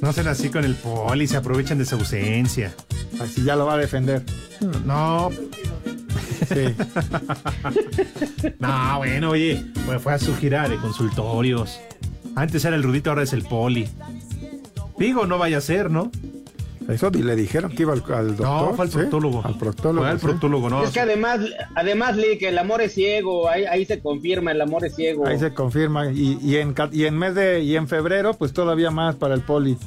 No 0.00 0.12
sean 0.12 0.28
así 0.28 0.50
con 0.50 0.64
el 0.64 0.74
Poli, 0.74 1.26
se 1.26 1.36
aprovechan 1.36 1.78
de 1.78 1.86
su 1.86 1.94
ausencia. 1.94 2.74
Así 3.20 3.42
ya 3.42 3.56
lo 3.56 3.66
va 3.66 3.74
a 3.74 3.78
defender. 3.78 4.22
No. 4.84 5.30
Sí. 6.34 6.74
no, 8.58 8.98
bueno, 8.98 9.30
oye, 9.30 9.64
pues 9.86 10.02
fue 10.02 10.12
a 10.14 10.18
su 10.18 10.34
gira 10.36 10.68
de 10.68 10.76
consultorios. 10.76 11.80
Antes 12.36 12.64
era 12.64 12.76
el 12.76 12.82
Rudito, 12.82 13.10
ahora 13.10 13.22
es 13.22 13.32
el 13.32 13.42
Poli. 13.42 13.88
Digo, 14.98 15.26
no 15.26 15.38
vaya 15.38 15.58
a 15.58 15.60
ser, 15.60 15.90
¿no? 15.90 16.10
Eso 16.88 17.08
le 17.10 17.34
dijeron 17.34 17.70
que 17.74 17.82
iba 17.82 17.94
al, 17.94 18.02
al 18.12 18.36
doctor. 18.36 18.46
No, 18.70 18.74
fue 18.74 18.84
al 18.84 18.90
¿sí? 18.90 18.98
proctólogo. 18.98 19.42
Al 19.44 19.56
proctólogo. 19.58 20.02
Fue 20.02 20.10
al 20.10 20.20
sí. 20.20 20.26
proctólogo, 20.26 20.68
no. 20.70 20.84
Es 20.84 20.90
que 20.90 21.00
además, 21.00 21.40
además, 21.74 22.16
Lee, 22.16 22.36
que 22.38 22.48
el 22.50 22.58
amor 22.58 22.82
es 22.82 22.92
ciego, 22.92 23.48
ahí, 23.48 23.64
ahí 23.64 23.86
se 23.86 24.00
confirma, 24.00 24.52
el 24.52 24.60
amor 24.60 24.84
es 24.84 24.94
ciego. 24.94 25.26
Ahí 25.26 25.38
se 25.38 25.54
confirma. 25.54 26.10
Y, 26.12 26.38
y, 26.42 26.56
en, 26.56 26.74
ca- 26.74 26.90
y 26.92 27.06
en 27.06 27.16
mes 27.16 27.34
de, 27.34 27.60
y 27.60 27.76
en 27.76 27.88
febrero, 27.88 28.34
pues 28.34 28.52
todavía 28.52 28.90
más 28.90 29.14
para 29.16 29.34
el 29.34 29.40
poli. 29.40 29.78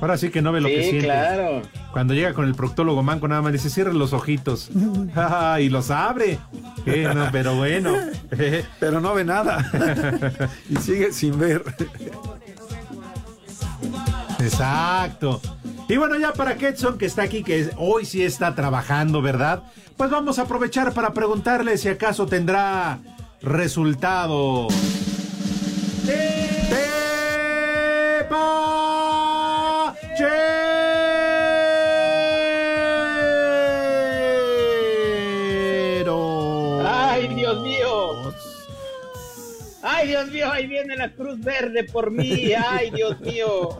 Ahora 0.00 0.16
sí 0.16 0.30
que 0.30 0.40
no 0.40 0.50
ve 0.52 0.60
lo 0.62 0.68
que 0.68 0.82
Sí, 0.82 0.90
siente. 0.90 1.06
claro. 1.06 1.62
Cuando 1.92 2.14
llega 2.14 2.32
con 2.32 2.46
el 2.46 2.54
proctólogo 2.54 3.02
manco, 3.02 3.28
nada 3.28 3.42
más 3.42 3.52
dice, 3.52 3.68
cierre 3.70 3.92
los 3.92 4.12
ojitos. 4.12 4.70
Y 5.60 5.68
los 5.68 5.90
abre. 5.90 6.38
Eh, 6.86 7.06
no, 7.14 7.28
pero 7.30 7.54
bueno. 7.56 7.94
Pero 8.80 9.00
no 9.00 9.12
ve 9.14 9.24
nada. 9.24 9.70
y 10.68 10.76
sigue 10.76 11.12
sin 11.12 11.38
ver. 11.38 11.62
Exacto. 14.38 15.40
Y 15.88 15.96
bueno, 15.96 16.16
ya 16.18 16.32
para 16.32 16.56
Ketson, 16.56 16.96
que 16.98 17.06
está 17.06 17.22
aquí, 17.22 17.42
que 17.42 17.68
hoy 17.76 18.06
sí 18.06 18.22
está 18.22 18.54
trabajando, 18.54 19.20
¿verdad? 19.20 19.64
Pues 19.96 20.08
vamos 20.10 20.38
a 20.38 20.42
aprovechar 20.42 20.92
para 20.94 21.12
preguntarle 21.12 21.76
si 21.76 21.88
acaso 21.88 22.26
tendrá 22.26 22.98
resultado. 23.42 24.68
¡Tepa! 26.06 26.39
Dios 40.24 40.32
mío! 40.32 40.52
Ahí 40.52 40.66
viene 40.66 40.96
la 40.96 41.10
Cruz 41.12 41.40
Verde 41.40 41.84
por 41.84 42.10
mí. 42.10 42.52
¡Ay, 42.54 42.90
Dios 42.90 43.20
mío! 43.20 43.76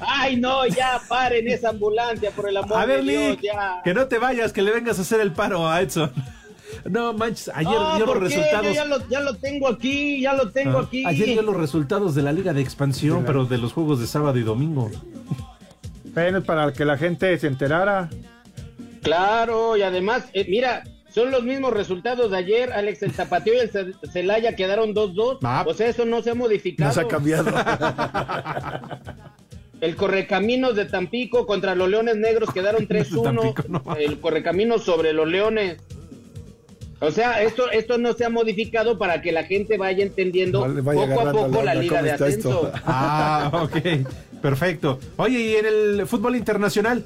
Ay, 0.00 0.36
no, 0.36 0.66
ya 0.66 1.00
paren 1.08 1.46
esa 1.48 1.68
ambulancia, 1.70 2.30
por 2.32 2.48
el 2.48 2.56
amor 2.56 2.76
A 2.78 2.84
ver, 2.84 3.04
de 3.04 3.12
Dios, 3.12 3.30
Lick, 3.32 3.40
ya. 3.42 3.80
que 3.84 3.94
no 3.94 4.06
te 4.08 4.18
vayas, 4.18 4.52
que 4.52 4.62
le 4.62 4.72
vengas 4.72 4.98
a 4.98 5.02
hacer 5.02 5.20
el 5.20 5.32
paro 5.32 5.68
a 5.68 5.80
Edson. 5.80 6.10
No 6.88 7.12
manches, 7.12 7.50
ayer 7.52 7.72
No, 7.72 7.96
dio 7.96 8.06
los 8.06 8.20
resultados. 8.20 8.64
Yo 8.68 8.72
ya 8.72 8.84
lo, 8.84 9.08
ya 9.08 9.20
lo 9.20 9.34
tengo 9.34 9.66
aquí, 9.68 10.20
ya 10.20 10.34
lo 10.34 10.50
tengo 10.52 10.78
Ah, 10.78 10.82
aquí. 10.82 11.04
Ayer 11.04 11.26
dio 11.26 11.42
los 11.42 11.56
resultados 11.56 12.14
de 12.14 12.22
la 12.22 12.32
Liga 12.32 12.52
de 12.52 12.62
Expansión, 12.62 13.24
pero 13.26 13.44
de 13.44 13.58
los 13.58 13.72
juegos 13.72 13.98
de 14.00 14.06
sábado 14.06 14.38
y 14.38 14.42
domingo. 14.44 14.88
Bueno, 16.14 16.42
para 16.42 16.72
que 16.72 16.84
la 16.84 16.96
gente 16.96 17.36
se 17.38 17.48
enterara. 17.48 18.08
Claro, 19.02 19.76
y 19.76 19.82
además, 19.82 20.24
eh, 20.32 20.46
mira, 20.48 20.84
son 21.12 21.30
los 21.30 21.42
mismos 21.42 21.72
resultados 21.72 22.30
de 22.30 22.36
ayer. 22.38 22.72
Alex, 22.72 23.02
el 23.02 23.12
Zapateo 23.12 23.54
y 23.54 23.58
el 23.58 23.70
Ce- 23.70 23.94
Celaya 24.12 24.54
quedaron 24.56 24.94
2-2. 24.94 25.38
O 25.66 25.74
sea, 25.74 25.88
eso 25.88 26.04
no 26.04 26.22
se 26.22 26.30
ha 26.30 26.34
modificado. 26.34 26.88
No 26.88 26.94
se 26.94 27.00
ha 27.00 27.08
cambiado. 27.08 27.50
El 29.80 29.96
Correcaminos 29.96 30.76
de 30.76 30.84
Tampico 30.84 31.46
contra 31.46 31.74
los 31.74 31.88
Leones 31.88 32.16
Negros 32.16 32.50
quedaron 32.52 32.86
3-1. 32.88 33.96
El 33.98 34.20
Correcaminos 34.20 34.84
sobre 34.84 35.12
los 35.14 35.26
Leones. 35.26 35.78
O 37.02 37.10
sea, 37.10 37.40
esto, 37.42 37.70
esto 37.70 37.96
no 37.96 38.12
se 38.12 38.26
ha 38.26 38.28
modificado 38.28 38.98
para 38.98 39.22
que 39.22 39.32
la 39.32 39.44
gente 39.44 39.78
vaya 39.78 40.04
entendiendo 40.04 40.60
Vale, 40.60 40.82
vaya 40.82 41.14
poco 41.14 41.28
a 41.28 41.32
poco 41.32 41.62
la 41.62 41.74
liga 41.74 41.96
¿cómo 41.96 42.04
de 42.04 42.12
ascenso. 42.12 42.66
esto? 42.66 42.72
Ah, 42.84 43.50
ok. 43.64 43.76
Perfecto. 44.42 44.98
Oye, 45.16 45.38
¿y 45.38 45.54
en 45.56 45.64
el 45.66 46.06
fútbol 46.06 46.36
internacional? 46.36 47.02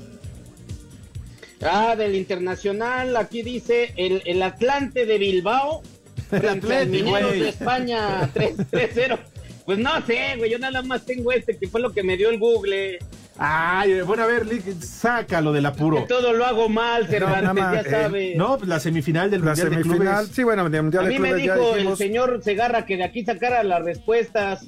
Ah, 1.64 1.96
del 1.96 2.14
internacional, 2.14 3.16
aquí 3.16 3.42
dice 3.42 3.92
el, 3.96 4.22
el 4.26 4.42
Atlante 4.42 5.06
de 5.06 5.18
Bilbao 5.18 5.82
al 6.30 6.48
Atlante, 6.48 7.02
de 7.02 7.48
España 7.48 8.30
3 8.34 8.56
3-0. 8.70 9.18
Pues 9.64 9.78
no 9.78 9.90
sé, 10.06 10.34
güey, 10.36 10.50
yo 10.50 10.58
nada 10.58 10.82
más 10.82 11.06
tengo 11.06 11.32
este 11.32 11.56
que 11.56 11.66
fue 11.68 11.80
lo 11.80 11.92
que 11.92 12.02
me 12.02 12.18
dio 12.18 12.28
el 12.28 12.38
Google. 12.38 12.98
Ay, 13.38 14.02
bueno, 14.02 14.22
a 14.22 14.26
ver, 14.26 14.46
Lick, 14.46 14.80
sácalo 14.80 15.52
del 15.52 15.66
apuro. 15.66 16.02
Que 16.02 16.06
todo 16.06 16.32
lo 16.34 16.44
hago 16.44 16.68
mal, 16.68 17.08
Cervantes, 17.08 17.54
más, 17.54 17.74
ya 17.74 17.80
eh, 17.80 17.90
sabes. 17.90 18.36
No, 18.36 18.58
pues 18.58 18.68
la 18.68 18.78
semifinal 18.78 19.30
del 19.30 19.40
La 19.40 19.46
Mundial 19.52 19.70
de 19.70 19.82
semifinal, 19.82 20.16
Clubes. 20.18 20.36
sí, 20.36 20.42
bueno, 20.44 20.68
de 20.68 20.82
Mundial 20.82 21.04
A 21.04 21.08
de 21.08 21.14
mí 21.14 21.18
me 21.18 21.28
Clubes 21.30 21.42
dijo 21.42 21.76
el 21.76 21.96
señor 21.96 22.40
Segarra 22.44 22.84
que 22.86 22.96
de 22.98 23.04
aquí 23.04 23.24
sacara 23.24 23.64
las 23.64 23.82
respuestas. 23.82 24.66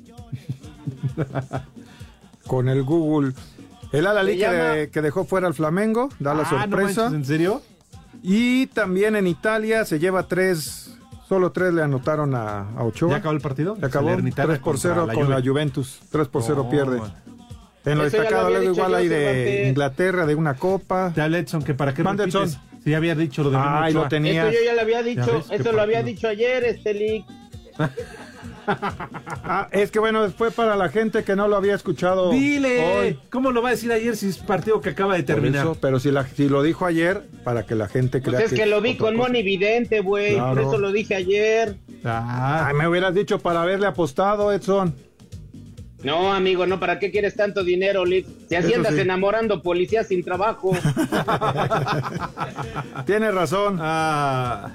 Con 2.47 2.68
el 2.68 2.82
Google. 2.82 3.32
El 3.93 4.07
Alali 4.07 4.32
que, 4.32 4.39
llama- 4.39 4.55
de- 4.55 4.91
que 4.91 5.03
dejó 5.03 5.24
fuera 5.24 5.47
al 5.47 5.55
Flamengo, 5.55 6.09
da 6.18 6.34
la 6.34 6.43
Ah, 6.43 6.53
no 6.53 6.61
sorpresa. 6.76 7.03
manches, 7.05 7.16
¿en 7.20 7.24
serio? 7.24 7.62
Y 8.22 8.66
también 8.68 9.16
en 9.16 9.26
Italia 9.26 9.84
se 9.84 9.99
lleva 9.99 10.24
tres, 10.26 10.97
solo 11.28 11.53
tres 11.53 11.72
le 11.72 11.82
anotaron 11.82 12.34
a, 12.34 12.70
a 12.70 12.82
Ochoa. 12.84 13.11
¿Ya 13.11 13.16
acabó 13.16 13.34
el 13.34 13.41
partido? 13.41 13.76
Se 13.78 13.87
acabó 13.87 14.09
Salernitana 14.09 14.47
3 14.49 14.59
por 14.61 14.74
contra 14.74 14.91
0 14.95 15.07
la 15.07 15.14
con 15.14 15.30
la 15.30 15.37
Juve. 15.37 15.49
Juventus. 15.49 16.01
3 16.11 16.28
por 16.28 16.43
0 16.43 16.62
No, 16.64 16.70
pierde. 16.70 16.99
man. 16.99 17.12
En 17.84 17.99
lo 17.99 18.05
Eso 18.05 18.16
lo 18.16 18.22
destacado, 18.24 18.51
luego 18.51 18.72
igual 18.72 18.95
hay 18.97 19.07
de. 19.09 19.68
Inglaterra, 19.68 20.26
de 20.26 20.34
una 20.34 20.55
copa. 20.55 21.12
Te 21.14 21.20
habla 21.22 21.39
Edson, 21.39 21.62
que 21.62 21.72
para 21.74 21.95
qué 21.95 22.03
Manda, 22.03 22.24
repites. 22.24 22.59
Si 22.82 22.91
ya 22.91 22.97
había 22.97 23.14
dicho 23.14 23.45
lo 23.45 23.51
de 23.51 23.59
Ay, 23.61 23.93
lo 23.93 24.09
tenía. 24.09 24.49
Eso 24.49 24.59
yo 24.59 24.64
ya 24.64 24.74
le 24.74 24.80
había 24.80 25.03
dicho, 25.05 25.45
eso 25.51 25.72
lo 25.72 25.82
había 25.82 26.03
dicho 26.03 26.26
ayer, 26.26 26.64
este 26.64 26.95
leak. 26.95 27.24
Ah, 28.67 29.69
es 29.71 29.91
que 29.91 29.99
bueno, 29.99 30.29
fue 30.31 30.51
para 30.51 30.77
la 30.77 30.89
gente 30.89 31.25
que 31.25 31.37
no 31.37 31.49
lo 31.49 31.57
había 31.57 31.75
escuchado. 31.75 32.31
Dile, 32.33 32.97
hoy. 32.99 33.19
¿cómo 33.31 33.53
lo 33.53 33.62
va 33.62 33.69
a 33.69 33.73
decir 33.73 33.93
ayer 33.93 34.17
si 34.17 34.29
es 34.29 34.39
partido 34.39 34.81
que 34.81 34.91
acaba 34.91 35.14
de 35.14 35.23
terminar? 35.23 35.67
eso, 35.67 35.77
pero 35.81 36.01
si, 36.01 36.11
la- 36.11 36.27
si 36.27 36.49
lo 36.49 36.62
dijo 36.62 36.87
ayer, 36.87 37.23
para 37.45 37.67
que 37.67 37.75
la 37.75 37.89
gente 37.89 38.23
crea 38.23 38.41
Pues 38.41 38.53
es 38.53 38.59
que 38.59 38.67
lo 38.67 38.81
vi 38.81 38.97
con. 38.97 39.17
Moni 39.17 39.43
Vidente, 39.43 40.01
güey, 40.01 40.39
por 40.39 40.59
eso 40.59 40.79
lo 40.79 40.93
dije 40.93 41.14
ayer. 41.14 41.77
Ah, 42.05 42.67
Ay, 42.69 42.75
me 42.75 42.87
hubieras 42.89 43.14
dicho 43.14 43.39
para 43.39 43.62
haberle 43.62 43.87
apostado, 43.87 44.53
Edson. 44.53 44.95
No, 46.03 46.33
amigo, 46.35 46.67
no, 46.67 46.79
¿para 46.79 46.99
qué 46.99 47.11
quieres 47.11 47.35
tanto 47.35 47.64
dinero, 47.64 48.05
Lick? 48.05 48.27
Si 48.49 48.55
así 48.55 48.75
andas 48.75 48.95
sí. 48.95 49.01
enamorando 49.01 49.62
policías 49.62 50.07
sin 50.07 50.23
trabajo. 50.23 50.73
Tienes 53.07 53.35
razón. 53.35 53.79
ah. 53.81 54.71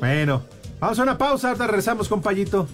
Bueno, 0.00 0.42
vamos 0.80 0.98
a 0.98 1.02
una 1.02 1.18
pausa, 1.18 1.48
ahorita 1.48 1.66
regresamos 1.66 2.08
con 2.08 2.22
Payito. 2.22 2.66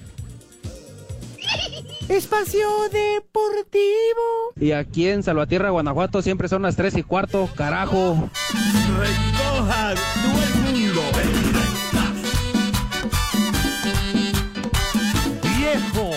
Espacio 2.08 2.68
Deportivo. 2.90 4.52
Y 4.56 4.72
aquí 4.72 5.08
en 5.08 5.22
Salvatierra, 5.22 5.70
Guanajuato, 5.70 6.22
siempre 6.22 6.48
son 6.48 6.62
las 6.62 6.74
3 6.74 6.96
y 6.96 7.02
cuarto, 7.02 7.48
carajo. 7.54 8.30
Recoja 8.98 9.94
todo 9.94 10.42
el 10.42 10.54
mundo. 10.72 11.02
Viejo 15.42 16.10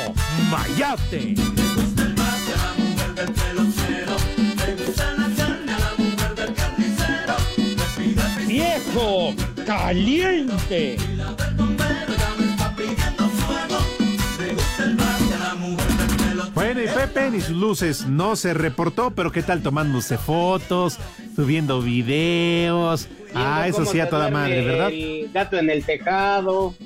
Mayate. 0.49 1.35
Viejo 8.47 9.33
caliente. 9.65 10.97
Bueno, 16.53 16.81
y 16.81 16.87
Pepe 16.87 17.31
ni 17.31 17.41
sus 17.41 17.55
luces 17.55 18.07
no 18.07 18.35
se 18.35 18.53
reportó, 18.53 19.11
pero 19.11 19.31
¿qué 19.31 19.41
tal 19.41 19.63
tomándose 19.63 20.17
fotos, 20.17 20.97
subiendo 21.35 21.81
videos? 21.81 23.07
Ah, 23.33 23.67
eso 23.67 23.85
sí 23.85 23.99
a 23.99 24.09
toda 24.09 24.29
madre, 24.29 24.65
¿verdad? 24.65 24.89
El 24.91 25.31
gato 25.33 25.57
en 25.57 25.69
el 25.69 25.83
tejado. 25.85 26.75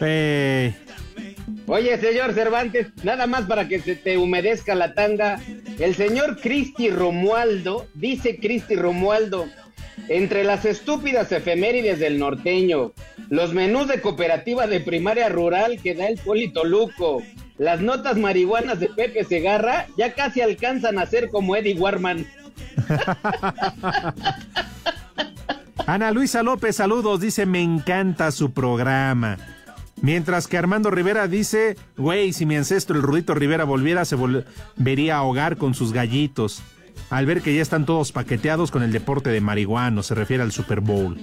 Eh, 0.00 0.72
Oye, 1.66 1.98
señor 1.98 2.32
Cervantes, 2.32 2.86
nada 3.02 3.26
más 3.26 3.44
para 3.46 3.68
que 3.68 3.78
se 3.80 3.94
te 3.94 4.16
humedezca 4.16 4.74
la 4.74 4.94
tanga. 4.94 5.38
El 5.78 5.94
señor 5.94 6.40
Cristi 6.40 6.88
Romualdo, 6.88 7.86
dice 7.94 8.38
Cristi 8.38 8.74
Romualdo, 8.74 9.46
entre 10.08 10.44
las 10.44 10.64
estúpidas 10.64 11.30
efemérides 11.30 11.98
del 11.98 12.18
norteño, 12.18 12.92
los 13.28 13.52
menús 13.52 13.86
de 13.88 14.00
cooperativa 14.00 14.66
de 14.66 14.80
primaria 14.80 15.28
rural 15.28 15.78
que 15.82 15.94
da 15.94 16.06
el 16.08 16.18
Polito 16.18 16.64
Luco, 16.64 17.22
las 17.58 17.80
notas 17.80 18.16
marihuanas 18.16 18.80
de 18.80 18.88
Pepe 18.88 19.24
Segarra, 19.24 19.86
ya 19.96 20.14
casi 20.14 20.40
alcanzan 20.40 20.98
a 20.98 21.06
ser 21.06 21.28
como 21.28 21.56
Eddie 21.56 21.78
Warman. 21.78 22.26
Ana 25.86 26.10
Luisa 26.10 26.42
López, 26.42 26.76
saludos, 26.76 27.20
dice, 27.20 27.46
me 27.46 27.62
encanta 27.62 28.30
su 28.30 28.52
programa. 28.52 29.38
Mientras 30.00 30.46
que 30.46 30.58
Armando 30.58 30.90
Rivera 30.90 31.26
dice, 31.26 31.76
güey, 31.96 32.32
si 32.32 32.46
mi 32.46 32.56
ancestro 32.56 32.96
el 32.96 33.02
Rudito 33.02 33.34
Rivera 33.34 33.64
volviera, 33.64 34.04
se 34.04 34.14
volvería 34.14 35.16
a 35.16 35.18
ahogar 35.18 35.56
con 35.56 35.74
sus 35.74 35.92
gallitos. 35.92 36.62
Al 37.10 37.26
ver 37.26 37.42
que 37.42 37.54
ya 37.54 37.62
están 37.62 37.86
todos 37.86 38.12
paqueteados 38.12 38.70
con 38.70 38.82
el 38.82 38.92
deporte 38.92 39.30
de 39.30 39.40
marihuano, 39.40 40.02
se 40.02 40.14
refiere 40.14 40.42
al 40.42 40.52
Super 40.52 40.80
Bowl. 40.80 41.18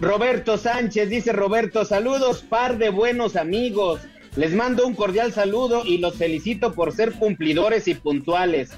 Roberto 0.00 0.58
Sánchez, 0.58 1.08
dice 1.08 1.32
Roberto, 1.32 1.84
saludos, 1.84 2.42
par 2.42 2.78
de 2.78 2.90
buenos 2.90 3.36
amigos. 3.36 4.00
Les 4.36 4.52
mando 4.52 4.86
un 4.86 4.94
cordial 4.94 5.32
saludo 5.32 5.84
y 5.84 5.98
los 5.98 6.16
felicito 6.16 6.72
por 6.72 6.92
ser 6.92 7.12
cumplidores 7.12 7.86
y 7.86 7.94
puntuales, 7.94 8.70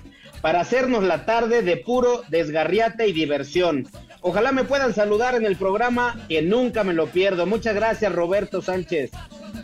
para 0.42 0.60
hacernos 0.60 1.02
la 1.02 1.24
tarde 1.24 1.62
de 1.62 1.78
puro 1.78 2.22
desgarriate 2.28 3.08
y 3.08 3.12
diversión. 3.12 3.88
Ojalá 4.20 4.52
me 4.52 4.64
puedan 4.64 4.92
saludar 4.92 5.34
en 5.34 5.46
el 5.46 5.56
programa, 5.56 6.16
que 6.28 6.42
nunca 6.42 6.84
me 6.84 6.92
lo 6.92 7.06
pierdo. 7.06 7.46
Muchas 7.46 7.74
gracias, 7.74 8.12
Roberto 8.12 8.60
Sánchez. 8.60 9.12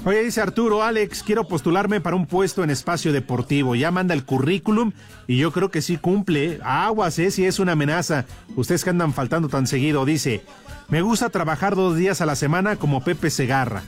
Oye, 0.04 0.22
dice 0.22 0.40
Arturo, 0.40 0.82
Alex, 0.82 1.22
quiero 1.22 1.46
postularme 1.46 2.00
para 2.00 2.16
un 2.16 2.26
puesto 2.26 2.64
en 2.64 2.70
espacio 2.70 3.12
deportivo. 3.12 3.74
Ya 3.74 3.90
manda 3.90 4.14
el 4.14 4.24
currículum 4.24 4.92
y 5.26 5.36
yo 5.36 5.52
creo 5.52 5.70
que 5.70 5.82
sí 5.82 5.98
cumple. 5.98 6.58
Aguas, 6.62 7.18
eh, 7.18 7.30
si 7.30 7.44
es 7.44 7.58
una 7.58 7.72
amenaza. 7.72 8.24
Ustedes 8.56 8.82
que 8.82 8.90
andan 8.90 9.12
faltando 9.12 9.48
tan 9.48 9.66
seguido, 9.66 10.04
dice, 10.04 10.42
me 10.88 11.02
gusta 11.02 11.28
trabajar 11.28 11.76
dos 11.76 11.96
días 11.96 12.20
a 12.20 12.26
la 12.26 12.36
semana 12.36 12.76
como 12.76 13.04
Pepe 13.04 13.30
Segarra. 13.30 13.82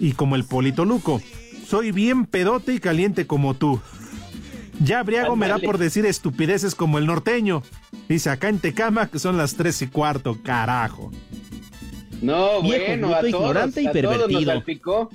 Y 0.00 0.12
como 0.12 0.36
el 0.36 0.44
Polito 0.44 0.84
Luco. 0.84 1.20
Soy 1.66 1.92
bien 1.92 2.26
pedote 2.26 2.74
y 2.74 2.78
caliente 2.78 3.26
como 3.26 3.54
tú. 3.54 3.80
Ya 4.80 5.02
Briago 5.02 5.36
me 5.36 5.48
da 5.48 5.58
por 5.58 5.78
decir 5.78 6.04
estupideces 6.06 6.74
como 6.74 6.98
el 6.98 7.06
norteño. 7.06 7.62
Dice 8.08 8.30
acá 8.30 8.48
en 8.48 8.58
Tecama 8.58 9.08
que 9.08 9.18
son 9.18 9.36
las 9.36 9.56
tres 9.56 9.80
y 9.82 9.86
cuarto, 9.86 10.38
carajo. 10.42 11.10
No, 12.22 12.62
Viejo, 12.62 12.84
bueno, 12.86 13.08
bruto, 13.08 13.16
a 13.16 13.30
todos, 13.30 13.42
ignorante 13.42 13.82
y 13.82 13.86
a 13.86 13.92
todos 13.92 14.04
nos 14.04 14.26
pervertido. 14.26 15.10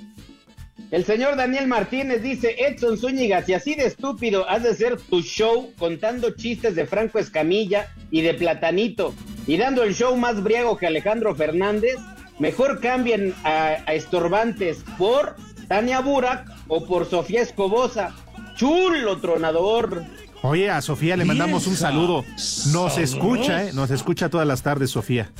El 0.90 1.06
señor 1.06 1.36
Daniel 1.36 1.68
Martínez 1.68 2.22
dice, 2.22 2.54
Edson 2.58 2.98
Zúñiga, 2.98 3.42
si 3.42 3.54
así 3.54 3.74
de 3.74 3.86
estúpido 3.86 4.46
has 4.48 4.62
de 4.62 4.74
ser 4.74 4.98
tu 4.98 5.22
show 5.22 5.72
contando 5.78 6.32
chistes 6.32 6.74
de 6.74 6.84
Franco 6.84 7.18
Escamilla 7.18 7.88
y 8.10 8.20
de 8.20 8.34
Platanito 8.34 9.14
y 9.46 9.56
dando 9.56 9.84
el 9.84 9.94
show 9.94 10.14
más 10.18 10.42
briago 10.42 10.76
que 10.76 10.86
Alejandro 10.86 11.34
Fernández, 11.34 11.96
mejor 12.42 12.80
cambien 12.80 13.34
a, 13.44 13.76
a 13.86 13.94
estorbantes 13.94 14.84
por 14.98 15.36
Tania 15.68 16.00
Burak 16.00 16.44
o 16.66 16.84
por 16.84 17.08
Sofía 17.08 17.40
Escobosa. 17.40 18.14
Chulo 18.56 19.18
tronador. 19.18 20.02
Oye, 20.42 20.68
a 20.68 20.82
Sofía 20.82 21.16
le 21.16 21.24
mandamos 21.24 21.68
un 21.68 21.76
saludo. 21.76 22.24
Nos 22.72 22.98
escucha, 22.98 23.64
¿eh? 23.64 23.72
Nos 23.72 23.92
escucha 23.92 24.28
todas 24.28 24.46
las 24.46 24.62
tardes, 24.62 24.90
Sofía. 24.90 25.30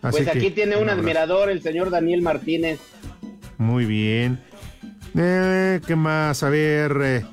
Así 0.00 0.22
pues 0.24 0.28
aquí 0.28 0.50
tiene 0.50 0.76
un 0.76 0.88
admirador, 0.88 1.50
el 1.50 1.60
señor 1.62 1.90
Daniel 1.90 2.22
Martínez. 2.22 2.80
Muy 3.58 3.84
bien. 3.84 4.40
Eh, 5.14 5.80
¿Qué 5.86 5.94
más? 5.94 6.42
A 6.42 6.48
ver. 6.48 6.96
eh, 7.02 7.26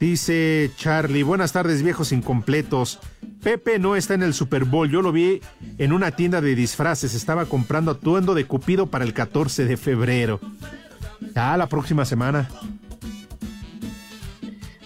dice 0.00 0.70
Charlie, 0.76 1.24
buenas 1.24 1.52
tardes 1.52 1.82
viejos 1.82 2.12
incompletos. 2.12 3.00
Pepe 3.42 3.78
no 3.78 3.96
está 3.96 4.14
en 4.14 4.22
el 4.22 4.34
Super 4.34 4.64
Bowl. 4.64 4.90
Yo 4.90 5.02
lo 5.02 5.12
vi 5.12 5.40
en 5.78 5.92
una 5.92 6.10
tienda 6.10 6.40
de 6.40 6.54
disfraces. 6.54 7.14
Estaba 7.14 7.46
comprando 7.46 7.92
atuendo 7.92 8.34
de 8.34 8.44
Cupido 8.44 8.86
para 8.86 9.04
el 9.04 9.14
14 9.14 9.64
de 9.64 9.76
febrero. 9.76 10.40
Ya 11.34 11.56
la 11.56 11.68
próxima 11.68 12.04
semana. 12.04 12.48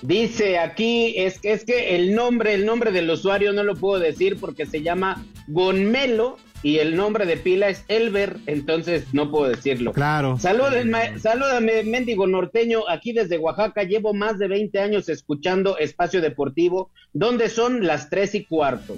Dice 0.03 0.59
aquí, 0.59 1.15
es, 1.17 1.39
es 1.43 1.65
que 1.65 1.95
el 1.95 2.15
nombre, 2.15 2.55
el 2.55 2.67
nombre 2.67 2.91
del 2.91 3.09
usuario 3.09 3.53
no 3.53 3.63
lo 3.63 3.77
puedo 3.77 4.01
decir 4.01 4.37
porque 4.41 4.67
se 4.67 4.83
llama 4.83 5.25
Gonmelo 5.47 6.39
y 6.63 6.79
el 6.79 6.97
nombre 6.97 7.27
de 7.27 7.37
pila 7.37 7.69
es 7.69 7.85
Elber, 7.89 8.39
entonces 8.47 9.07
no 9.13 9.31
puedo 9.31 9.49
decirlo. 9.49 9.93
Claro. 9.93 10.39
Salúdenme, 10.39 11.19
salúdame, 11.19 11.83
mendigo 11.85 12.27
norteño, 12.27 12.89
aquí 12.89 13.13
desde 13.13 13.39
Oaxaca, 13.39 13.83
llevo 13.83 14.15
más 14.15 14.39
de 14.39 14.49
20 14.49 14.81
años 14.81 15.09
escuchando 15.09 15.79
Espacio 15.79 16.21
Deportivo, 16.21 16.91
donde 17.13 17.49
son 17.49 17.87
las 17.87 18.11
3 18.11 18.35
y 18.37 18.45
cuarto. 18.45 18.97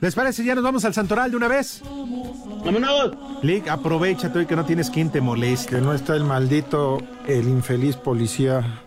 ¿Les 0.00 0.16
parece? 0.16 0.44
Ya 0.44 0.56
nos 0.56 0.64
vamos 0.64 0.84
al 0.84 0.92
Santoral 0.92 1.30
de 1.30 1.36
una 1.36 1.46
vez. 1.46 1.80
¡Vámonos! 2.64 3.12
Lick, 3.42 3.68
aprovechate 3.68 4.40
hoy 4.40 4.46
que 4.46 4.56
no 4.56 4.64
tienes 4.64 4.90
quien 4.90 5.10
te 5.10 5.20
moleste. 5.20 5.76
Que 5.76 5.80
no 5.80 5.94
está 5.94 6.16
el 6.16 6.24
maldito, 6.24 6.98
el 7.28 7.48
infeliz 7.48 7.94
policía. 7.94 8.82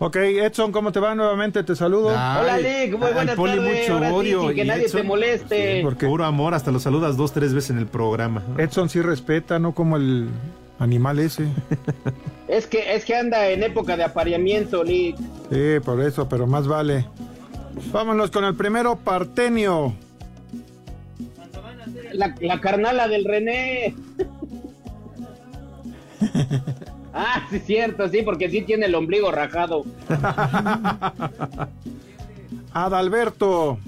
Ok, 0.00 0.16
Edson, 0.16 0.72
¿cómo 0.72 0.90
te 0.92 0.98
va 1.00 1.14
nuevamente? 1.14 1.62
Te 1.62 1.76
saludo. 1.76 2.08
Hola, 2.08 2.58
Lick, 2.58 2.98
muy 2.98 3.12
buenas 3.12 3.36
Poli 3.36 3.56
tardes. 3.56 3.80
mucho 3.82 3.92
Ahora 3.94 4.08
sí, 4.08 4.14
odio. 4.14 4.40
sin 4.48 4.54
que 4.56 4.64
y 4.64 4.66
nadie 4.66 4.86
Edson- 4.86 4.96
te 4.96 5.02
moleste. 5.04 5.80
Porque 5.82 6.06
puro 6.06 6.24
amor, 6.24 6.52
hasta 6.54 6.70
lo 6.72 6.80
saludas 6.80 7.16
dos, 7.16 7.32
tres 7.32 7.54
veces 7.54 7.70
en 7.70 7.78
el 7.78 7.86
programa. 7.86 8.42
Edson 8.58 8.88
sí 8.88 9.00
respeta, 9.00 9.58
no 9.60 9.72
como 9.72 9.96
el 9.96 10.28
animal 10.78 11.18
ese. 11.20 11.46
Es 12.46 12.66
que, 12.66 12.94
es 12.94 13.06
que 13.06 13.16
anda 13.16 13.48
en 13.48 13.62
época 13.62 13.96
de 13.96 14.04
apareamiento, 14.04 14.84
Lick. 14.84 15.16
Sí, 15.50 15.80
por 15.82 16.00
eso, 16.02 16.28
pero 16.28 16.46
más 16.46 16.68
vale. 16.68 17.06
Vámonos 17.90 18.30
con 18.30 18.44
el 18.44 18.54
primero, 18.54 18.96
Partenio. 18.96 19.94
La, 22.12 22.34
la 22.40 22.60
carnala 22.60 23.08
del 23.08 23.24
René. 23.24 23.94
ah, 27.14 27.46
sí, 27.50 27.58
cierto, 27.60 28.08
sí, 28.08 28.22
porque 28.22 28.50
sí 28.50 28.62
tiene 28.62 28.86
el 28.86 28.94
ombligo 28.94 29.30
rajado. 29.30 29.84
Adalberto. 32.72 33.78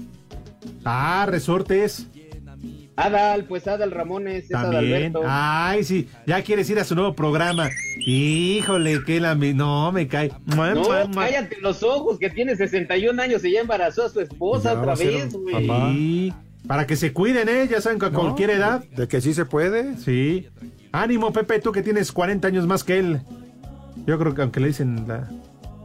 Ah, 0.85 1.25
resortes. 1.29 2.07
Adal, 2.95 3.43
pues 3.43 3.67
Adal 3.67 3.91
Ramones, 3.91 4.45
es 4.45 4.49
También. 4.49 4.73
Adalberto. 5.13 5.21
Ay, 5.27 5.83
sí, 5.83 6.09
ya 6.25 6.41
quieres 6.41 6.67
ir 6.71 6.79
a 6.79 6.83
su 6.83 6.95
nuevo 6.95 7.13
programa. 7.13 7.69
Híjole, 7.99 9.03
que 9.05 9.19
la... 9.19 9.35
mi- 9.35 9.53
No, 9.53 9.91
me 9.91 10.07
cae. 10.07 10.31
Mua, 10.45 10.73
No, 10.73 10.81
mua, 10.81 11.07
cállate 11.13 11.57
los 11.61 11.83
ojos, 11.83 12.17
que 12.17 12.31
tiene 12.31 12.55
61 12.55 13.21
años 13.21 13.45
y 13.45 13.51
ya 13.51 13.59
embarazó 13.61 14.05
a 14.05 14.09
su 14.09 14.19
esposa 14.19 14.73
Ya 14.73 14.79
otra 14.79 14.95
vez, 14.95 15.31
güey. 15.33 15.67
Sí, 15.67 16.33
para 16.67 16.87
que 16.87 16.95
se 16.95 17.13
cuiden, 17.13 17.49
¿eh? 17.49 17.67
Ya 17.69 17.81
saben 17.81 17.99
que 17.99 18.07
a 18.07 18.09
No, 18.09 18.19
cualquier 18.19 18.49
edad. 18.49 18.83
De 18.95 19.07
que 19.07 19.21
sí 19.21 19.35
se 19.35 19.45
puede. 19.45 19.95
Sí. 19.97 20.47
Ánimo, 21.01 21.31
Pepe, 21.31 21.59
tú 21.59 21.71
que 21.71 21.83
tienes 21.83 22.11
40 22.11 22.47
años 22.47 22.65
más 22.65 22.83
que 22.83 22.97
él. 22.97 23.21
Yo 24.05 24.17
creo 24.17 24.33
que 24.33 24.41
aunque 24.41 24.59
le 24.59 24.67
dicen 24.67 25.05
la 25.07 25.29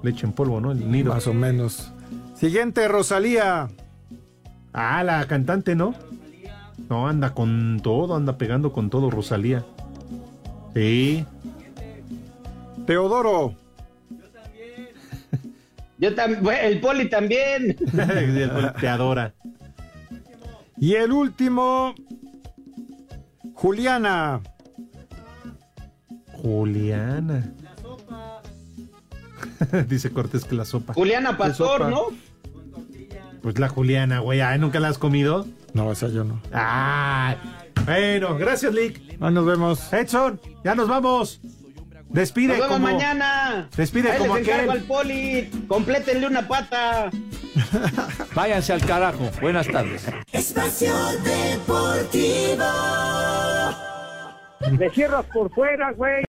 leche 0.02 0.26
en 0.26 0.32
polvo, 0.32 0.60
¿no? 0.60 0.72
El 0.72 0.90
nido. 0.90 1.12
Más 1.12 1.26
o 1.26 1.34
menos. 1.34 1.92
Siguiente, 2.34 2.88
Rosalía. 2.88 3.68
Ah, 4.72 5.04
la 5.04 5.26
cantante, 5.26 5.74
¿no? 5.74 5.94
No, 6.88 7.08
anda 7.08 7.34
con 7.34 7.80
todo, 7.82 8.16
anda 8.16 8.38
pegando 8.38 8.72
con 8.72 8.88
todo, 8.88 9.10
Rosalía. 9.10 9.64
Sí. 10.74 11.26
Teodoro. 12.86 13.54
Yo 15.98 16.14
también, 16.14 16.56
el 16.62 16.80
poli 16.80 17.08
también. 17.08 17.76
Te 18.80 18.88
adora. 18.88 19.34
Y 20.78 20.94
el 20.94 21.12
último, 21.12 21.94
Juliana. 23.54 24.40
Juliana. 26.42 27.52
Dice 29.88 30.10
Cortés 30.10 30.44
que 30.44 30.54
la 30.56 30.64
sopa. 30.64 30.92
Juliana 30.94 31.38
Pastor, 31.38 31.78
sopa. 31.78 31.90
¿no? 31.90 32.06
Pues 33.42 33.58
la 33.58 33.68
Juliana, 33.68 34.18
güey. 34.20 34.40
Ay, 34.40 34.58
¿Nunca 34.58 34.80
la 34.80 34.88
has 34.88 34.98
comido? 34.98 35.46
No, 35.72 35.90
esa 35.92 36.08
yo 36.08 36.24
no. 36.24 36.40
Ay. 36.52 37.36
Bueno, 37.84 38.36
gracias, 38.36 38.72
Lick. 38.74 39.00
Ahí 39.20 39.32
nos 39.32 39.46
vemos. 39.46 39.92
Edson, 39.92 40.40
ya 40.64 40.74
nos 40.74 40.88
vamos. 40.88 41.40
Despide 42.10 42.48
Nos 42.48 42.56
vemos 42.58 42.72
como... 42.72 42.86
mañana. 42.86 43.68
Despide 43.74 44.10
Ahí 44.12 44.18
como 44.18 44.36
les 44.36 44.46
aquel. 44.48 44.70
al 44.70 44.80
poli. 44.82 45.50
Complétenle 45.66 46.26
una 46.26 46.46
pata. 46.46 47.10
Váyanse 48.34 48.74
al 48.74 48.84
carajo. 48.84 49.30
Buenas 49.40 49.66
tardes. 49.66 50.06
Espacio 50.30 50.92
Deportivo. 51.24 52.64
Me 54.78 54.90
cierras 54.90 55.24
por 55.32 55.50
fuera, 55.54 55.90
güey. 55.92 56.12